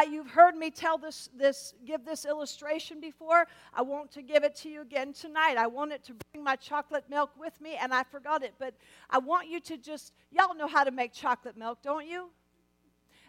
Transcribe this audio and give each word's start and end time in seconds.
I, 0.00 0.04
you've 0.04 0.30
heard 0.30 0.56
me 0.56 0.70
tell 0.70 0.96
this, 0.96 1.28
this, 1.36 1.74
give 1.84 2.06
this 2.06 2.24
illustration 2.24 3.00
before. 3.00 3.46
I 3.74 3.82
want 3.82 4.10
to 4.12 4.22
give 4.22 4.44
it 4.44 4.54
to 4.56 4.70
you 4.70 4.80
again 4.80 5.12
tonight. 5.12 5.56
I 5.58 5.66
wanted 5.66 6.02
to 6.04 6.14
bring 6.32 6.42
my 6.42 6.56
chocolate 6.56 7.04
milk 7.10 7.30
with 7.38 7.60
me, 7.60 7.76
and 7.78 7.92
I 7.92 8.04
forgot 8.04 8.42
it. 8.42 8.54
But 8.58 8.74
I 9.10 9.18
want 9.18 9.48
you 9.48 9.60
to 9.60 9.76
just, 9.76 10.14
y'all 10.30 10.54
know 10.54 10.68
how 10.68 10.84
to 10.84 10.90
make 10.90 11.12
chocolate 11.12 11.56
milk, 11.56 11.80
don't 11.82 12.06
you? 12.06 12.30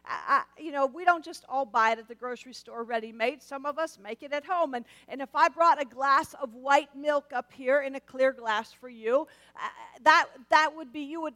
I, 0.06 0.44
you 0.58 0.72
know, 0.72 0.86
we 0.86 1.04
don't 1.04 1.24
just 1.24 1.44
all 1.50 1.66
buy 1.66 1.92
it 1.92 2.00
at 2.00 2.08
the 2.08 2.16
grocery 2.16 2.54
store 2.54 2.84
ready 2.84 3.12
made. 3.12 3.44
Some 3.44 3.66
of 3.66 3.78
us 3.78 4.00
make 4.02 4.24
it 4.24 4.32
at 4.32 4.46
home. 4.46 4.74
And, 4.74 4.86
and 5.10 5.22
if 5.22 5.36
I 5.36 5.50
brought 5.50 5.80
a 5.82 5.86
glass 5.86 6.34
of 6.42 6.54
white 6.56 6.96
milk 6.96 7.32
up 7.36 7.52
here 7.52 7.82
in 7.82 7.96
a 7.96 8.00
clear 8.00 8.32
glass 8.32 8.72
for 8.72 8.90
you, 8.90 9.28
uh, 9.58 9.60
that, 10.04 10.28
that 10.50 10.72
would 10.76 10.94
be, 10.94 11.02
you 11.02 11.22
would 11.22 11.36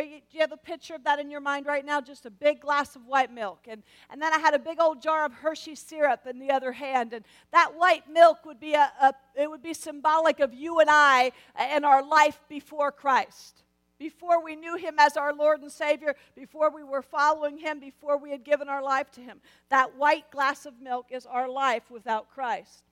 you, 0.00 0.20
do 0.30 0.36
you 0.36 0.40
have 0.40 0.52
a 0.52 0.56
picture 0.56 0.94
of 0.94 1.04
that 1.04 1.18
in 1.18 1.30
your 1.30 1.40
mind 1.40 1.66
right 1.66 1.84
now? 1.84 2.00
Just 2.00 2.26
a 2.26 2.30
big 2.30 2.60
glass 2.60 2.96
of 2.96 3.06
white 3.06 3.32
milk. 3.32 3.66
And, 3.68 3.82
and 4.10 4.20
then 4.20 4.32
I 4.32 4.38
had 4.38 4.54
a 4.54 4.58
big 4.58 4.80
old 4.80 5.02
jar 5.02 5.24
of 5.24 5.32
Hershey 5.32 5.74
syrup 5.74 6.26
in 6.26 6.38
the 6.38 6.50
other 6.50 6.72
hand. 6.72 7.12
And 7.12 7.24
that 7.52 7.72
white 7.76 8.10
milk 8.10 8.44
would 8.44 8.60
be, 8.60 8.74
a, 8.74 8.92
a 9.00 9.14
it 9.34 9.50
would 9.50 9.62
be 9.62 9.74
symbolic 9.74 10.40
of 10.40 10.54
you 10.54 10.80
and 10.80 10.88
I 10.90 11.32
and 11.54 11.84
our 11.84 12.02
life 12.02 12.40
before 12.48 12.92
Christ 12.92 13.64
before 13.98 14.42
we 14.42 14.56
knew 14.56 14.76
him 14.76 14.96
as 14.98 15.16
our 15.16 15.32
Lord 15.32 15.62
and 15.62 15.70
Savior, 15.70 16.14
before 16.34 16.70
we 16.70 16.82
were 16.82 17.00
following 17.00 17.56
him, 17.56 17.80
before 17.80 18.18
we 18.18 18.30
had 18.32 18.44
given 18.44 18.68
our 18.68 18.82
life 18.82 19.10
to 19.12 19.20
him. 19.20 19.40
That 19.70 19.96
white 19.96 20.30
glass 20.30 20.66
of 20.66 20.80
milk 20.80 21.06
is 21.10 21.26
our 21.26 21.48
life 21.48 21.90
without 21.90 22.28
Christ. 22.28 22.84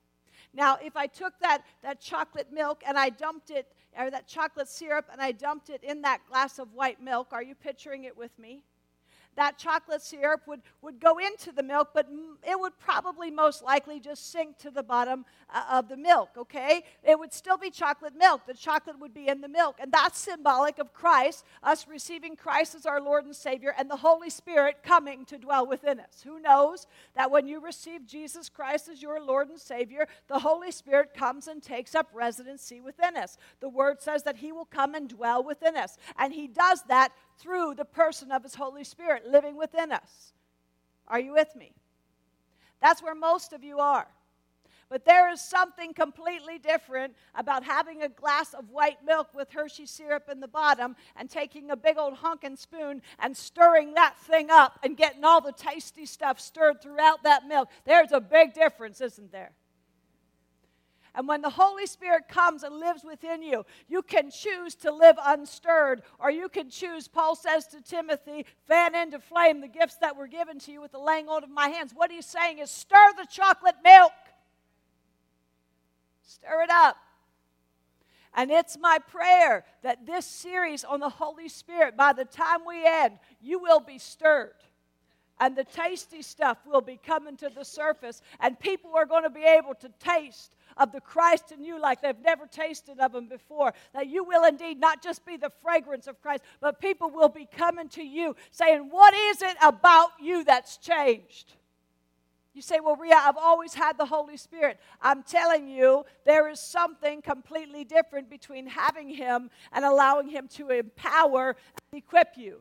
Now, 0.55 0.79
if 0.83 0.97
I 0.97 1.07
took 1.07 1.39
that, 1.41 1.63
that 1.83 2.01
chocolate 2.01 2.53
milk 2.53 2.83
and 2.87 2.99
I 2.99 3.09
dumped 3.09 3.51
it, 3.51 3.67
or 3.99 4.11
that 4.11 4.27
chocolate 4.27 4.69
syrup, 4.69 5.09
and 5.13 5.21
I 5.21 5.33
dumped 5.33 5.71
it 5.71 5.83
in 5.85 6.03
that 6.03 6.21
glass 6.29 6.59
of 6.59 6.73
white 6.73 7.01
milk, 7.01 7.29
are 7.33 7.43
you 7.43 7.55
picturing 7.55 8.05
it 8.05 8.17
with 8.17 8.37
me? 8.39 8.63
That 9.37 9.59
chocolate 9.59 10.03
syrup 10.03 10.43
would, 10.47 10.61
would 10.83 11.01
go 11.01 11.19
into 11.19 11.53
the 11.53 11.63
milk, 11.63 11.91
but 11.95 12.09
it 12.49 12.59
would 12.59 12.79
probably 12.79 13.31
most 13.31 13.63
likely 13.63 13.99
just 13.99 14.31
sink 14.31 14.59
to 14.59 14.71
the 14.71 14.83
bottom 14.83 15.25
uh, 15.53 15.65
of 15.71 15.89
the 15.89 15.97
milk, 15.97 16.31
okay? 16.37 16.83
It 17.03 17.19
would 17.19 17.33
still 17.33 17.57
be 17.57 17.71
chocolate 17.71 18.15
milk. 18.17 18.43
The 18.47 18.55
chocolate 18.55 18.99
would 18.99 19.15
be 19.15 19.29
in 19.29 19.41
the 19.41 19.49
milk. 19.49 19.77
And 19.81 19.91
that's 19.93 20.19
symbolic 20.19 20.79
of 20.79 20.93
Christ, 20.93 21.45
us 21.63 21.87
receiving 21.89 22.37
Christ 22.37 22.75
as 22.75 22.87
our 22.87 23.01
Lord 23.01 23.25
and 23.25 23.35
Savior, 23.35 23.75
and 23.79 23.91
the 23.91 23.97
Holy 23.97 24.31
Spirit 24.31 24.83
coming 24.83 25.25
to 25.27 25.39
dwell 25.39 25.67
within 25.67 26.01
us. 26.01 26.23
Who 26.25 26.41
knows 26.41 26.87
that 27.15 27.31
when 27.31 27.47
you 27.47 27.61
receive 27.61 28.07
Jesus 28.07 28.49
Christ 28.49 28.89
as 28.89 29.03
your 29.03 29.23
Lord 29.23 29.49
and 29.49 29.61
Savior, 29.61 30.07
the 30.29 30.41
Holy 30.41 30.71
Spirit 30.71 31.15
comes 31.15 31.49
and 31.49 31.63
takes 31.63 31.95
up 31.95 32.11
residency 32.13 32.81
within 32.81 33.17
us? 33.17 33.39
The 33.61 33.69
Word 33.69 34.01
says 34.01 34.23
that 34.25 34.37
He 34.37 34.53
will 34.53 34.65
come 34.67 34.95
and 34.95 35.09
dwell 35.09 35.43
within 35.43 35.77
us. 35.77 35.97
And 36.19 36.33
He 36.33 36.49
does 36.49 36.83
that 36.89 37.13
through 37.43 37.75
the 37.75 37.85
person 37.85 38.31
of 38.31 38.43
His 38.43 38.55
Holy 38.55 38.85
Spirit 38.85 39.27
living 39.27 39.57
within 39.57 39.93
us. 39.93 40.33
Are 41.09 41.21
you 41.21 41.33
with 41.33 41.55
me? 41.57 41.73
That's 42.81 43.03
where 43.03 43.15
most 43.15 43.53
of 43.53 43.65
you 43.65 43.81
are. 43.81 44.07
But 44.89 45.07
there 45.07 45.33
is 45.33 45.41
something 45.41 45.95
completely 45.95 46.59
different 46.59 47.15
about 47.35 47.65
having 47.65 48.03
a 48.03 48.11
glass 48.11 48.53
of 48.53 48.69
white 48.69 48.99
milk 49.03 49.29
with 49.35 49.51
Hershey 49.51 49.87
syrup 49.87 50.29
in 50.31 50.39
the 50.39 50.49
bottom 50.49 50.97
and 51.17 51.31
taking 51.31 51.71
a 51.71 51.77
big 51.77 51.97
old 51.97 52.15
honkin' 52.15 52.59
spoon 52.59 53.01
and 53.19 53.35
stirring 53.35 53.95
that 53.95 54.19
thing 54.19 54.51
up 54.51 54.79
and 54.83 54.95
getting 54.95 55.25
all 55.25 55.41
the 55.41 55.53
tasty 55.53 56.05
stuff 56.05 56.39
stirred 56.39 56.83
throughout 56.83 57.23
that 57.23 57.49
milk. 57.49 57.71
There's 57.87 58.13
a 58.13 58.21
big 58.21 58.53
difference, 58.53 59.01
isn't 59.01 59.33
there? 59.33 59.53
And 61.15 61.29
when 61.29 61.43
the 61.43 61.51
Holy 61.51 61.87
Spirit 61.87 62.29
comes 62.29 62.63
and 62.63 62.77
lives 62.77 63.05
within 63.05 63.43
you, 63.43 63.67
you 63.87 64.03
can 64.03 64.31
choose 64.31 64.75
to 64.77 64.91
live 64.91 65.17
unstirred, 65.23 66.03
or 66.19 66.31
you 66.31 66.49
can 66.49 66.71
choose, 66.71 67.07
Paul 67.07 67.37
says 67.37 67.67
to 67.69 67.83
Timothy, 67.83 68.47
fan 68.67 68.95
into 68.95 69.19
flame 69.19 69.61
the 69.61 69.69
gifts 69.69 69.97
that 69.97 70.17
were 70.17 70.27
given 70.27 70.59
to 70.61 70.73
you 70.73 70.81
with 70.81 70.93
the 70.93 70.99
laying 70.99 71.29
on 71.29 71.45
of 71.45 71.51
my 71.51 71.69
hands. 71.69 71.93
What 71.95 72.11
he's 72.11 72.25
saying 72.25 72.59
is 72.59 72.71
stir 72.71 73.13
the 73.19 73.27
chocolate 73.31 73.77
milk, 73.85 74.13
stir 76.23 76.63
it 76.63 76.71
up. 76.71 76.97
And 78.35 78.51
it's 78.51 78.79
my 78.79 78.99
prayer 78.99 79.67
that 79.83 80.07
this 80.07 80.25
series 80.25 80.83
on 80.83 81.01
the 81.01 81.11
Holy 81.11 81.51
Spirit, 81.51 81.95
by 81.95 82.15
the 82.15 82.25
time 82.25 82.61
we 82.67 82.87
end, 82.87 83.19
you 83.43 83.59
will 83.59 83.81
be 83.81 83.99
stirred 83.99 84.55
and 85.43 85.57
the 85.57 85.65
tasty 85.65 86.23
stuff 86.23 86.59
will 86.65 86.81
be 86.81 86.97
coming 87.05 87.37
to 87.37 87.49
the 87.49 87.65
surface, 87.65 88.23
and 88.39 88.59
people 88.61 88.93
are 88.95 89.05
going 89.05 89.25
to 89.25 89.31
be 89.31 89.43
able 89.43 89.75
to 89.75 89.89
taste 89.99 90.55
of 90.77 90.93
the 90.93 91.01
Christ 91.01 91.53
in 91.53 91.65
you 91.65 91.81
like 91.81 92.01
they've 92.03 92.19
never 92.25 92.47
tasted 92.47 92.99
of 92.99 93.15
him 93.15 93.29
before. 93.29 93.73
That 93.95 94.09
you 94.09 94.25
will 94.25 94.45
indeed 94.45 94.79
not 94.79 95.03
just 95.03 95.25
be 95.25 95.37
the 95.37 95.51
fragrance 95.63 96.07
of 96.07 96.21
Christ, 96.23 96.43
but 96.61 96.81
people 96.81 97.11
will 97.11 97.29
be 97.29 97.47
coming 97.47 97.89
to 97.91 98.03
you 98.03 98.37
saying, 98.51 98.89
What 98.91 99.15
is 99.15 99.43
it 99.43 99.57
about 99.63 100.11
you 100.21 100.45
that's 100.45 100.77
changed? 100.77 101.55
You 102.55 102.61
say, 102.61 102.81
Well, 102.81 102.97
Ria, 102.97 103.17
I've 103.17 103.37
always 103.37 103.75
had 103.75 103.97
the 103.97 104.07
Holy 104.07 104.37
Spirit. 104.37 104.79
I'm 105.01 105.23
telling 105.23 105.69
you, 105.69 106.05
there 106.27 106.49
is 106.49 106.61
something 106.61 107.23
completely 107.23 107.85
different 107.85 108.29
between 108.29 108.67
having 108.67 109.09
Him 109.09 109.51
and 109.73 109.85
allowing 109.85 110.29
Him 110.29 110.49
to 110.57 110.71
empower 110.71 111.57
and 111.93 111.99
equip 111.99 112.37
you. 112.37 112.61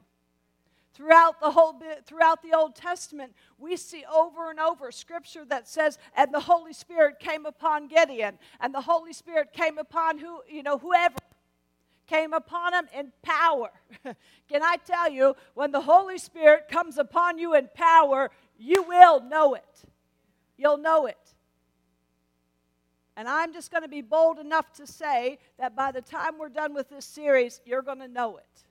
Throughout 1.02 1.40
the 1.40 1.50
whole 1.50 1.82
throughout 2.06 2.44
the 2.44 2.56
Old 2.56 2.76
Testament, 2.76 3.34
we 3.58 3.76
see 3.76 4.06
over 4.06 4.52
and 4.52 4.60
over 4.60 4.92
scripture 4.92 5.44
that 5.46 5.68
says, 5.68 5.98
"And 6.16 6.32
the 6.32 6.42
Holy 6.42 6.74
Spirit 6.74 7.18
came 7.18 7.48
upon 7.48 7.88
Gideon, 7.88 8.38
and 8.60 8.72
the 8.72 8.82
Holy 8.82 9.12
Spirit 9.12 9.52
came 9.52 9.80
upon 9.80 10.20
who 10.20 10.44
you 10.48 10.62
know 10.62 10.78
whoever." 10.78 11.16
came 12.06 12.34
upon 12.34 12.74
him 12.74 12.90
in 12.94 13.12
power. 13.22 13.72
Can 14.04 14.62
I 14.62 14.76
tell 14.86 15.10
you, 15.10 15.34
when 15.54 15.72
the 15.72 15.80
Holy 15.80 16.18
Spirit 16.18 16.68
comes 16.68 16.98
upon 16.98 17.38
you 17.38 17.56
in 17.56 17.70
power, 17.74 18.30
you 18.58 18.84
will 18.84 19.22
know 19.22 19.54
it. 19.54 19.84
You'll 20.58 20.78
know 20.78 21.06
it. 21.06 21.34
And 23.16 23.30
I'm 23.30 23.54
just 23.54 23.72
going 23.72 23.84
to 23.84 23.88
be 23.88 24.02
bold 24.02 24.40
enough 24.40 24.74
to 24.74 24.86
say 24.86 25.40
that 25.58 25.74
by 25.74 25.94
the 25.94 26.02
time 26.02 26.38
we're 26.38 26.50
done 26.50 26.74
with 26.74 26.90
this 26.90 27.06
series, 27.06 27.62
you're 27.66 27.82
going 27.82 28.00
to 28.00 28.10
know 28.10 28.36
it. 28.36 28.64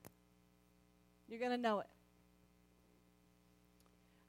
You're 1.27 1.41
going 1.41 1.53
to 1.53 1.57
know 1.57 1.81
it. 1.81 1.87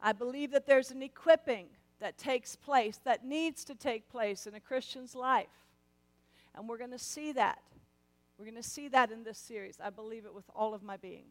I 0.01 0.13
believe 0.13 0.51
that 0.51 0.65
there's 0.65 0.91
an 0.91 1.01
equipping 1.01 1.67
that 1.99 2.17
takes 2.17 2.55
place, 2.55 2.99
that 3.03 3.23
needs 3.23 3.63
to 3.65 3.75
take 3.75 4.09
place 4.09 4.47
in 4.47 4.55
a 4.55 4.59
Christian's 4.59 5.15
life. 5.15 5.47
And 6.55 6.67
we're 6.67 6.79
going 6.79 6.91
to 6.91 6.99
see 6.99 7.31
that. 7.33 7.59
We're 8.37 8.45
going 8.45 8.55
to 8.55 8.63
see 8.63 8.87
that 8.89 9.11
in 9.11 9.23
this 9.23 9.37
series. 9.37 9.77
I 9.83 9.91
believe 9.91 10.25
it 10.25 10.33
with 10.33 10.49
all 10.55 10.73
of 10.73 10.81
my 10.81 10.97
being. 10.97 11.25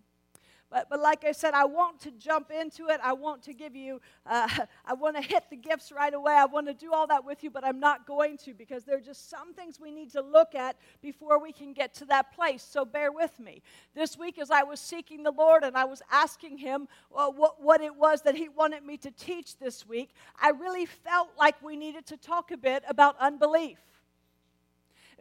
But, 0.70 0.88
but 0.88 1.00
like 1.00 1.24
I 1.24 1.32
said, 1.32 1.52
I 1.52 1.64
want 1.64 2.00
to 2.02 2.12
jump 2.12 2.50
into 2.52 2.88
it. 2.88 3.00
I 3.02 3.12
want 3.12 3.42
to 3.42 3.52
give 3.52 3.74
you, 3.74 4.00
uh, 4.24 4.48
I 4.86 4.94
want 4.94 5.16
to 5.16 5.22
hit 5.22 5.44
the 5.50 5.56
gifts 5.56 5.90
right 5.90 6.14
away. 6.14 6.32
I 6.32 6.44
want 6.44 6.68
to 6.68 6.74
do 6.74 6.92
all 6.92 7.06
that 7.08 7.24
with 7.24 7.42
you, 7.42 7.50
but 7.50 7.64
I'm 7.64 7.80
not 7.80 8.06
going 8.06 8.36
to 8.38 8.54
because 8.54 8.84
there 8.84 8.96
are 8.96 9.00
just 9.00 9.28
some 9.28 9.52
things 9.52 9.80
we 9.80 9.90
need 9.90 10.12
to 10.12 10.22
look 10.22 10.54
at 10.54 10.76
before 11.02 11.42
we 11.42 11.52
can 11.52 11.72
get 11.72 11.92
to 11.94 12.04
that 12.06 12.32
place. 12.34 12.62
So 12.62 12.84
bear 12.84 13.10
with 13.10 13.38
me. 13.40 13.62
This 13.94 14.16
week, 14.16 14.38
as 14.38 14.50
I 14.50 14.62
was 14.62 14.78
seeking 14.78 15.24
the 15.24 15.32
Lord 15.32 15.64
and 15.64 15.76
I 15.76 15.84
was 15.84 16.02
asking 16.10 16.58
Him 16.58 16.86
uh, 17.14 17.28
what, 17.28 17.60
what 17.60 17.80
it 17.80 17.96
was 17.96 18.22
that 18.22 18.36
He 18.36 18.48
wanted 18.48 18.84
me 18.84 18.96
to 18.98 19.10
teach 19.10 19.58
this 19.58 19.86
week, 19.86 20.10
I 20.40 20.50
really 20.50 20.86
felt 20.86 21.30
like 21.38 21.60
we 21.62 21.76
needed 21.76 22.06
to 22.06 22.16
talk 22.16 22.52
a 22.52 22.56
bit 22.56 22.84
about 22.86 23.16
unbelief. 23.18 23.78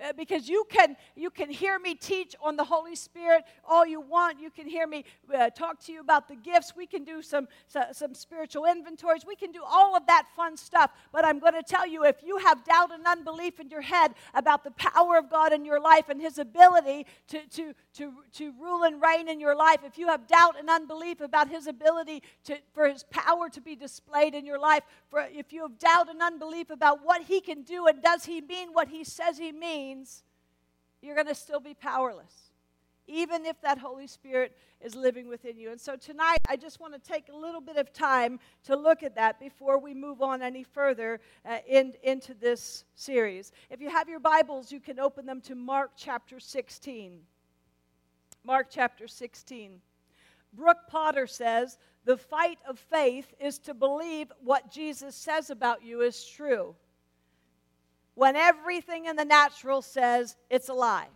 Uh, 0.02 0.14
because 0.14 0.48
you 0.48 0.66
can 0.70 0.96
you 1.16 1.30
can 1.30 1.50
hear 1.50 1.80
me 1.80 1.96
teach 1.96 2.36
on 2.42 2.56
the 2.56 2.64
holy 2.64 2.96
spirit 2.96 3.44
all 3.68 3.86
you 3.86 4.02
want. 4.02 4.40
You 4.40 4.50
can 4.50 4.68
hear 4.68 4.88
me 4.88 5.06
uh, 5.34 5.50
talk 5.50 5.80
to 5.86 5.92
you 5.92 6.00
about 6.00 6.28
the 6.28 6.36
gifts. 6.36 6.74
We 6.76 6.86
can 6.86 7.04
do 7.04 7.22
some, 7.22 7.48
some, 7.68 7.86
some 7.92 8.14
spiritual 8.14 8.66
inventories. 8.66 9.26
We 9.26 9.36
can 9.36 9.52
do 9.52 9.62
all 9.66 9.96
of 9.96 10.06
that 10.08 10.28
fun 10.36 10.56
stuff. 10.58 10.92
But 11.12 11.26
i'm 11.26 11.40
going 11.40 11.54
to 11.54 11.64
tell 11.64 11.88
you 11.88 12.06
if 12.06 12.18
you 12.24 12.38
have 12.38 12.64
doubt 12.64 12.92
and 12.92 13.06
unbelief 13.06 13.60
in 13.60 13.70
your 13.70 13.82
head 13.82 14.14
about 14.34 14.64
the 14.64 14.72
power 14.72 15.18
of 15.18 15.30
god 15.30 15.54
in 15.54 15.66
your 15.66 15.80
life 15.80 16.10
and 16.10 16.22
his 16.22 16.38
ability 16.38 17.06
to, 17.28 17.40
to, 17.48 17.74
to, 17.94 18.14
to 18.34 18.54
rule 18.60 18.84
and 18.84 19.02
reign 19.02 19.28
in 19.28 19.40
your 19.40 19.56
life 19.56 19.80
if 19.86 19.98
you 19.98 20.08
have 20.08 20.28
doubt 20.28 20.56
and 20.58 20.70
unbelief 20.70 21.22
about 21.22 21.50
his 21.50 21.68
ability 21.68 22.24
to, 22.44 22.58
for 22.74 22.88
his 22.88 23.04
power 23.10 23.50
to 23.50 23.62
be 23.62 23.76
displayed 23.76 24.34
in 24.34 24.46
your 24.46 24.60
life 24.60 24.84
for 25.10 25.28
if 25.32 25.52
you 25.52 25.62
have 25.62 25.78
doubt 25.78 26.10
and 26.10 26.22
unbelief 26.22 26.70
about 26.70 27.00
what 27.04 27.24
he 27.24 27.40
can 27.42 27.64
do 27.64 27.88
and 27.88 28.02
does 28.02 28.26
he 28.26 28.42
mean 28.42 28.70
what 28.74 28.88
he 28.88 29.04
says 29.04 29.38
he 29.38 29.52
means 29.52 29.89
means 29.90 30.24
you're 31.02 31.16
going 31.16 31.28
to 31.28 31.36
still 31.36 31.60
be 31.60 31.74
powerless, 31.74 32.52
even 33.08 33.46
if 33.46 33.60
that 33.62 33.80
Holy 33.80 34.06
Spirit 34.06 34.56
is 34.82 34.94
living 34.94 35.28
within 35.28 35.58
you. 35.58 35.72
And 35.72 35.82
so 35.82 35.96
tonight, 35.96 36.38
I 36.48 36.58
just 36.58 36.80
want 36.80 36.94
to 36.94 37.00
take 37.00 37.30
a 37.30 37.36
little 37.36 37.62
bit 37.62 37.76
of 37.78 37.92
time 37.92 38.40
to 38.66 38.76
look 38.76 39.02
at 39.02 39.16
that 39.16 39.40
before 39.40 39.80
we 39.80 39.96
move 39.96 40.22
on 40.22 40.44
any 40.44 40.64
further 40.64 41.20
uh, 41.44 41.58
in, 41.68 41.94
into 42.04 42.36
this 42.36 42.84
series. 42.96 43.52
If 43.72 43.82
you 43.82 43.90
have 43.90 44.08
your 44.08 44.20
Bibles, 44.20 44.72
you 44.72 44.80
can 44.80 45.00
open 45.00 45.26
them 45.26 45.42
to 45.42 45.56
Mark 45.56 45.92
chapter 45.98 46.40
16. 46.40 47.20
Mark 48.44 48.68
chapter 48.70 49.08
16. 49.08 49.82
Brooke 50.54 50.88
Potter 50.88 51.26
says, 51.26 51.80
The 52.06 52.18
fight 52.18 52.60
of 52.68 52.78
faith 52.78 53.34
is 53.40 53.58
to 53.60 53.74
believe 53.74 54.32
what 54.44 54.72
Jesus 54.72 55.16
says 55.16 55.50
about 55.50 55.84
you 55.84 56.02
is 56.02 56.24
true 56.26 56.76
when 58.20 58.36
everything 58.36 59.06
in 59.06 59.16
the 59.16 59.24
natural 59.24 59.82
says 59.82 60.36
it's 60.50 60.68
a 60.68 60.74
lie. 60.74 61.08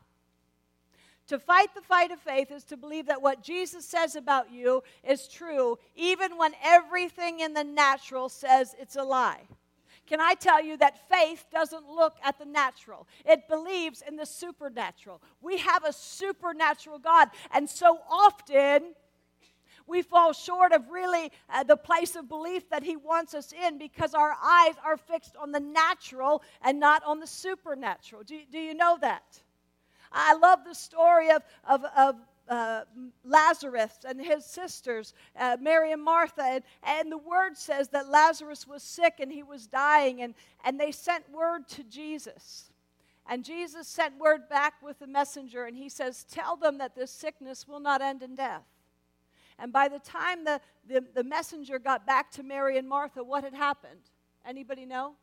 To 1.28 1.38
fight 1.38 1.76
the 1.76 1.82
fight 1.82 2.12
of 2.12 2.20
faith 2.20 2.50
is 2.50 2.64
to 2.66 2.78
believe 2.78 3.08
that 3.08 3.22
what 3.22 3.44
Jesus 3.44 3.84
says 3.84 4.16
about 4.16 4.54
you 4.54 4.84
is 5.04 5.28
true, 5.28 5.78
even 5.98 6.38
when 6.38 6.54
everything 6.64 7.42
in 7.42 7.54
the 7.54 7.64
natural 7.66 8.30
says 8.30 8.74
it's 8.80 8.96
a 8.96 9.04
lie. 9.04 9.42
Can 10.08 10.22
I 10.22 10.36
tell 10.36 10.64
you 10.64 10.78
that 10.78 11.10
faith 11.10 11.46
doesn't 11.52 11.90
look 11.90 12.16
at 12.24 12.40
the 12.40 12.46
natural? 12.46 13.06
It 13.26 13.50
believes 13.50 14.02
in 14.08 14.16
the 14.16 14.26
supernatural. 14.26 15.22
We 15.42 15.58
have 15.58 15.84
a 15.84 15.92
supernatural 15.92 17.00
God, 17.00 17.28
and 17.54 17.70
so 17.70 18.00
often 18.10 18.94
we 19.88 20.02
fall 20.02 20.34
short 20.34 20.72
of 20.72 20.90
really 20.90 21.32
uh, 21.50 21.64
the 21.64 21.78
place 21.78 22.16
of 22.16 22.30
belief 22.30 22.70
that 22.70 22.84
He 22.84 22.96
wants 22.96 23.34
us 23.34 23.54
in 23.54 23.78
because 23.78 24.14
our 24.14 24.36
eyes 24.44 24.76
are 24.84 24.98
fixed 24.98 25.36
on 25.38 25.52
the 25.52 25.60
natural 25.60 26.42
and 26.62 26.80
not 26.80 27.04
on 27.06 27.20
the 27.20 27.28
supernatural. 27.28 28.24
Do, 28.24 28.40
do 28.52 28.60
you 28.60 28.74
know 28.74 28.98
that? 29.02 29.42
I 30.12 30.36
love 30.36 30.60
the 30.66 30.76
story 30.76 31.32
of, 31.32 31.42
of, 31.68 31.84
of 31.98 32.16
uh, 32.48 32.82
Lazarus 33.24 33.98
and 34.06 34.20
his 34.20 34.46
sisters, 34.46 35.14
uh, 35.40 35.58
Mary 35.60 35.92
and 35.92 36.04
Martha. 36.04 36.44
And, 36.44 36.64
and 36.84 37.12
the 37.12 37.18
word 37.18 37.58
says 37.58 37.90
that 37.90 38.10
Lazarus 38.10 38.68
was 38.68 38.84
sick 38.84 39.16
and 39.20 39.32
he 39.32 39.44
was 39.44 39.68
dying, 39.68 40.22
and, 40.22 40.34
and 40.64 40.80
they 40.80 40.92
sent 40.92 41.30
word 41.32 41.68
to 41.70 41.84
Jesus. 41.84 42.70
And 43.28 43.46
Jesus 43.46 43.88
sent 43.88 44.20
word 44.20 44.50
back 44.50 44.74
with 44.84 45.00
the 45.00 45.08
messenger, 45.08 45.66
and 45.66 45.78
he 45.78 45.88
says, 45.88 46.26
Tell 46.30 46.58
them 46.58 46.80
that 46.80 46.96
this 46.96 47.12
sickness 47.12 47.68
will 47.68 47.80
not 47.80 48.02
end 48.02 48.22
in 48.22 48.36
death. 48.36 48.64
And 49.64 49.72
by 49.72 49.88
the 49.88 50.00
time 50.00 50.44
the, 50.44 50.60
the, 50.86 51.06
the 51.16 51.24
messenger 51.24 51.80
got 51.80 52.06
back 52.06 52.30
to 52.32 52.44
Mary 52.44 52.78
and 52.78 52.86
Martha, 52.86 53.24
what 53.24 53.46
had 53.46 53.54
happened? 53.54 54.02
Anybody 54.46 54.86
know? 54.86 55.14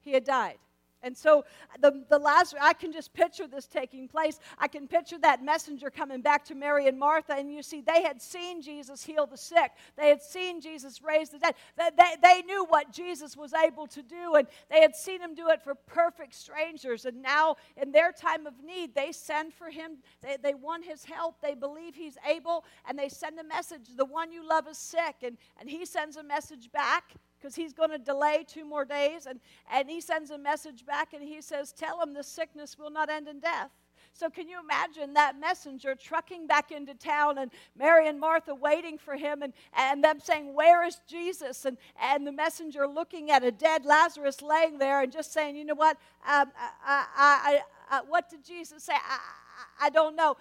He 0.00 0.14
had 0.14 0.24
died. 0.24 0.58
And 1.02 1.16
so 1.16 1.44
the, 1.80 2.04
the 2.08 2.18
Lazarus, 2.18 2.62
I 2.62 2.72
can 2.72 2.92
just 2.92 3.12
picture 3.12 3.46
this 3.46 3.66
taking 3.66 4.08
place. 4.08 4.40
I 4.58 4.68
can 4.68 4.88
picture 4.88 5.18
that 5.18 5.44
messenger 5.44 5.90
coming 5.90 6.22
back 6.22 6.44
to 6.46 6.54
Mary 6.54 6.88
and 6.88 6.98
Martha, 6.98 7.34
and 7.34 7.52
you 7.52 7.62
see, 7.62 7.80
they 7.80 8.02
had 8.02 8.20
seen 8.20 8.62
Jesus 8.62 9.04
heal 9.04 9.26
the 9.26 9.36
sick. 9.36 9.72
They 9.96 10.08
had 10.08 10.22
seen 10.22 10.60
Jesus 10.60 11.00
raise 11.02 11.30
the 11.30 11.38
dead. 11.38 11.54
They, 11.76 11.90
they, 11.96 12.14
they 12.22 12.42
knew 12.42 12.64
what 12.64 12.92
Jesus 12.92 13.36
was 13.36 13.52
able 13.54 13.86
to 13.88 14.02
do, 14.02 14.34
and 14.34 14.48
they 14.70 14.80
had 14.80 14.96
seen 14.96 15.20
him 15.20 15.34
do 15.34 15.48
it 15.50 15.62
for 15.62 15.74
perfect 15.74 16.34
strangers. 16.34 17.04
And 17.04 17.22
now, 17.22 17.56
in 17.80 17.92
their 17.92 18.12
time 18.12 18.46
of 18.46 18.54
need, 18.64 18.94
they 18.94 19.12
send 19.12 19.54
for 19.54 19.70
him. 19.70 19.98
They, 20.20 20.36
they 20.42 20.54
want 20.54 20.84
his 20.84 21.04
help. 21.04 21.40
They 21.40 21.54
believe 21.54 21.94
he's 21.94 22.18
able, 22.28 22.64
and 22.88 22.98
they 22.98 23.08
send 23.08 23.38
a 23.38 23.44
message. 23.44 23.88
The 23.96 24.04
one 24.04 24.32
you 24.32 24.46
love 24.46 24.66
is 24.68 24.78
sick, 24.78 25.16
and, 25.22 25.36
and 25.60 25.70
he 25.70 25.84
sends 25.84 26.16
a 26.16 26.22
message 26.22 26.70
back 26.72 27.14
because 27.38 27.54
he's 27.54 27.72
going 27.72 27.90
to 27.90 27.98
delay 27.98 28.44
two 28.46 28.64
more 28.64 28.84
days. 28.84 29.26
And, 29.26 29.40
and 29.72 29.88
he 29.88 30.00
sends 30.00 30.30
a 30.30 30.38
message 30.38 30.84
back 30.84 31.12
and 31.12 31.22
he 31.22 31.40
says, 31.40 31.72
Tell 31.72 32.00
him 32.02 32.14
the 32.14 32.22
sickness 32.22 32.78
will 32.78 32.90
not 32.90 33.10
end 33.10 33.28
in 33.28 33.40
death. 33.40 33.70
So, 34.12 34.28
can 34.28 34.48
you 34.48 34.58
imagine 34.58 35.14
that 35.14 35.38
messenger 35.38 35.94
trucking 35.94 36.46
back 36.48 36.72
into 36.72 36.94
town 36.94 37.38
and 37.38 37.52
Mary 37.76 38.08
and 38.08 38.18
Martha 38.18 38.52
waiting 38.54 38.98
for 38.98 39.14
him 39.14 39.42
and, 39.42 39.52
and 39.76 40.02
them 40.02 40.18
saying, 40.20 40.54
Where 40.54 40.84
is 40.84 41.00
Jesus? 41.06 41.64
And, 41.64 41.76
and 42.02 42.26
the 42.26 42.32
messenger 42.32 42.88
looking 42.88 43.30
at 43.30 43.44
a 43.44 43.52
dead 43.52 43.84
Lazarus 43.84 44.42
laying 44.42 44.78
there 44.78 45.02
and 45.02 45.12
just 45.12 45.32
saying, 45.32 45.56
You 45.56 45.64
know 45.64 45.74
what? 45.74 45.98
Um, 46.26 46.50
I, 46.84 47.06
I, 47.16 47.60
I, 47.90 48.00
what 48.08 48.28
did 48.28 48.44
Jesus 48.44 48.82
say? 48.82 48.94
I, 48.94 49.86
I, 49.86 49.90
don't 49.90 50.16
know. 50.16 50.36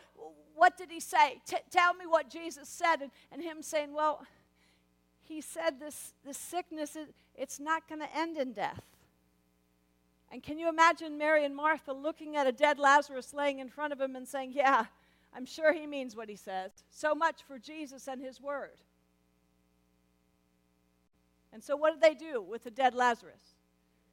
What 0.56 0.76
did 0.76 0.90
he 0.90 1.00
say? 1.00 1.40
T- 1.46 1.58
tell 1.70 1.94
me 1.94 2.08
what 2.08 2.32
Jesus 2.32 2.68
said. 2.68 3.02
And, 3.02 3.12
and 3.32 3.44
him 3.44 3.62
saying, 3.62 3.94
Well, 3.94 4.26
he 5.28 5.42
said 5.42 5.80
this, 5.80 6.14
this 6.26 6.38
sickness, 6.38 6.98
it's 7.36 7.60
not 7.60 7.88
going 7.88 8.02
to 8.02 8.18
end 8.18 8.38
in 8.38 8.54
death. 8.54 8.84
And 10.32 10.44
can 10.44 10.60
you 10.60 10.70
imagine 10.70 11.18
Mary 11.18 11.46
and 11.46 11.56
Martha 11.56 11.94
looking 11.94 12.36
at 12.36 12.48
a 12.48 12.52
dead 12.52 12.80
Lazarus 12.80 13.34
laying 13.34 13.60
in 13.60 13.70
front 13.70 13.94
of 13.94 14.02
him 14.02 14.16
and 14.16 14.28
saying, 14.28 14.52
Yeah, 14.54 14.86
I'm 15.34 15.46
sure 15.46 15.74
he 15.74 15.88
means 15.88 16.16
what 16.16 16.30
he 16.30 16.36
says. 16.36 16.72
So 16.90 17.16
much 17.16 17.44
for 17.48 17.58
Jesus 17.58 18.08
and 18.08 18.22
his 18.22 18.42
word. 18.42 18.82
And 21.54 21.64
so, 21.64 21.78
what 21.78 21.94
did 21.94 22.02
they 22.02 22.14
do 22.14 22.42
with 22.42 22.66
the 22.66 22.72
dead 22.72 22.94
Lazarus? 22.94 23.56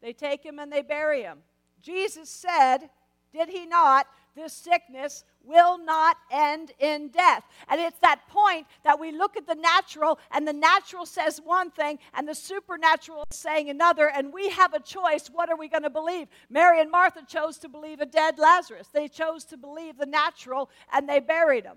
They 0.01 0.13
take 0.13 0.45
him 0.45 0.59
and 0.59 0.73
they 0.73 0.83
bury 0.83 1.23
him. 1.23 1.39
Jesus 1.83 2.31
said, 2.31 2.91
did 3.33 3.49
he 3.49 3.67
not, 3.67 4.07
this 4.35 4.53
sickness 4.53 5.25
will 5.45 5.79
not 5.79 6.17
end 6.31 6.73
in 6.79 7.09
death. 7.09 7.45
And 7.69 7.81
it's 7.81 7.99
that 8.01 8.27
point 8.29 8.67
that 8.83 8.99
we 8.99 9.13
look 9.13 9.37
at 9.37 9.47
the 9.47 9.55
natural, 9.55 10.19
and 10.31 10.47
the 10.47 10.53
natural 10.53 11.07
says 11.07 11.41
one 11.45 11.71
thing, 11.71 11.99
and 12.15 12.27
the 12.27 12.35
supernatural 12.35 13.25
is 13.31 13.37
saying 13.37 13.71
another, 13.71 14.11
and 14.11 14.33
we 14.33 14.49
have 14.51 14.75
a 14.75 14.81
choice. 14.81 15.29
What 15.29 15.51
are 15.51 15.57
we 15.57 15.69
going 15.69 15.83
to 15.83 15.91
believe? 15.91 16.29
Mary 16.51 16.81
and 16.81 16.91
Martha 16.91 17.23
chose 17.27 17.59
to 17.59 17.69
believe 17.69 18.01
a 18.01 18.07
dead 18.07 18.39
Lazarus, 18.39 18.89
they 18.93 19.09
chose 19.09 19.45
to 19.47 19.57
believe 19.57 19.99
the 19.99 20.07
natural, 20.07 20.71
and 20.93 21.09
they 21.09 21.21
buried 21.21 21.65
him. 21.65 21.77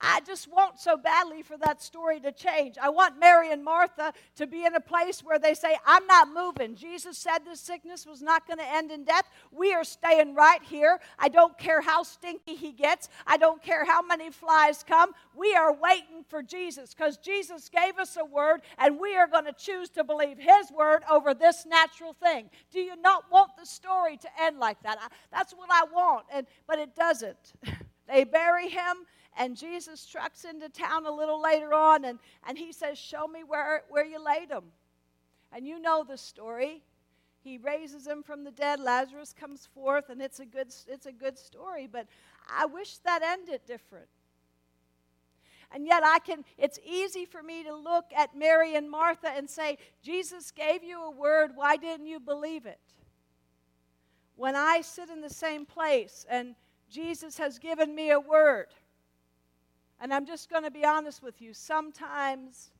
I 0.00 0.20
just 0.20 0.50
want 0.50 0.78
so 0.78 0.96
badly 0.96 1.42
for 1.42 1.56
that 1.58 1.82
story 1.82 2.20
to 2.20 2.32
change. 2.32 2.76
I 2.80 2.88
want 2.88 3.18
Mary 3.18 3.52
and 3.52 3.64
Martha 3.64 4.12
to 4.36 4.46
be 4.46 4.64
in 4.64 4.74
a 4.74 4.80
place 4.80 5.20
where 5.20 5.38
they 5.38 5.54
say, 5.54 5.76
I'm 5.86 6.06
not 6.06 6.28
moving. 6.32 6.74
Jesus 6.74 7.18
said 7.18 7.38
this 7.44 7.60
sickness 7.60 8.06
was 8.06 8.22
not 8.22 8.46
going 8.46 8.58
to 8.58 8.74
end 8.74 8.90
in 8.90 9.04
death. 9.04 9.24
We 9.50 9.72
are 9.74 9.84
staying 9.84 10.34
right 10.34 10.62
here. 10.62 11.00
I 11.18 11.28
don't 11.28 11.56
care 11.58 11.80
how 11.80 12.02
stinky 12.02 12.54
he 12.54 12.72
gets, 12.72 13.08
I 13.26 13.36
don't 13.36 13.62
care 13.62 13.84
how 13.84 14.02
many 14.02 14.30
flies 14.30 14.84
come. 14.86 15.12
We 15.34 15.54
are 15.54 15.72
waiting 15.72 16.24
for 16.28 16.42
Jesus 16.42 16.94
because 16.94 17.16
Jesus 17.18 17.68
gave 17.68 17.98
us 17.98 18.16
a 18.16 18.24
word 18.24 18.62
and 18.78 18.98
we 18.98 19.16
are 19.16 19.26
going 19.26 19.44
to 19.46 19.52
choose 19.52 19.88
to 19.90 20.04
believe 20.04 20.38
his 20.38 20.70
word 20.70 21.02
over 21.10 21.34
this 21.34 21.66
natural 21.66 22.12
thing. 22.12 22.50
Do 22.72 22.80
you 22.80 23.00
not 23.00 23.24
want 23.30 23.52
the 23.58 23.66
story 23.66 24.16
to 24.18 24.28
end 24.40 24.58
like 24.58 24.82
that? 24.82 24.98
I, 25.00 25.08
that's 25.32 25.52
what 25.52 25.68
I 25.70 25.84
want, 25.92 26.26
and, 26.32 26.46
but 26.66 26.78
it 26.78 26.94
doesn't. 26.94 27.52
they 28.08 28.24
bury 28.24 28.68
him 28.68 29.06
and 29.40 29.56
Jesus 29.56 30.04
trucks 30.04 30.44
into 30.44 30.68
town 30.68 31.06
a 31.06 31.10
little 31.10 31.40
later 31.40 31.72
on 31.72 32.04
and, 32.04 32.18
and 32.46 32.58
he 32.58 32.72
says, 32.72 32.98
Show 32.98 33.26
me 33.26 33.42
where, 33.42 33.84
where 33.88 34.04
you 34.04 34.22
laid 34.22 34.50
him. 34.50 34.64
And 35.50 35.66
you 35.66 35.80
know 35.80 36.04
the 36.06 36.18
story. 36.18 36.82
He 37.42 37.56
raises 37.56 38.06
him 38.06 38.22
from 38.22 38.44
the 38.44 38.50
dead. 38.50 38.80
Lazarus 38.80 39.32
comes 39.32 39.66
forth, 39.74 40.10
and 40.10 40.20
it's 40.20 40.40
a 40.40 40.44
good, 40.44 40.68
it's 40.86 41.06
a 41.06 41.12
good 41.12 41.38
story. 41.38 41.88
But 41.90 42.06
I 42.54 42.66
wish 42.66 42.98
that 42.98 43.22
ended 43.22 43.62
different. 43.66 44.08
And 45.72 45.86
yet 45.86 46.02
I 46.04 46.18
can, 46.18 46.44
it's 46.58 46.78
easy 46.86 47.24
for 47.24 47.42
me 47.42 47.64
to 47.64 47.74
look 47.74 48.04
at 48.14 48.36
Mary 48.36 48.74
and 48.74 48.90
Martha 48.90 49.30
and 49.34 49.48
say, 49.48 49.78
Jesus 50.02 50.50
gave 50.50 50.84
you 50.84 51.02
a 51.02 51.10
word, 51.10 51.52
why 51.54 51.78
didn't 51.78 52.06
you 52.08 52.20
believe 52.20 52.66
it? 52.66 52.80
When 54.36 54.54
I 54.54 54.82
sit 54.82 55.08
in 55.08 55.22
the 55.22 55.30
same 55.30 55.64
place 55.64 56.26
and 56.28 56.56
Jesus 56.90 57.38
has 57.38 57.58
given 57.58 57.94
me 57.94 58.10
a 58.10 58.20
word, 58.20 58.66
and 60.00 60.12
I'm 60.12 60.26
just 60.26 60.48
going 60.48 60.64
to 60.64 60.70
be 60.70 60.84
honest 60.84 61.22
with 61.22 61.40
you. 61.40 61.52
Sometimes 61.52 62.70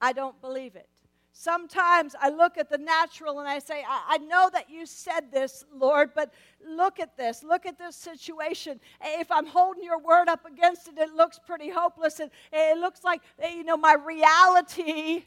I 0.00 0.12
don't 0.12 0.40
believe 0.40 0.74
it. 0.76 0.88
Sometimes 1.34 2.14
I 2.20 2.28
look 2.28 2.58
at 2.58 2.68
the 2.68 2.76
natural 2.76 3.38
and 3.38 3.48
I 3.48 3.58
say, 3.58 3.84
I, 3.88 4.16
I, 4.16 4.18
know 4.18 4.50
that 4.52 4.68
you 4.68 4.84
said 4.84 5.32
this, 5.32 5.64
Lord, 5.74 6.10
but 6.14 6.30
look 6.62 7.00
at 7.00 7.16
this. 7.16 7.42
Look 7.42 7.64
at 7.64 7.78
this 7.78 7.96
situation. 7.96 8.78
If 9.02 9.30
I'm 9.30 9.46
holding 9.46 9.82
your 9.82 9.98
word 9.98 10.28
up 10.28 10.44
against 10.44 10.88
it, 10.88 10.98
it 10.98 11.14
looks 11.14 11.38
pretty 11.38 11.70
hopeless. 11.70 12.20
And 12.20 12.30
it 12.52 12.76
looks 12.76 13.02
like, 13.02 13.22
you 13.42 13.64
know, 13.64 13.78
my 13.78 13.94
reality 13.94 15.24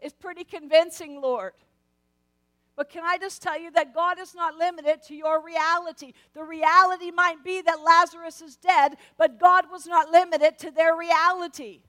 is 0.00 0.14
pretty 0.14 0.44
convincing, 0.44 1.20
Lord. 1.20 1.52
But 2.76 2.90
can 2.90 3.04
I 3.04 3.18
just 3.18 3.40
tell 3.40 3.58
you 3.58 3.70
that 3.72 3.94
God 3.94 4.18
is 4.18 4.34
not 4.34 4.56
limited 4.56 5.02
to 5.04 5.14
your 5.14 5.44
reality? 5.44 6.12
The 6.34 6.42
reality 6.42 7.10
might 7.12 7.44
be 7.44 7.62
that 7.62 7.82
Lazarus 7.82 8.42
is 8.42 8.56
dead, 8.56 8.96
but 9.16 9.38
God 9.38 9.66
was 9.70 9.86
not 9.86 10.10
limited 10.10 10.58
to 10.58 10.70
their 10.70 10.96
reality. 10.96 11.82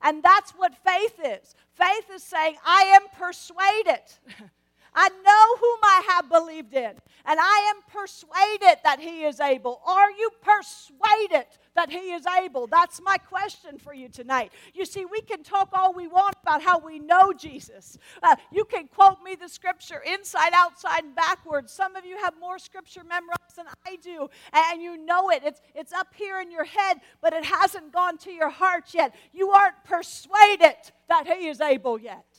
And 0.00 0.22
that's 0.22 0.52
what 0.52 0.74
faith 0.84 1.18
is. 1.22 1.54
Faith 1.74 2.06
is 2.14 2.22
saying, 2.22 2.56
I 2.64 2.92
am 2.94 3.02
persuaded. 3.16 4.02
I 4.94 5.08
know 5.08 5.56
whom 5.56 5.78
I 5.82 6.02
have 6.10 6.28
believed 6.28 6.74
in, 6.74 6.92
and 7.24 7.40
I 7.40 7.72
am 7.74 7.82
persuaded 7.88 8.78
that 8.84 8.98
he 9.00 9.24
is 9.24 9.40
able. 9.40 9.80
Are 9.86 10.10
you 10.10 10.30
persuaded 10.42 11.46
that 11.74 11.90
he 11.90 12.12
is 12.12 12.26
able? 12.26 12.66
That's 12.66 13.00
my 13.00 13.16
question 13.16 13.78
for 13.78 13.94
you 13.94 14.08
tonight. 14.08 14.52
You 14.74 14.84
see, 14.84 15.06
we 15.06 15.22
can 15.22 15.42
talk 15.42 15.70
all 15.72 15.94
we 15.94 16.08
want 16.08 16.34
about 16.42 16.62
how 16.62 16.78
we 16.78 16.98
know 16.98 17.32
Jesus. 17.32 17.96
Uh, 18.22 18.36
you 18.50 18.64
can 18.64 18.86
quote 18.86 19.22
me 19.22 19.34
the 19.34 19.48
scripture 19.48 20.02
inside, 20.06 20.52
outside, 20.54 21.04
and 21.04 21.14
backwards. 21.14 21.72
Some 21.72 21.96
of 21.96 22.04
you 22.04 22.18
have 22.18 22.34
more 22.38 22.58
scripture 22.58 23.02
memorized 23.02 23.56
than 23.56 23.66
I 23.86 23.96
do, 23.96 24.28
and 24.52 24.82
you 24.82 24.98
know 24.98 25.30
it. 25.30 25.42
It's, 25.44 25.62
it's 25.74 25.92
up 25.92 26.08
here 26.14 26.40
in 26.40 26.50
your 26.50 26.64
head, 26.64 26.98
but 27.22 27.32
it 27.32 27.44
hasn't 27.44 27.92
gone 27.92 28.18
to 28.18 28.30
your 28.30 28.50
heart 28.50 28.92
yet. 28.92 29.14
You 29.32 29.50
aren't 29.50 29.82
persuaded 29.84 30.76
that 31.08 31.26
he 31.26 31.48
is 31.48 31.60
able 31.60 31.98
yet. 31.98 32.31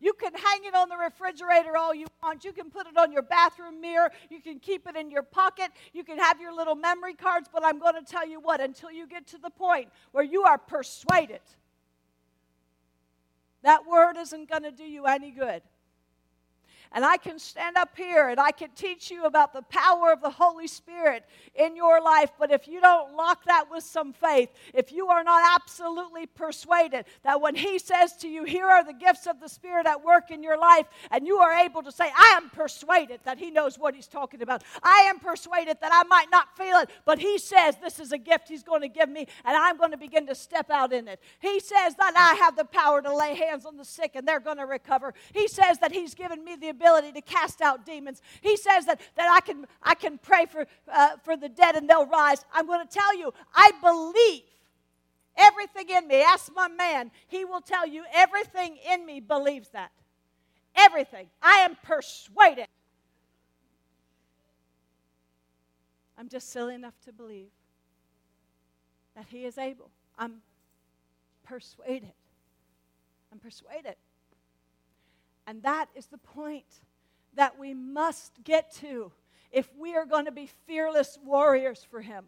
You 0.00 0.12
can 0.12 0.32
hang 0.34 0.64
it 0.64 0.74
on 0.74 0.88
the 0.88 0.96
refrigerator 0.96 1.76
all 1.76 1.94
you 1.94 2.06
want. 2.22 2.44
You 2.44 2.52
can 2.52 2.70
put 2.70 2.86
it 2.86 2.96
on 2.98 3.12
your 3.12 3.22
bathroom 3.22 3.80
mirror. 3.80 4.10
You 4.28 4.40
can 4.40 4.58
keep 4.58 4.86
it 4.86 4.96
in 4.96 5.10
your 5.10 5.22
pocket. 5.22 5.70
You 5.92 6.04
can 6.04 6.18
have 6.18 6.40
your 6.40 6.54
little 6.54 6.74
memory 6.74 7.14
cards. 7.14 7.48
But 7.50 7.64
I'm 7.64 7.78
going 7.78 7.94
to 7.94 8.02
tell 8.02 8.26
you 8.26 8.38
what, 8.38 8.60
until 8.60 8.90
you 8.90 9.06
get 9.06 9.26
to 9.28 9.38
the 9.38 9.50
point 9.50 9.88
where 10.12 10.24
you 10.24 10.42
are 10.42 10.58
persuaded, 10.58 11.40
that 13.62 13.86
word 13.86 14.16
isn't 14.18 14.50
going 14.50 14.64
to 14.64 14.70
do 14.70 14.84
you 14.84 15.06
any 15.06 15.30
good. 15.30 15.62
And 16.92 17.04
I 17.04 17.16
can 17.16 17.38
stand 17.38 17.76
up 17.76 17.96
here 17.96 18.28
and 18.28 18.40
I 18.40 18.50
can 18.50 18.70
teach 18.70 19.10
you 19.10 19.24
about 19.24 19.52
the 19.52 19.62
power 19.62 20.12
of 20.12 20.20
the 20.20 20.30
Holy 20.30 20.66
Spirit 20.66 21.24
in 21.54 21.76
your 21.76 22.00
life. 22.00 22.30
But 22.38 22.50
if 22.50 22.68
you 22.68 22.80
don't 22.80 23.14
lock 23.14 23.44
that 23.44 23.66
with 23.70 23.84
some 23.84 24.12
faith, 24.12 24.50
if 24.72 24.92
you 24.92 25.08
are 25.08 25.24
not 25.24 25.42
absolutely 25.54 26.26
persuaded 26.26 27.06
that 27.24 27.40
when 27.40 27.54
He 27.54 27.78
says 27.78 28.16
to 28.18 28.28
you, 28.28 28.44
Here 28.44 28.66
are 28.66 28.84
the 28.84 28.92
gifts 28.92 29.26
of 29.26 29.40
the 29.40 29.48
Spirit 29.48 29.86
at 29.86 30.04
work 30.04 30.30
in 30.30 30.42
your 30.42 30.58
life, 30.58 30.86
and 31.10 31.26
you 31.26 31.38
are 31.38 31.52
able 31.52 31.82
to 31.82 31.92
say, 31.92 32.10
I 32.16 32.34
am 32.36 32.50
persuaded 32.50 33.20
that 33.24 33.38
He 33.38 33.50
knows 33.50 33.78
what 33.78 33.94
He's 33.94 34.08
talking 34.08 34.42
about. 34.42 34.62
I 34.82 35.06
am 35.08 35.18
persuaded 35.18 35.78
that 35.80 35.92
I 35.92 36.04
might 36.04 36.30
not 36.30 36.56
feel 36.56 36.78
it, 36.78 36.90
but 37.04 37.18
He 37.18 37.38
says 37.38 37.76
this 37.76 37.98
is 37.98 38.12
a 38.12 38.18
gift 38.18 38.48
He's 38.48 38.62
going 38.62 38.82
to 38.82 38.88
give 38.88 39.08
me, 39.08 39.26
and 39.44 39.56
I'm 39.56 39.76
going 39.76 39.90
to 39.90 39.96
begin 39.96 40.26
to 40.26 40.34
step 40.34 40.70
out 40.70 40.92
in 40.92 41.08
it. 41.08 41.20
He 41.40 41.60
says 41.60 41.94
that 41.96 42.14
I 42.16 42.34
have 42.44 42.56
the 42.56 42.64
power 42.64 43.02
to 43.02 43.14
lay 43.14 43.34
hands 43.34 43.66
on 43.66 43.76
the 43.76 43.84
sick 43.84 44.12
and 44.14 44.26
they're 44.26 44.40
going 44.40 44.58
to 44.58 44.66
recover. 44.66 45.14
He 45.32 45.48
says 45.48 45.78
that 45.78 45.92
He's 45.92 46.14
given 46.14 46.44
me 46.44 46.56
the 46.56 46.68
ability 46.76 47.12
to 47.12 47.20
cast 47.20 47.60
out 47.60 47.86
demons. 47.86 48.20
He 48.40 48.56
says 48.56 48.86
that, 48.86 49.00
that 49.16 49.28
I, 49.32 49.40
can, 49.40 49.66
I 49.82 49.94
can 49.94 50.18
pray 50.18 50.46
for, 50.46 50.66
uh, 50.92 51.16
for 51.24 51.36
the 51.36 51.48
dead 51.48 51.74
and 51.76 51.88
they'll 51.88 52.06
rise. 52.06 52.44
I'm 52.52 52.66
going 52.66 52.86
to 52.86 52.92
tell 52.92 53.16
you, 53.16 53.32
I 53.54 53.70
believe 53.82 54.42
everything 55.36 55.88
in 55.90 56.06
me. 56.08 56.22
Ask 56.22 56.52
my 56.54 56.68
man, 56.68 57.10
he 57.28 57.44
will 57.44 57.60
tell 57.60 57.86
you 57.86 58.04
everything 58.14 58.76
in 58.92 59.04
me 59.06 59.20
believes 59.20 59.68
that. 59.70 59.90
Everything. 60.74 61.28
I 61.42 61.58
am 61.58 61.76
persuaded. 61.82 62.68
I'm 66.18 66.28
just 66.28 66.50
silly 66.50 66.74
enough 66.74 66.98
to 67.04 67.12
believe 67.12 67.48
that 69.14 69.26
he 69.28 69.44
is 69.44 69.58
able. 69.58 69.90
I'm 70.18 70.42
persuaded. 71.44 72.12
I'm 73.32 73.38
persuaded. 73.38 73.96
And 75.46 75.62
that 75.62 75.88
is 75.94 76.06
the 76.06 76.18
point 76.18 76.64
that 77.34 77.58
we 77.58 77.74
must 77.74 78.42
get 78.42 78.72
to 78.76 79.12
if 79.52 79.68
we 79.76 79.94
are 79.94 80.06
going 80.06 80.24
to 80.24 80.32
be 80.32 80.48
fearless 80.66 81.18
warriors 81.24 81.86
for 81.88 82.00
Him. 82.00 82.24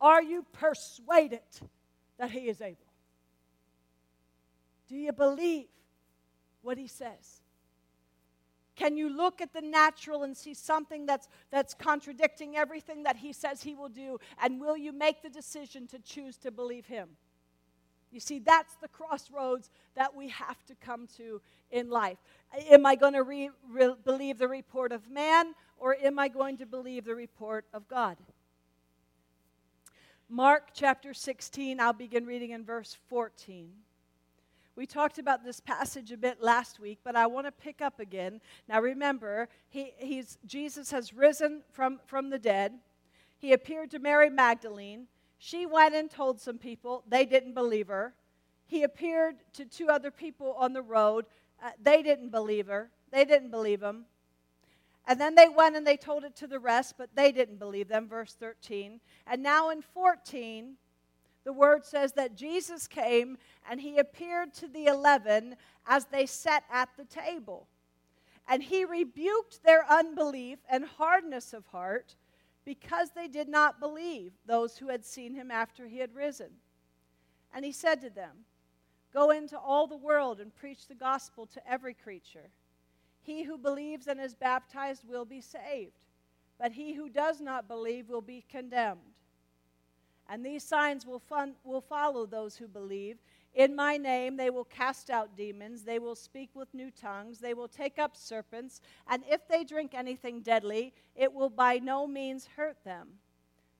Are 0.00 0.22
you 0.22 0.44
persuaded 0.52 1.40
that 2.18 2.30
He 2.30 2.48
is 2.48 2.60
able? 2.60 2.78
Do 4.88 4.96
you 4.96 5.12
believe 5.12 5.66
what 6.62 6.78
He 6.78 6.88
says? 6.88 7.42
Can 8.74 8.96
you 8.96 9.14
look 9.14 9.40
at 9.40 9.52
the 9.52 9.60
natural 9.60 10.22
and 10.22 10.36
see 10.36 10.54
something 10.54 11.04
that's, 11.04 11.28
that's 11.50 11.74
contradicting 11.74 12.56
everything 12.56 13.02
that 13.02 13.16
He 13.16 13.32
says 13.32 13.62
He 13.62 13.74
will 13.74 13.90
do? 13.90 14.18
And 14.42 14.60
will 14.60 14.76
you 14.76 14.92
make 14.92 15.22
the 15.22 15.28
decision 15.28 15.86
to 15.88 15.98
choose 15.98 16.36
to 16.38 16.50
believe 16.50 16.86
Him? 16.86 17.10
You 18.12 18.20
see, 18.20 18.38
that's 18.38 18.74
the 18.76 18.88
crossroads 18.88 19.70
that 19.94 20.14
we 20.14 20.28
have 20.28 20.64
to 20.66 20.74
come 20.74 21.06
to 21.16 21.40
in 21.70 21.88
life. 21.88 22.18
Am 22.70 22.84
I 22.84 22.94
going 22.94 23.14
to 23.14 23.22
re- 23.22 23.50
re- 23.70 23.94
believe 24.04 24.38
the 24.38 24.48
report 24.48 24.92
of 24.92 25.10
man 25.10 25.54
or 25.78 25.96
am 25.96 26.18
I 26.18 26.28
going 26.28 26.58
to 26.58 26.66
believe 26.66 27.04
the 27.04 27.14
report 27.14 27.64
of 27.72 27.88
God? 27.88 28.16
Mark 30.28 30.68
chapter 30.72 31.12
16, 31.12 31.80
I'll 31.80 31.92
begin 31.92 32.24
reading 32.24 32.50
in 32.50 32.64
verse 32.64 32.96
14. 33.08 33.70
We 34.74 34.86
talked 34.86 35.18
about 35.18 35.44
this 35.44 35.60
passage 35.60 36.12
a 36.12 36.16
bit 36.16 36.42
last 36.42 36.80
week, 36.80 37.00
but 37.04 37.14
I 37.14 37.26
want 37.26 37.46
to 37.46 37.52
pick 37.52 37.82
up 37.82 38.00
again. 38.00 38.40
Now 38.68 38.80
remember, 38.80 39.48
he, 39.68 39.92
he's, 39.98 40.38
Jesus 40.46 40.90
has 40.90 41.12
risen 41.12 41.62
from, 41.72 42.00
from 42.06 42.30
the 42.30 42.38
dead. 42.38 42.72
He 43.38 43.52
appeared 43.52 43.90
to 43.90 43.98
Mary 43.98 44.30
Magdalene. 44.30 45.08
She 45.44 45.66
went 45.66 45.96
and 45.96 46.08
told 46.08 46.40
some 46.40 46.56
people. 46.56 47.02
They 47.08 47.26
didn't 47.26 47.54
believe 47.54 47.88
her. 47.88 48.14
He 48.68 48.84
appeared 48.84 49.34
to 49.54 49.64
two 49.64 49.88
other 49.88 50.12
people 50.12 50.54
on 50.56 50.72
the 50.72 50.82
road. 50.82 51.26
Uh, 51.60 51.70
they 51.82 52.00
didn't 52.00 52.28
believe 52.28 52.68
her. 52.68 52.90
They 53.10 53.24
didn't 53.24 53.50
believe 53.50 53.82
him. 53.82 54.04
And 55.04 55.20
then 55.20 55.34
they 55.34 55.48
went 55.48 55.74
and 55.74 55.84
they 55.84 55.96
told 55.96 56.22
it 56.22 56.36
to 56.36 56.46
the 56.46 56.60
rest, 56.60 56.94
but 56.96 57.16
they 57.16 57.32
didn't 57.32 57.58
believe 57.58 57.88
them. 57.88 58.06
Verse 58.06 58.34
13. 58.34 59.00
And 59.26 59.42
now 59.42 59.70
in 59.70 59.82
14, 59.82 60.74
the 61.42 61.52
word 61.52 61.84
says 61.84 62.12
that 62.12 62.36
Jesus 62.36 62.86
came 62.86 63.36
and 63.68 63.80
he 63.80 63.98
appeared 63.98 64.54
to 64.54 64.68
the 64.68 64.86
eleven 64.86 65.56
as 65.88 66.04
they 66.04 66.26
sat 66.26 66.62
at 66.70 66.90
the 66.96 67.04
table. 67.04 67.66
And 68.46 68.62
he 68.62 68.84
rebuked 68.84 69.64
their 69.64 69.84
unbelief 69.90 70.60
and 70.70 70.84
hardness 70.84 71.52
of 71.52 71.66
heart 71.66 72.14
because 72.64 73.10
they 73.10 73.28
did 73.28 73.48
not 73.48 73.80
believe 73.80 74.32
those 74.46 74.76
who 74.76 74.88
had 74.88 75.04
seen 75.04 75.34
him 75.34 75.50
after 75.50 75.86
he 75.86 75.98
had 75.98 76.14
risen. 76.14 76.50
And 77.54 77.64
he 77.64 77.72
said 77.72 78.00
to 78.02 78.10
them, 78.10 78.44
Go 79.12 79.30
into 79.30 79.58
all 79.58 79.86
the 79.86 79.96
world 79.96 80.40
and 80.40 80.54
preach 80.54 80.86
the 80.86 80.94
gospel 80.94 81.46
to 81.46 81.70
every 81.70 81.92
creature. 81.92 82.50
He 83.20 83.42
who 83.42 83.58
believes 83.58 84.06
and 84.06 84.20
is 84.20 84.34
baptized 84.34 85.06
will 85.06 85.24
be 85.24 85.40
saved, 85.40 86.06
but 86.58 86.72
he 86.72 86.94
who 86.94 87.08
does 87.08 87.40
not 87.40 87.68
believe 87.68 88.08
will 88.08 88.22
be 88.22 88.44
condemned. 88.50 89.00
And 90.28 90.44
these 90.44 90.64
signs 90.64 91.04
will, 91.04 91.18
fun, 91.18 91.54
will 91.62 91.80
follow 91.80 92.24
those 92.24 92.56
who 92.56 92.66
believe. 92.66 93.18
In 93.54 93.76
my 93.76 93.96
name 93.98 94.36
they 94.36 94.48
will 94.48 94.64
cast 94.64 95.10
out 95.10 95.36
demons, 95.36 95.82
they 95.82 95.98
will 95.98 96.14
speak 96.14 96.50
with 96.54 96.72
new 96.72 96.90
tongues, 96.90 97.38
they 97.38 97.52
will 97.52 97.68
take 97.68 97.98
up 97.98 98.16
serpents, 98.16 98.80
and 99.06 99.22
if 99.28 99.46
they 99.46 99.62
drink 99.62 99.92
anything 99.94 100.40
deadly, 100.40 100.94
it 101.14 101.32
will 101.32 101.50
by 101.50 101.78
no 101.78 102.06
means 102.06 102.48
hurt 102.56 102.82
them. 102.84 103.08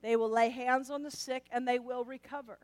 They 0.03 0.17
will 0.17 0.29
lay 0.29 0.51
hands 0.51 0.91
on 0.91 1.03
the 1.03 1.11
sick, 1.11 1.47
and 1.51 1.67
they 1.67 1.79
will 1.79 2.05
recover. 2.05 2.59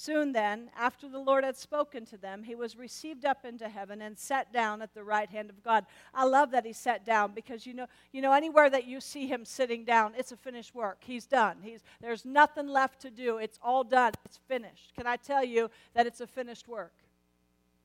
Soon 0.00 0.30
then, 0.30 0.70
after 0.78 1.08
the 1.08 1.18
Lord 1.18 1.42
had 1.42 1.56
spoken 1.56 2.06
to 2.06 2.16
them, 2.16 2.44
he 2.44 2.54
was 2.54 2.76
received 2.76 3.24
up 3.24 3.44
into 3.44 3.68
heaven 3.68 4.00
and 4.00 4.16
sat 4.16 4.52
down 4.52 4.80
at 4.80 4.94
the 4.94 5.02
right 5.02 5.28
hand 5.28 5.50
of 5.50 5.64
God. 5.64 5.84
I 6.14 6.24
love 6.24 6.52
that 6.52 6.64
he 6.64 6.72
sat 6.72 7.04
down 7.04 7.32
because 7.34 7.66
you 7.66 7.74
know, 7.74 7.88
you 8.12 8.22
know 8.22 8.32
anywhere 8.32 8.70
that 8.70 8.86
you 8.86 9.00
see 9.00 9.26
him 9.26 9.44
sitting 9.44 9.84
down, 9.84 10.12
it's 10.16 10.30
a 10.30 10.36
finished 10.36 10.72
work. 10.72 10.98
He's 11.00 11.26
done. 11.26 11.56
He's, 11.62 11.80
there's 12.00 12.24
nothing 12.24 12.68
left 12.68 13.02
to 13.02 13.10
do. 13.10 13.38
It's 13.38 13.58
all 13.60 13.82
done. 13.82 14.12
It's 14.24 14.38
finished. 14.46 14.92
Can 14.94 15.08
I 15.08 15.16
tell 15.16 15.42
you 15.42 15.68
that 15.94 16.06
it's 16.06 16.20
a 16.20 16.28
finished 16.28 16.68
work? 16.68 16.92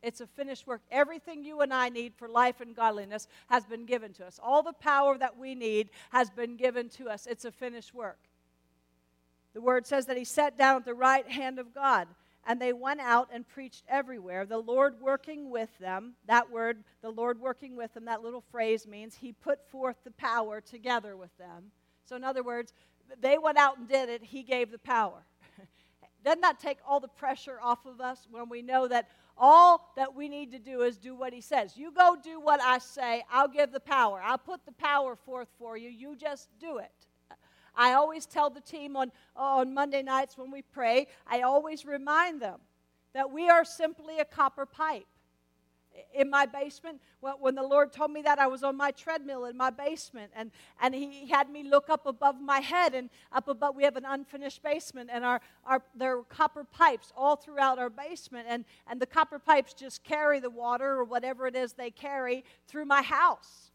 It's 0.04 0.22
a 0.22 0.28
finished 0.28 0.68
work. 0.68 0.82
Everything 0.92 1.44
you 1.44 1.62
and 1.62 1.74
I 1.74 1.90
need 1.90 2.14
for 2.14 2.28
life 2.28 2.62
and 2.62 2.76
godliness 2.76 3.28
has 3.48 3.66
been 3.66 3.88
given 3.88 4.14
to 4.14 4.28
us. 4.28 4.40
All 4.44 4.62
the 4.62 4.74
power 4.74 5.18
that 5.18 5.40
we 5.40 5.56
need 5.56 5.90
has 6.12 6.30
been 6.30 6.58
given 6.58 6.90
to 6.90 7.10
us. 7.10 7.26
It's 7.26 7.46
a 7.46 7.52
finished 7.52 7.92
work. 7.92 8.20
The 9.54 9.62
word 9.62 9.86
says 9.86 10.08
that 10.08 10.18
he 10.18 10.24
sat 10.24 10.58
down 10.58 10.78
at 10.78 10.86
the 10.86 10.94
right 10.94 11.30
hand 11.30 11.60
of 11.60 11.74
God, 11.74 12.08
and 12.46 12.60
they 12.60 12.74
went 12.74 13.00
out 13.00 13.30
and 13.32 13.48
preached 13.48 13.84
everywhere, 13.88 14.46
the 14.46 14.58
Lord 14.58 15.00
working 15.00 15.50
with 15.50 15.70
them. 15.80 16.14
That 16.28 16.52
word, 16.52 16.84
the 17.02 17.12
Lord 17.12 17.40
working 17.40 17.76
with 17.76 17.94
them, 17.94 18.06
that 18.06 18.24
little 18.24 18.44
phrase 18.52 18.88
means 18.88 19.16
he 19.16 19.32
put 19.32 19.70
forth 19.70 19.96
the 20.04 20.12
power 20.12 20.60
together 20.60 21.16
with 21.16 21.36
them. 21.38 21.72
So, 22.06 22.16
in 22.16 22.24
other 22.24 22.44
words, 22.44 22.74
they 23.22 23.38
went 23.38 23.58
out 23.58 23.78
and 23.78 23.88
did 23.88 24.10
it, 24.10 24.24
he 24.24 24.44
gave 24.44 24.72
the 24.72 24.80
power. 24.80 25.24
Doesn't 26.26 26.42
that 26.42 26.60
take 26.60 26.80
all 26.86 27.00
the 27.00 27.08
pressure 27.08 27.60
off 27.62 27.86
of 27.86 28.02
us 28.02 28.28
when 28.30 28.50
we 28.50 28.62
know 28.62 28.88
that 28.88 29.10
all 29.38 29.94
that 29.96 30.14
we 30.14 30.28
need 30.28 30.52
to 30.52 30.60
do 30.60 30.82
is 30.82 30.98
do 30.98 31.16
what 31.16 31.32
he 31.32 31.42
says? 31.42 31.78
You 31.78 31.92
go 31.92 32.18
do 32.22 32.40
what 32.40 32.62
I 32.62 32.80
say, 32.80 33.24
I'll 33.32 33.48
give 33.48 33.72
the 33.72 33.80
power. 33.80 34.22
I'll 34.24 34.38
put 34.38 34.66
the 34.66 34.74
power 34.74 35.16
forth 35.16 35.48
for 35.58 35.78
you. 35.78 35.90
You 35.90 36.16
just 36.16 36.50
do 36.60 36.78
it. 36.78 36.92
I 37.76 37.94
always 37.94 38.26
tell 38.26 38.50
the 38.50 38.62
team 38.62 38.96
on, 38.96 39.12
on 39.36 39.74
Monday 39.74 40.04
nights 40.04 40.38
when 40.38 40.52
we 40.52 40.62
pray, 40.62 41.08
I 41.28 41.42
always 41.42 41.86
remind 41.86 42.42
them 42.42 42.60
that 43.14 43.32
we 43.32 43.50
are 43.50 43.66
simply 43.66 44.20
a 44.20 44.26
copper 44.26 44.66
pipe. 44.66 45.06
In 46.16 46.28
my 46.28 46.48
basement, 46.48 47.00
when 47.40 47.54
the 47.54 47.62
Lord 47.62 47.94
told 47.94 48.10
me 48.10 48.24
that, 48.24 48.40
I 48.40 48.48
was 48.48 48.64
on 48.64 48.76
my 48.76 48.90
treadmill 48.90 49.46
in 49.46 49.56
my 49.56 49.70
basement, 49.70 50.32
and, 50.36 50.50
and 50.82 50.96
He 50.96 51.28
had 51.28 51.52
me 51.52 51.62
look 51.62 51.88
up 51.88 52.08
above 52.08 52.42
my 52.42 52.62
head. 52.62 52.96
And 52.96 53.12
up 53.32 53.48
above, 53.48 53.76
we 53.76 53.84
have 53.84 53.96
an 53.96 54.06
unfinished 54.06 54.64
basement, 54.64 55.12
and 55.14 55.24
our, 55.24 55.40
our, 55.66 55.84
there 55.94 56.18
are 56.18 56.24
copper 56.24 56.64
pipes 56.64 57.14
all 57.16 57.36
throughout 57.36 57.78
our 57.78 57.92
basement. 57.92 58.48
And, 58.50 58.66
and 58.88 59.00
the 59.00 59.06
copper 59.06 59.38
pipes 59.38 59.76
just 59.76 60.04
carry 60.04 60.40
the 60.40 60.50
water 60.50 60.94
or 60.94 61.04
whatever 61.04 61.46
it 61.46 61.56
is 61.56 61.74
they 61.74 61.92
carry 61.92 62.44
through 62.68 62.86
my 62.86 63.04
house. 63.04 63.73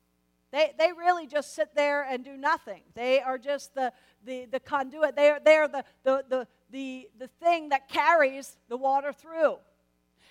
They, 0.50 0.72
they 0.78 0.92
really 0.92 1.26
just 1.26 1.54
sit 1.54 1.74
there 1.74 2.02
and 2.02 2.24
do 2.24 2.36
nothing. 2.36 2.82
They 2.94 3.20
are 3.20 3.36
just 3.36 3.74
the, 3.74 3.92
the, 4.24 4.46
the 4.46 4.60
conduit. 4.60 5.14
They 5.14 5.30
are, 5.30 5.40
they 5.44 5.56
are 5.56 5.68
the, 5.68 5.84
the, 6.04 6.24
the, 6.28 6.48
the, 6.70 7.08
the 7.18 7.28
thing 7.42 7.68
that 7.68 7.88
carries 7.88 8.56
the 8.68 8.76
water 8.76 9.12
through. 9.12 9.56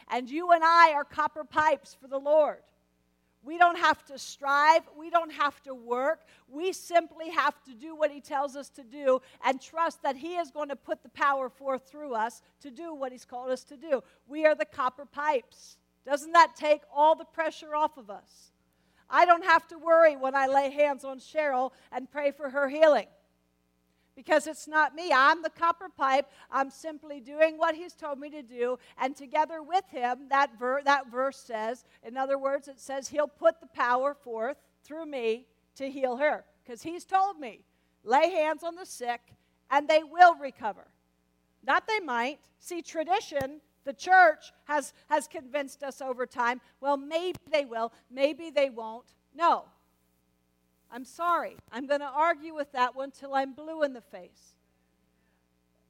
And 0.10 0.30
you 0.30 0.52
and 0.52 0.64
I 0.64 0.94
are 0.94 1.04
copper 1.04 1.44
pipes 1.44 1.96
for 2.00 2.08
the 2.08 2.18
Lord. 2.18 2.60
We 3.44 3.58
don't 3.58 3.78
have 3.78 4.04
to 4.08 4.18
strive. 4.18 4.82
We 4.98 5.10
don't 5.10 5.32
have 5.32 5.62
to 5.64 5.74
work. 5.74 6.26
We 6.50 6.74
simply 6.74 7.30
have 7.30 7.64
to 7.66 7.74
do 7.74 7.96
what 7.96 8.12
He 8.12 8.20
tells 8.20 8.56
us 8.56 8.70
to 8.72 8.84
do 8.84 9.22
and 9.46 9.62
trust 9.62 10.02
that 10.02 10.18
He 10.18 10.36
is 10.36 10.50
going 10.52 10.70
to 10.70 10.76
put 10.76 11.04
the 11.04 11.10
power 11.10 11.50
forth 11.50 11.88
through 11.88 12.14
us 12.14 12.42
to 12.62 12.72
do 12.72 12.94
what 12.94 13.12
He's 13.12 13.26
called 13.26 13.52
us 13.52 13.64
to 13.66 13.78
do. 13.78 14.02
We 14.28 14.46
are 14.46 14.56
the 14.56 14.66
copper 14.66 15.06
pipes. 15.06 15.78
Doesn't 16.06 16.32
that 16.32 16.56
take 16.56 16.82
all 16.94 17.16
the 17.16 17.26
pressure 17.26 17.76
off 17.76 17.98
of 17.98 18.10
us? 18.10 18.52
I 19.10 19.26
don't 19.26 19.46
have 19.46 19.68
to 19.70 19.78
worry 19.78 20.16
when 20.16 20.36
I 20.36 20.48
lay 20.48 20.70
hands 20.72 21.04
on 21.04 21.20
Cheryl 21.20 21.72
and 21.92 22.10
pray 22.10 22.32
for 22.32 22.50
her 22.50 22.68
healing 22.68 23.08
because 24.18 24.48
it's 24.48 24.68
not 24.68 24.96
me. 24.96 25.12
I'm 25.14 25.44
the 25.44 25.52
copper 25.52 25.90
pipe. 25.96 26.26
I'm 26.52 26.72
simply 26.72 27.20
doing 27.20 27.56
what 27.56 27.76
he's 27.76 27.94
told 27.94 28.20
me 28.20 28.32
to 28.32 28.42
do. 28.42 28.80
And 28.98 29.16
together 29.16 29.62
with 29.62 29.86
him, 29.90 30.28
that, 30.30 30.58
ver- 30.58 30.82
that 30.84 31.12
verse 31.12 31.38
says, 31.38 31.86
in 32.04 32.18
other 32.18 32.40
words, 32.40 32.68
it 32.68 32.80
says 32.80 33.08
he'll 33.08 33.28
put 33.28 33.62
the 33.62 33.68
power 33.68 34.16
forth 34.16 34.58
through 34.84 35.06
me 35.06 35.46
to 35.76 35.90
heal 35.90 36.18
her. 36.18 36.44
Because 36.66 36.82
he's 36.82 37.06
told 37.06 37.40
me, 37.40 37.62
lay 38.04 38.32
hands 38.32 38.64
on 38.64 38.76
the 38.76 38.88
sick 38.88 39.22
and 39.70 39.88
they 39.88 40.04
will 40.04 40.36
recover. 40.36 40.88
Not 41.64 41.88
they 41.88 42.00
might. 42.00 42.40
See, 42.60 42.82
tradition, 42.82 43.62
the 43.88 43.94
church 43.94 44.52
has, 44.66 44.94
has 45.10 45.30
convinced 45.30 45.82
us 45.82 46.02
over 46.02 46.26
time, 46.26 46.60
well, 46.82 46.98
maybe 46.98 47.40
they 47.50 47.64
will, 47.64 47.94
maybe 48.12 48.50
they 48.50 48.70
won't. 48.70 49.06
No, 49.34 49.64
I'm 50.92 51.06
sorry. 51.06 51.56
I'm 51.72 51.88
going 51.88 52.02
to 52.02 52.06
argue 52.06 52.54
with 52.54 52.74
that 52.74 52.98
one 52.98 53.12
till 53.12 53.34
I'm 53.34 53.54
blue 53.54 53.84
in 53.84 53.94
the 53.94 54.02
face. 54.02 54.56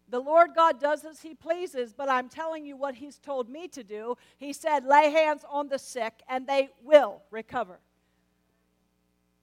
The 0.10 0.20
Lord 0.20 0.52
God 0.56 0.80
does 0.80 1.06
as 1.06 1.22
He 1.22 1.34
pleases, 1.34 1.92
but 1.92 2.08
I'm 2.08 2.30
telling 2.30 2.68
you 2.68 2.78
what 2.78 2.94
He's 2.94 3.18
told 3.18 3.50
me 3.50 3.68
to 3.70 3.84
do. 3.84 4.16
He 4.38 4.54
said, 4.54 4.86
lay 4.86 5.10
hands 5.10 5.44
on 5.50 5.68
the 5.68 5.80
sick 5.80 6.14
and 6.30 6.46
they 6.46 6.70
will 6.84 7.24
recover. 7.32 7.80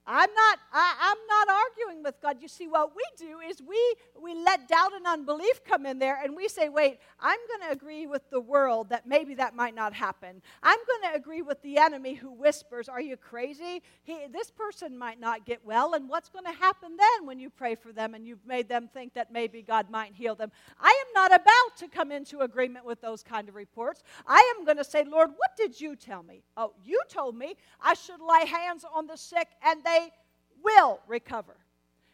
I'm 0.07 0.29
not, 0.33 0.59
I, 0.71 0.95
I'm 0.99 1.17
not 1.27 1.55
arguing 1.55 2.03
with 2.03 2.21
God. 2.21 2.37
You 2.39 2.47
see, 2.47 2.67
what 2.67 2.95
we 2.95 3.03
do 3.17 3.39
is 3.39 3.61
we, 3.61 3.95
we 4.21 4.35
let 4.35 4.67
doubt 4.67 4.93
and 4.93 5.07
unbelief 5.07 5.63
come 5.63 5.85
in 5.85 5.97
there 5.97 6.19
and 6.23 6.35
we 6.35 6.47
say, 6.47 6.69
wait, 6.69 6.99
I'm 7.19 7.39
going 7.47 7.69
to 7.69 7.75
agree 7.75 8.05
with 8.05 8.29
the 8.29 8.39
world 8.39 8.89
that 8.89 9.07
maybe 9.07 9.33
that 9.35 9.55
might 9.55 9.73
not 9.73 9.93
happen. 9.93 10.41
I'm 10.61 10.77
going 10.77 11.11
to 11.11 11.17
agree 11.17 11.41
with 11.41 11.61
the 11.63 11.77
enemy 11.77 12.13
who 12.13 12.31
whispers, 12.31 12.87
Are 12.87 13.01
you 13.01 13.17
crazy? 13.17 13.81
He, 14.03 14.27
this 14.31 14.51
person 14.51 14.97
might 14.97 15.19
not 15.19 15.45
get 15.45 15.65
well. 15.65 15.95
And 15.95 16.07
what's 16.07 16.29
going 16.29 16.45
to 16.45 16.51
happen 16.51 16.97
then 16.97 17.25
when 17.25 17.39
you 17.39 17.49
pray 17.49 17.73
for 17.73 17.91
them 17.91 18.13
and 18.13 18.27
you've 18.27 18.45
made 18.45 18.69
them 18.69 18.89
think 18.93 19.15
that 19.15 19.31
maybe 19.31 19.63
God 19.63 19.89
might 19.89 20.13
heal 20.13 20.35
them? 20.35 20.51
I 20.79 20.89
am 20.89 21.13
not 21.15 21.33
about 21.33 21.77
to 21.77 21.87
come 21.87 22.11
into 22.11 22.41
agreement 22.41 22.85
with 22.85 23.01
those 23.01 23.23
kind 23.23 23.49
of 23.49 23.55
reports. 23.55 24.03
I 24.27 24.53
am 24.55 24.65
going 24.65 24.77
to 24.77 24.83
say, 24.83 25.03
Lord, 25.03 25.31
what 25.35 25.57
did 25.57 25.79
you 25.79 25.95
tell 25.95 26.21
me? 26.21 26.43
Oh, 26.57 26.73
you 26.83 27.01
told 27.09 27.35
me 27.35 27.55
I 27.81 27.95
should 27.95 28.21
lay 28.21 28.45
hands 28.45 28.85
on 28.93 29.07
the 29.07 29.17
sick 29.17 29.47
and 29.63 29.83
they 29.83 29.94
will 30.63 30.99
recover. 31.07 31.55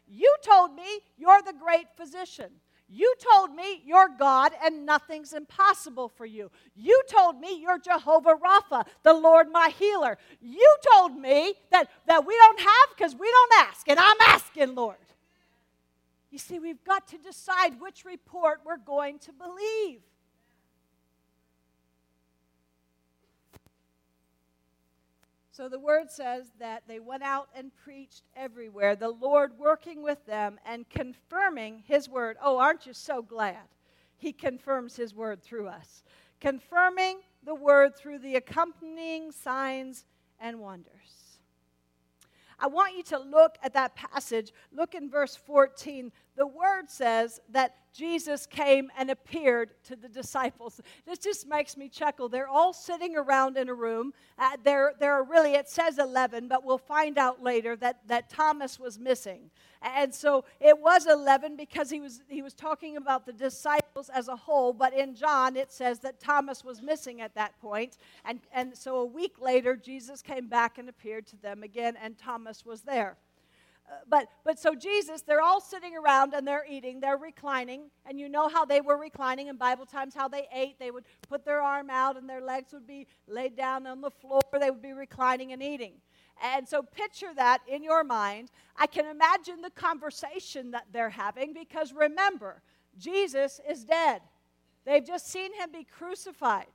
You 0.07 0.35
told 0.43 0.75
me 0.75 0.99
you're 1.17 1.41
the 1.41 1.53
great 1.53 1.87
physician. 1.95 2.51
You 2.93 3.13
told 3.33 3.55
me 3.55 3.81
you're 3.85 4.09
God 4.19 4.51
and 4.61 4.85
nothing's 4.85 5.31
impossible 5.31 6.09
for 6.09 6.25
you. 6.25 6.51
You 6.75 7.01
told 7.07 7.39
me 7.39 7.61
you're 7.61 7.79
Jehovah 7.79 8.35
Rapha, 8.35 8.85
the 9.03 9.13
Lord 9.13 9.47
my 9.49 9.69
healer. 9.79 10.17
You 10.41 10.75
told 10.91 11.15
me 11.15 11.53
that, 11.71 11.89
that 12.07 12.27
we 12.27 12.35
don't 12.35 12.59
have 12.59 12.89
because 12.97 13.15
we 13.15 13.31
don't 13.31 13.67
ask, 13.67 13.87
and 13.87 13.97
I'm 13.97 14.17
asking, 14.27 14.75
Lord. 14.75 14.97
You 16.31 16.37
see, 16.37 16.59
we've 16.59 16.83
got 16.83 17.07
to 17.09 17.17
decide 17.17 17.79
which 17.79 18.03
report 18.03 18.61
we're 18.65 18.77
going 18.77 19.19
to 19.19 19.31
believe. 19.31 20.01
So 25.51 25.67
the 25.67 25.79
word 25.79 26.09
says 26.09 26.45
that 26.59 26.83
they 26.87 26.99
went 26.99 27.23
out 27.23 27.49
and 27.53 27.75
preached 27.75 28.23
everywhere, 28.37 28.95
the 28.95 29.09
Lord 29.09 29.59
working 29.59 30.01
with 30.01 30.25
them 30.25 30.57
and 30.65 30.89
confirming 30.89 31.83
his 31.85 32.07
word. 32.07 32.37
Oh, 32.41 32.57
aren't 32.57 32.85
you 32.85 32.93
so 32.93 33.21
glad? 33.21 33.67
He 34.15 34.31
confirms 34.31 34.95
his 34.95 35.13
word 35.13 35.43
through 35.43 35.67
us, 35.67 36.03
confirming 36.39 37.19
the 37.43 37.55
word 37.55 37.97
through 37.97 38.19
the 38.19 38.35
accompanying 38.35 39.33
signs 39.33 40.05
and 40.39 40.59
wonders. 40.59 41.39
I 42.57 42.67
want 42.67 42.95
you 42.95 43.03
to 43.03 43.19
look 43.19 43.57
at 43.61 43.73
that 43.73 43.95
passage. 43.95 44.53
Look 44.71 44.95
in 44.95 45.09
verse 45.09 45.35
14. 45.35 46.11
The 46.37 46.47
word 46.47 46.89
says 46.89 47.39
that 47.49 47.75
Jesus 47.93 48.45
came 48.45 48.89
and 48.97 49.11
appeared 49.11 49.71
to 49.83 49.97
the 49.97 50.07
disciples. 50.07 50.79
This 51.05 51.19
just 51.19 51.45
makes 51.45 51.75
me 51.75 51.89
chuckle. 51.89 52.29
They're 52.29 52.47
all 52.47 52.71
sitting 52.71 53.17
around 53.17 53.57
in 53.57 53.67
a 53.67 53.73
room. 53.73 54.13
Uh, 54.39 54.51
there, 54.63 54.93
there 54.97 55.13
are 55.13 55.23
really, 55.23 55.55
it 55.55 55.69
says 55.69 55.97
11, 55.97 56.47
but 56.47 56.63
we'll 56.63 56.77
find 56.77 57.17
out 57.17 57.43
later 57.43 57.75
that, 57.77 58.07
that 58.07 58.29
Thomas 58.29 58.79
was 58.79 58.97
missing. 58.97 59.51
And 59.81 60.13
so 60.13 60.45
it 60.61 60.79
was 60.79 61.05
11 61.05 61.57
because 61.57 61.89
he 61.89 61.99
was, 61.99 62.21
he 62.29 62.41
was 62.41 62.53
talking 62.53 62.95
about 62.95 63.25
the 63.25 63.33
disciples 63.33 64.09
as 64.13 64.29
a 64.29 64.35
whole, 64.35 64.71
but 64.71 64.93
in 64.93 65.15
John 65.15 65.57
it 65.57 65.71
says 65.71 65.99
that 65.99 66.21
Thomas 66.21 66.63
was 66.63 66.81
missing 66.81 67.19
at 67.19 67.35
that 67.35 67.59
point. 67.59 67.97
And, 68.23 68.39
and 68.53 68.77
so 68.77 68.97
a 68.97 69.05
week 69.05 69.41
later, 69.41 69.75
Jesus 69.75 70.21
came 70.21 70.47
back 70.47 70.77
and 70.77 70.87
appeared 70.87 71.27
to 71.27 71.35
them 71.35 71.61
again, 71.61 71.97
and 72.01 72.17
Thomas 72.17 72.65
was 72.65 72.83
there. 72.83 73.17
But, 74.07 74.27
but 74.43 74.59
so 74.59 74.75
Jesus, 74.75 75.21
they're 75.21 75.41
all 75.41 75.61
sitting 75.61 75.95
around 75.95 76.33
and 76.33 76.47
they're 76.47 76.65
eating, 76.69 76.99
they're 76.99 77.17
reclining, 77.17 77.89
and 78.05 78.19
you 78.19 78.29
know 78.29 78.47
how 78.47 78.65
they 78.65 78.81
were 78.81 78.97
reclining 78.97 79.47
in 79.47 79.57
Bible 79.57 79.85
times, 79.85 80.13
how 80.13 80.27
they 80.27 80.47
ate. 80.53 80.79
They 80.79 80.91
would 80.91 81.05
put 81.27 81.45
their 81.45 81.61
arm 81.61 81.89
out 81.89 82.17
and 82.17 82.29
their 82.29 82.41
legs 82.41 82.73
would 82.73 82.87
be 82.87 83.07
laid 83.27 83.55
down 83.55 83.87
on 83.87 84.01
the 84.01 84.11
floor. 84.11 84.41
They 84.59 84.69
would 84.69 84.81
be 84.81 84.93
reclining 84.93 85.51
and 85.51 85.61
eating. 85.61 85.93
And 86.43 86.67
so 86.67 86.81
picture 86.81 87.33
that 87.35 87.59
in 87.67 87.83
your 87.83 88.03
mind. 88.03 88.49
I 88.75 88.87
can 88.87 89.05
imagine 89.05 89.61
the 89.61 89.69
conversation 89.69 90.71
that 90.71 90.87
they're 90.91 91.09
having 91.09 91.53
because 91.53 91.93
remember, 91.93 92.61
Jesus 92.97 93.59
is 93.69 93.83
dead. 93.83 94.21
They've 94.85 95.05
just 95.05 95.27
seen 95.27 95.53
him 95.53 95.71
be 95.71 95.83
crucified. 95.83 96.65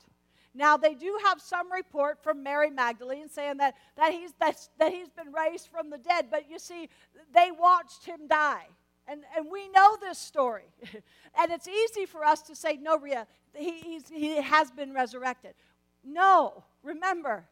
Now, 0.57 0.79
they 0.79 0.95
do 0.95 1.19
have 1.25 1.41
some 1.41 1.71
report 1.71 2.23
from 2.23 2.43
Mary 2.43 2.71
Magdalene 2.71 3.29
saying 3.29 3.59
that, 3.59 3.75
that, 3.97 4.13
he's, 4.13 4.33
that, 4.41 4.57
that 4.79 4.93
he's 4.93 5.11
been 5.11 5.33
raised 5.33 5.69
from 5.69 5.91
the 5.91 5.99
dead, 5.99 6.27
but 6.31 6.51
you 6.51 6.59
see, 6.59 6.89
they 7.35 7.51
watched 7.51 8.07
him 8.07 8.27
die. 8.27 8.67
And, 9.07 9.21
and 9.37 9.47
we 9.53 9.69
know 9.69 9.97
this 10.01 10.19
story. 10.19 10.65
and 11.39 11.53
it's 11.53 11.69
easy 11.69 12.07
for 12.07 12.25
us 12.25 12.41
to 12.43 12.57
say, 12.57 12.79
no, 12.81 12.99
Ria, 12.99 13.27
he, 13.55 14.01
he 14.11 14.41
has 14.41 14.71
been 14.71 14.95
resurrected. 14.95 15.55
No, 16.03 16.65
remember, 16.83 17.45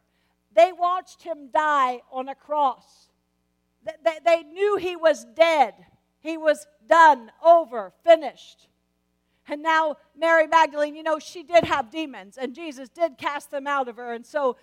they 0.53 0.71
watched 0.73 1.21
him 1.21 1.49
die 1.53 2.01
on 2.11 2.27
a 2.27 2.35
cross. 2.35 3.09
They, 3.83 4.17
they 4.25 4.43
knew 4.43 4.77
he 4.77 4.95
was 4.95 5.25
dead. 5.35 5.75
He 6.21 6.37
was 6.37 6.65
done, 6.87 7.31
over, 7.43 7.93
finished. 8.03 8.67
And 9.47 9.61
now, 9.61 9.97
Mary 10.17 10.47
Magdalene, 10.47 10.95
you 10.95 11.03
know, 11.03 11.19
she 11.19 11.43
did 11.43 11.63
have 11.65 11.91
demons, 11.91 12.37
and 12.37 12.55
Jesus 12.55 12.89
did 12.89 13.17
cast 13.17 13.51
them 13.51 13.67
out 13.67 13.87
of 13.87 13.97
her. 13.97 14.13
And 14.13 14.25
so, 14.25 14.57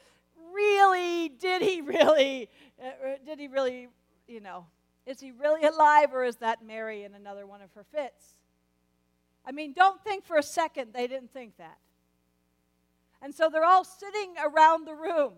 really, 0.52 1.28
did 1.28 1.62
he 1.62 1.80
really, 1.80 2.48
uh, 2.82 2.86
uh 2.86 3.14
did 3.24 3.38
he 3.38 3.46
really, 3.46 3.88
you 4.26 4.40
know, 4.40 4.66
is 5.06 5.20
he 5.20 5.30
really 5.30 5.64
alive, 5.64 6.12
or 6.12 6.24
is 6.24 6.36
that 6.36 6.64
Mary 6.64 7.04
in 7.04 7.14
another 7.14 7.46
one 7.46 7.62
of 7.62 7.72
her 7.74 7.84
fits? 7.84 8.34
I 9.44 9.52
mean, 9.52 9.72
don't 9.72 10.02
think 10.02 10.24
for 10.24 10.36
a 10.36 10.42
second 10.42 10.92
they 10.92 11.06
didn't 11.06 11.32
think 11.32 11.56
that. 11.58 11.78
And 13.20 13.34
so 13.34 13.48
they're 13.48 13.64
all 13.64 13.84
sitting 13.84 14.34
around 14.44 14.84
the 14.84 14.94
room 14.94 15.34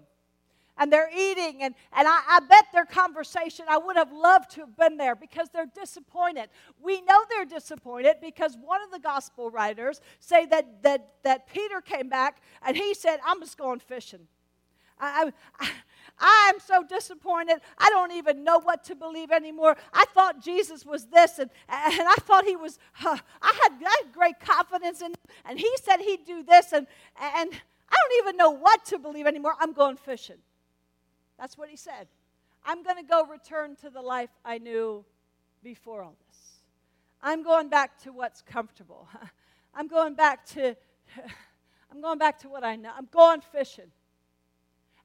and 0.77 0.93
they're 0.93 1.11
eating 1.17 1.63
and, 1.63 1.75
and 1.93 2.09
I, 2.09 2.21
I, 2.29 2.41
bet 2.41 2.67
their 2.73 2.85
conversation 2.85 3.67
i 3.69 3.79
would 3.79 3.97
have 3.97 4.13
loved 4.13 4.51
to 4.53 4.61
have 4.61 4.77
been 4.77 4.97
there 4.97 5.15
because 5.15 5.49
they're 5.51 5.71
disappointed 5.75 6.49
we 6.83 7.01
know 7.03 7.25
they're 7.31 7.45
disappointed 7.45 8.17
because 8.21 8.57
one 8.61 8.83
of 8.83 8.91
the 8.91 8.99
gospel 8.99 9.51
writers 9.51 10.01
say 10.21 10.47
that, 10.47 10.83
that, 10.83 11.15
that 11.23 11.47
peter 11.47 11.81
came 11.81 12.09
back 12.09 12.43
and 12.67 12.77
he 12.77 12.95
said 12.95 13.19
i'm 13.27 13.41
just 13.41 13.59
going 13.59 13.79
fishing 13.79 14.27
I, 14.99 15.33
I, 15.59 15.71
I'm 16.19 16.61
so 16.61 16.85
disappointed. 16.85 17.57
I 17.79 17.91
don't 17.91 18.13
even 18.13 18.45
know 18.45 18.61
what 18.61 18.85
to 18.85 18.95
believe 18.95 19.31
anymore. 19.31 19.77
I 19.93 20.05
thought 20.15 20.43
Jesus 20.43 20.87
was 20.87 21.07
this, 21.07 21.39
and, 21.39 21.51
and 21.69 22.09
I 22.09 22.15
thought 22.21 22.45
he 22.45 22.57
was, 22.57 22.79
I, 23.01 23.19
had, 23.43 23.73
I 23.83 24.01
had 24.03 24.13
great 24.13 24.39
confidence 24.41 25.01
in 25.01 25.09
him, 25.09 25.15
and 25.45 25.59
he 25.59 25.71
said 25.83 25.99
he'd 26.01 26.25
do 26.25 26.43
this, 26.43 26.73
and, 26.73 26.87
and 27.21 27.51
I 27.91 27.97
don't 27.97 28.19
even 28.19 28.37
know 28.37 28.51
what 28.51 28.85
to 28.87 28.99
believe 28.99 29.27
anymore. 29.27 29.55
I'm 29.59 29.73
going 29.73 29.97
fishing. 29.97 30.39
That's 31.39 31.59
what 31.59 31.69
he 31.69 31.77
said. 31.77 32.09
I'm 32.65 32.83
going 32.83 32.97
to 32.97 33.03
go 33.03 33.27
return 33.27 33.77
to 33.77 33.91
the 33.91 34.01
life 34.01 34.31
I 34.45 34.59
knew 34.59 35.05
before 35.63 36.03
all 36.03 36.17
this. 36.29 36.61
I'm 37.23 37.43
going 37.43 37.69
back 37.69 37.99
to 38.03 38.13
what's 38.13 38.43
comfortable. 38.43 39.09
I'm 39.75 39.89
going 39.89 40.15
back 40.15 40.47
to 40.49 40.77
I'm 41.93 42.01
going 42.01 42.19
back 42.19 42.41
to 42.41 42.49
what 42.49 42.65
I 42.65 42.77
know. 42.77 42.91
I'm 42.97 43.09
going 43.11 43.41
fishing. 43.41 43.91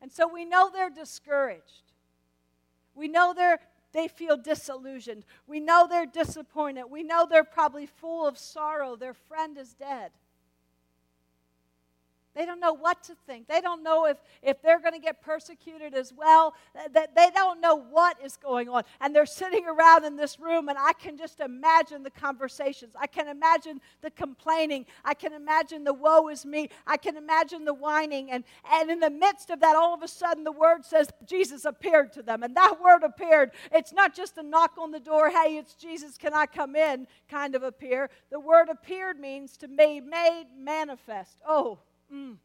And 0.01 0.11
so 0.11 0.27
we 0.27 0.43
know 0.43 0.69
they're 0.71 0.89
discouraged. 0.89 1.93
We 2.95 3.07
know 3.07 3.33
they're 3.35 3.59
they 3.91 4.07
feel 4.07 4.37
disillusioned. 4.37 5.25
We 5.47 5.59
know 5.59 5.87
they're 5.89 6.05
disappointed. 6.05 6.85
We 6.89 7.03
know 7.03 7.25
they're 7.27 7.43
probably 7.43 7.87
full 7.87 8.27
of 8.27 8.37
sorrow. 8.37 8.95
Their 8.95 9.15
friend 9.15 9.57
is 9.57 9.73
dead. 9.73 10.11
They 12.35 12.45
don't 12.45 12.59
know 12.59 12.73
what 12.73 13.03
to 13.03 13.15
think. 13.25 13.47
They 13.47 13.61
don't 13.61 13.83
know 13.83 14.05
if, 14.05 14.17
if 14.41 14.61
they're 14.61 14.79
going 14.79 14.93
to 14.93 14.99
get 14.99 15.21
persecuted 15.21 15.93
as 15.93 16.13
well. 16.13 16.53
They 16.93 17.29
don't 17.33 17.61
know 17.61 17.75
what 17.75 18.17
is 18.23 18.37
going 18.37 18.69
on. 18.69 18.83
And 19.01 19.15
they're 19.15 19.25
sitting 19.25 19.65
around 19.65 20.05
in 20.05 20.15
this 20.15 20.39
room, 20.39 20.69
and 20.69 20.77
I 20.77 20.93
can 20.93 21.17
just 21.17 21.39
imagine 21.39 22.03
the 22.03 22.11
conversations. 22.11 22.93
I 22.99 23.07
can 23.07 23.27
imagine 23.27 23.81
the 24.01 24.11
complaining. 24.11 24.85
I 25.03 25.13
can 25.13 25.33
imagine 25.33 25.83
the 25.83 25.93
woe 25.93 26.29
is 26.29 26.45
me. 26.45 26.69
I 26.85 26.97
can 26.97 27.17
imagine 27.17 27.65
the 27.65 27.73
whining. 27.73 28.31
And, 28.31 28.43
and 28.71 28.89
in 28.89 28.99
the 28.99 29.09
midst 29.09 29.49
of 29.49 29.59
that, 29.61 29.75
all 29.75 29.93
of 29.93 30.03
a 30.03 30.07
sudden, 30.07 30.43
the 30.43 30.51
word 30.51 30.85
says 30.85 31.09
Jesus 31.25 31.65
appeared 31.65 32.13
to 32.13 32.21
them. 32.21 32.43
And 32.43 32.55
that 32.55 32.81
word 32.81 33.03
appeared. 33.03 33.51
It's 33.71 33.93
not 33.93 34.15
just 34.15 34.37
a 34.37 34.43
knock 34.43 34.73
on 34.77 34.91
the 34.91 34.99
door, 34.99 35.29
hey, 35.29 35.57
it's 35.57 35.75
Jesus, 35.75 36.17
can 36.17 36.33
I 36.33 36.45
come 36.45 36.75
in? 36.75 37.07
kind 37.29 37.55
of 37.55 37.63
appear. 37.63 38.09
The 38.31 38.39
word 38.39 38.69
appeared 38.69 39.19
means 39.19 39.57
to 39.57 39.67
be 39.67 40.01
made 40.01 40.45
manifest. 40.57 41.37
Oh, 41.47 41.79
Mm. 42.13 42.37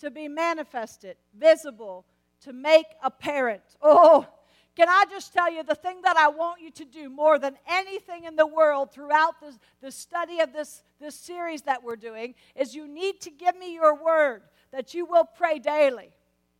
To 0.00 0.10
be 0.10 0.28
manifested, 0.28 1.16
visible, 1.38 2.04
to 2.42 2.52
make 2.52 2.86
apparent. 3.02 3.62
Oh, 3.80 4.26
can 4.74 4.88
I 4.88 5.04
just 5.10 5.32
tell 5.32 5.52
you 5.52 5.62
the 5.62 5.74
thing 5.74 6.00
that 6.02 6.16
I 6.16 6.28
want 6.28 6.60
you 6.60 6.70
to 6.72 6.84
do 6.84 7.10
more 7.10 7.38
than 7.38 7.56
anything 7.68 8.24
in 8.24 8.36
the 8.36 8.46
world 8.46 8.90
throughout 8.90 9.38
the, 9.40 9.54
the 9.82 9.92
study 9.92 10.40
of 10.40 10.52
this, 10.52 10.82
this 10.98 11.14
series 11.14 11.62
that 11.62 11.82
we're 11.82 11.96
doing 11.96 12.34
is 12.56 12.74
you 12.74 12.88
need 12.88 13.20
to 13.20 13.30
give 13.30 13.56
me 13.56 13.74
your 13.74 13.94
word 14.02 14.42
that 14.72 14.94
you 14.94 15.04
will 15.04 15.24
pray 15.24 15.58
daily. 15.58 16.10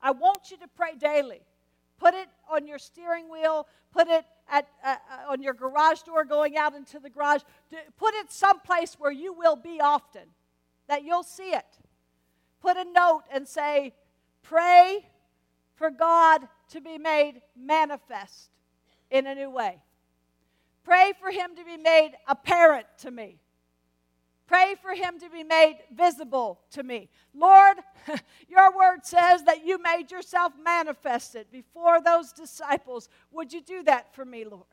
I 0.02 0.10
want 0.10 0.50
you 0.50 0.58
to 0.58 0.68
pray 0.68 0.94
daily. 0.98 1.40
Put 1.98 2.14
it 2.14 2.28
on 2.50 2.66
your 2.66 2.78
steering 2.78 3.30
wheel, 3.30 3.66
put 3.92 4.08
it 4.08 4.24
at, 4.50 4.68
uh 4.84 4.96
on 5.28 5.42
your 5.42 5.54
garage 5.54 6.02
door 6.02 6.24
going 6.24 6.56
out 6.56 6.74
into 6.74 6.98
the 6.98 7.08
garage. 7.08 7.42
Put 7.96 8.14
it 8.14 8.30
someplace 8.30 8.96
where 8.98 9.12
you 9.12 9.32
will 9.32 9.56
be 9.56 9.80
often, 9.80 10.22
that 10.88 11.04
you'll 11.04 11.22
see 11.22 11.54
it 11.54 11.78
put 12.62 12.76
a 12.76 12.84
note 12.84 13.24
and 13.30 13.46
say, 13.46 13.92
Pray 14.42 15.04
for 15.74 15.90
God 15.90 16.42
to 16.70 16.80
be 16.80 16.96
made 16.96 17.42
manifest 17.56 18.50
in 19.10 19.26
a 19.26 19.34
new 19.34 19.50
way. 19.50 19.82
Pray 20.84 21.12
for 21.20 21.30
Him 21.30 21.50
to 21.56 21.64
be 21.64 21.76
made 21.76 22.12
apparent 22.26 22.86
to 22.98 23.10
me. 23.10 23.38
Pray 24.46 24.74
for 24.82 24.94
Him 24.94 25.18
to 25.20 25.30
be 25.30 25.44
made 25.44 25.78
visible 25.94 26.60
to 26.70 26.82
me. 26.82 27.08
Lord, 27.34 27.78
your 28.48 28.76
word 28.76 29.04
says 29.04 29.44
that 29.44 29.64
you 29.64 29.80
made 29.82 30.10
yourself 30.10 30.52
manifested 30.62 31.46
before 31.50 32.00
those 32.00 32.32
disciples. 32.32 33.08
Would 33.32 33.52
you 33.52 33.60
do 33.60 33.82
that 33.84 34.14
for 34.14 34.24
me, 34.24 34.44
Lord? 34.44 34.64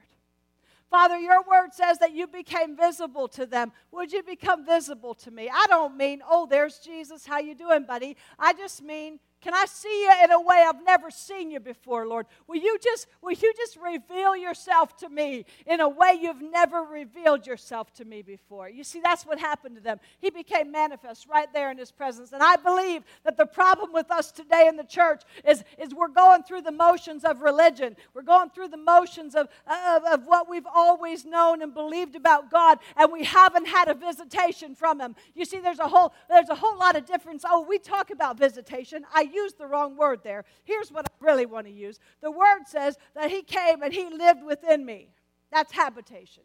Father, 0.89 1.17
your 1.19 1.43
word 1.43 1.73
says 1.73 1.99
that 1.99 2.13
you 2.13 2.25
became 2.25 2.75
visible 2.75 3.27
to 3.29 3.45
them. 3.45 3.71
Would 3.91 4.11
you 4.11 4.23
become 4.23 4.65
visible 4.65 5.13
to 5.15 5.31
me? 5.31 5.49
I 5.53 5.65
don't 5.67 5.95
mean, 5.95 6.21
oh, 6.27 6.47
there's 6.47 6.79
Jesus. 6.79 7.25
How 7.25 7.39
you 7.39 7.53
doing, 7.53 7.85
buddy? 7.85 8.17
I 8.39 8.53
just 8.53 8.81
mean 8.81 9.19
can 9.41 9.53
I 9.53 9.65
see 9.65 10.03
you 10.03 10.11
in 10.23 10.31
a 10.31 10.41
way 10.41 10.65
I've 10.67 10.83
never 10.83 11.09
seen 11.09 11.49
you 11.49 11.61
before, 11.61 12.05
Lord? 12.05 12.25
Will 12.47 12.57
you 12.57 12.77
just 12.83 13.07
will 13.21 13.33
you 13.33 13.53
just 13.55 13.77
reveal 13.77 14.35
yourself 14.35 14.97
to 14.97 15.07
me 15.07 15.45
in 15.65 15.79
a 15.79 15.87
way 15.87 16.17
you've 16.21 16.41
never 16.41 16.81
revealed 16.81 17.47
yourself 17.47 17.93
to 17.95 18.05
me 18.05 18.21
before? 18.21 18.69
You 18.69 18.83
see, 18.83 18.99
that's 18.99 19.25
what 19.25 19.39
happened 19.39 19.77
to 19.77 19.81
them. 19.81 20.01
He 20.19 20.29
became 20.29 20.71
manifest 20.71 21.27
right 21.27 21.51
there 21.53 21.71
in 21.71 21.77
his 21.77 21.89
presence. 21.89 22.33
And 22.33 22.43
I 22.43 22.57
believe 22.57 23.03
that 23.23 23.37
the 23.37 23.45
problem 23.45 23.93
with 23.93 24.11
us 24.11 24.31
today 24.31 24.67
in 24.67 24.75
the 24.75 24.83
church 24.83 25.23
is, 25.47 25.63
is 25.77 25.93
we're 25.93 26.09
going 26.09 26.43
through 26.43 26.63
the 26.63 26.71
motions 26.71 27.23
of 27.23 27.41
religion. 27.41 27.95
We're 28.13 28.23
going 28.23 28.49
through 28.49 28.69
the 28.69 28.77
motions 28.77 29.35
of, 29.35 29.47
of, 29.67 30.03
of 30.03 30.25
what 30.25 30.49
we've 30.49 30.67
always 30.73 31.23
known 31.23 31.61
and 31.61 31.73
believed 31.73 32.15
about 32.15 32.51
God, 32.51 32.79
and 32.97 33.11
we 33.11 33.23
haven't 33.23 33.67
had 33.67 33.87
a 33.87 33.93
visitation 33.93 34.75
from 34.75 34.99
him. 34.99 35.15
You 35.33 35.45
see, 35.45 35.59
there's 35.59 35.79
a 35.79 35.87
whole 35.87 36.13
there's 36.29 36.49
a 36.49 36.55
whole 36.55 36.77
lot 36.77 36.97
of 36.97 37.05
difference. 37.05 37.43
Oh, 37.47 37.65
we 37.67 37.79
talk 37.79 38.11
about 38.11 38.37
visitation. 38.37 39.05
I 39.13 39.28
used 39.33 39.57
the 39.57 39.67
wrong 39.67 39.97
word 39.97 40.21
there. 40.23 40.45
Here's 40.63 40.91
what 40.91 41.05
I 41.05 41.25
really 41.25 41.45
want 41.45 41.67
to 41.67 41.73
use 41.73 41.99
the 42.21 42.31
word 42.31 42.67
says 42.67 42.97
that 43.15 43.29
He 43.29 43.41
came 43.41 43.81
and 43.81 43.93
He 43.93 44.09
lived 44.09 44.43
within 44.43 44.85
me. 44.85 45.09
That's 45.51 45.71
habitation. 45.71 46.43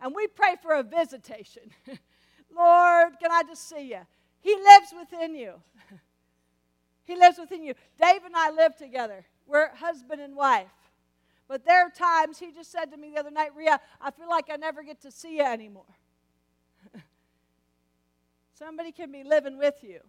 And 0.00 0.14
we 0.14 0.26
pray 0.26 0.56
for 0.62 0.74
a 0.74 0.82
visitation. 0.82 1.62
Lord, 2.56 3.14
can 3.20 3.30
I 3.30 3.42
just 3.42 3.68
see 3.68 3.90
you? 3.90 4.00
He 4.40 4.54
lives 4.54 4.94
within 4.98 5.34
you. 5.34 5.54
he 7.04 7.16
lives 7.16 7.38
within 7.38 7.62
you. 7.62 7.74
Dave 8.00 8.24
and 8.24 8.36
I 8.36 8.50
live 8.50 8.76
together. 8.76 9.24
We're 9.46 9.74
husband 9.74 10.20
and 10.20 10.36
wife. 10.36 10.68
But 11.48 11.64
there 11.64 11.86
are 11.86 11.90
times, 11.90 12.38
he 12.38 12.50
just 12.50 12.72
said 12.72 12.86
to 12.86 12.96
me 12.96 13.12
the 13.14 13.20
other 13.20 13.30
night, 13.30 13.54
Ria, 13.54 13.80
I 14.00 14.10
feel 14.10 14.28
like 14.28 14.50
I 14.50 14.56
never 14.56 14.82
get 14.82 15.00
to 15.02 15.10
see 15.10 15.36
you 15.36 15.44
anymore. 15.44 15.84
Somebody 18.58 18.92
can 18.92 19.12
be 19.12 19.22
living 19.22 19.56
with 19.56 19.76
you 19.82 20.00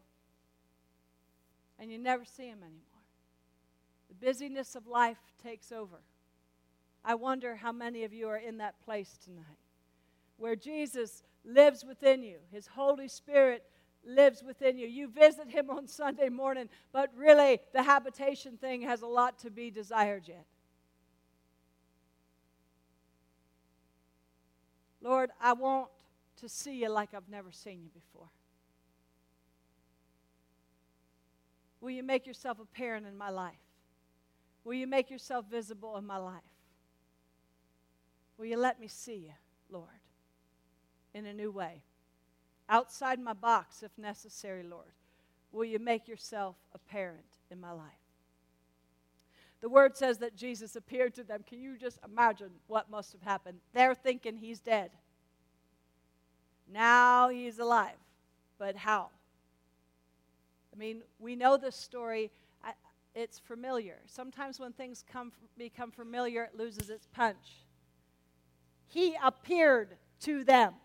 and 1.80 1.92
you 1.92 1.98
never 1.98 2.26
see 2.26 2.48
him 2.48 2.60
anymore. 2.62 2.82
The 4.10 4.26
busyness 4.26 4.76
of 4.76 4.88
life 4.88 5.18
takes 5.44 5.72
over. 5.72 5.98
I 7.04 7.16
wonder 7.16 7.56
how 7.56 7.72
many 7.72 8.04
of 8.04 8.14
you 8.14 8.28
are 8.28 8.38
in 8.38 8.58
that 8.58 8.80
place 8.84 9.18
tonight 9.24 9.58
where 10.38 10.56
Jesus 10.56 11.24
lives 11.44 11.84
within 11.84 12.24
you, 12.24 12.38
His 12.52 12.68
Holy 12.68 13.08
Spirit 13.08 13.64
lives 14.06 14.44
within 14.44 14.78
you. 14.78 14.88
You 14.88 15.08
visit 15.08 15.50
Him 15.50 15.70
on 15.70 15.88
Sunday 15.88 16.30
morning, 16.30 16.70
but 16.94 17.10
really 17.16 17.60
the 17.74 17.84
habitation 17.84 18.58
thing 18.58 18.82
has 18.84 19.02
a 19.02 19.08
lot 19.08 19.40
to 19.40 19.50
be 19.50 19.72
desired 19.72 20.28
yet. 20.28 20.46
Lord, 25.02 25.32
I 25.42 25.54
want 25.54 25.88
to 26.38 26.50
see 26.50 26.82
you 26.82 26.90
like 26.90 27.14
I've 27.14 27.30
never 27.30 27.52
seen 27.52 27.82
you 27.82 27.90
before. 27.90 28.30
Will 31.82 31.92
you 31.92 32.04
make 32.04 32.26
yourself 32.26 32.60
apparent 32.60 33.06
in 33.06 33.18
my 33.18 33.30
life? 33.30 33.56
Will 34.64 34.74
you 34.74 34.88
make 34.88 35.10
yourself 35.10 35.46
visible 35.50 35.98
in 35.98 36.06
my 36.06 36.18
life? 36.18 36.42
Will 38.38 38.46
you 38.46 38.58
let 38.58 38.80
me 38.80 38.88
see 38.88 39.16
you, 39.16 39.34
Lord, 39.70 39.88
in 41.14 41.26
a 41.26 41.34
new 41.34 41.52
way? 41.52 41.84
Outside 42.70 43.20
my 43.20 43.34
box, 43.34 43.82
if 43.82 43.98
necessary, 43.98 44.64
Lord. 44.64 44.92
Will 45.52 45.66
you 45.66 45.80
make 45.80 46.08
yourself 46.08 46.56
apparent 46.74 47.38
in 47.50 47.62
my 47.62 47.72
life? 47.72 47.84
The 49.62 49.70
word 49.70 49.98
says 49.98 50.20
that 50.20 50.36
Jesus 50.36 50.76
appeared 50.76 51.16
to 51.16 51.24
them. 51.24 51.44
Can 51.48 51.62
you 51.62 51.78
just 51.78 52.00
imagine 52.06 52.52
what 52.68 52.92
must 52.92 53.14
have 53.14 53.24
happened? 53.24 53.60
They're 53.74 53.96
thinking 53.96 54.38
he's 54.38 54.60
dead. 54.60 54.92
Now 56.72 57.30
he's 57.30 57.58
alive. 57.58 57.96
But 58.60 58.76
how? 58.76 59.10
I 60.78 60.80
mean, 60.80 61.02
we 61.18 61.36
know 61.36 61.58
this 61.58 61.76
story. 61.76 62.30
It's 63.16 63.40
familiar. 63.40 63.98
Sometimes 64.06 64.60
when 64.60 64.74
things 64.74 65.04
come, 65.12 65.32
become 65.58 65.90
familiar, 65.90 66.44
it 66.44 66.56
loses 66.56 66.92
its 66.92 67.08
punch. 67.08 67.66
He 68.86 69.18
appeared 69.24 69.98
to 70.22 70.44
them 70.44 70.76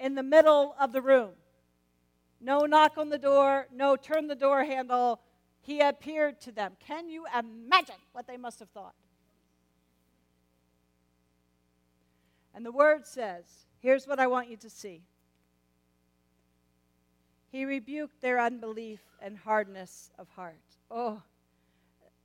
in 0.00 0.16
the 0.16 0.24
middle 0.24 0.74
of 0.80 0.92
the 0.92 1.00
room. 1.00 1.30
No 2.40 2.66
knock 2.66 2.98
on 2.98 3.08
the 3.08 3.18
door, 3.18 3.68
no 3.72 3.94
turn 3.94 4.26
the 4.26 4.34
door 4.34 4.64
handle. 4.64 5.20
He 5.60 5.78
appeared 5.78 6.40
to 6.40 6.52
them. 6.52 6.72
Can 6.84 7.08
you 7.08 7.24
imagine 7.26 7.94
what 8.12 8.26
they 8.26 8.36
must 8.36 8.58
have 8.58 8.70
thought? 8.70 8.96
And 12.52 12.66
the 12.66 12.72
word 12.72 13.06
says, 13.06 13.44
here's 13.78 14.08
what 14.08 14.18
I 14.18 14.26
want 14.26 14.48
you 14.48 14.56
to 14.56 14.68
see 14.68 15.02
he 17.54 17.64
rebuked 17.64 18.20
their 18.20 18.40
unbelief 18.40 18.98
and 19.22 19.38
hardness 19.38 20.10
of 20.18 20.28
heart. 20.30 20.58
Oh, 20.90 21.22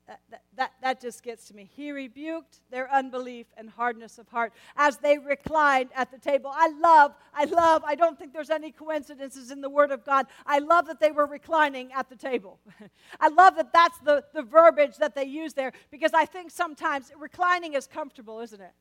that, 0.08 0.42
that, 0.58 0.72
that 0.82 1.00
just 1.00 1.22
gets 1.22 1.48
to 1.50 1.56
me. 1.56 1.70
He 1.72 1.92
rebuked 1.92 2.62
their 2.72 2.92
unbelief 2.92 3.46
and 3.56 3.70
hardness 3.70 4.18
of 4.18 4.28
heart 4.28 4.54
as 4.76 4.98
they 4.98 5.20
reclined 5.20 5.92
at 5.96 6.10
the 6.10 6.18
table. 6.18 6.50
I 6.52 6.70
love, 6.70 7.13
I 7.32 7.46
love, 7.46 7.84
I 7.86 7.94
don't 7.94 8.18
think 8.18 8.34
there's 8.34 8.50
any 8.50 8.72
coincidences 8.72 9.52
in 9.52 9.62
the 9.62 9.70
Word 9.70 9.92
of 9.92 10.04
God. 10.04 10.26
I 10.48 10.58
love 10.58 10.88
that 10.88 11.00
they 11.00 11.12
were 11.12 11.28
reclining 11.28 11.94
at 11.94 12.10
the 12.10 12.15
table. 12.15 12.58
I 13.20 13.28
love 13.28 13.56
that 13.58 13.72
that's 13.72 14.00
the, 14.00 14.24
the 14.34 14.42
verbiage 14.42 14.98
that 14.98 15.13
they 15.13 15.26
use 15.26 15.54
there 15.54 15.74
because 15.92 16.15
I 16.15 16.26
think 16.26 16.50
sometimes 16.50 17.12
reclining 17.15 17.76
is 17.76 17.86
comfortable, 17.86 18.39
isn't 18.39 18.62
it? 18.62 18.72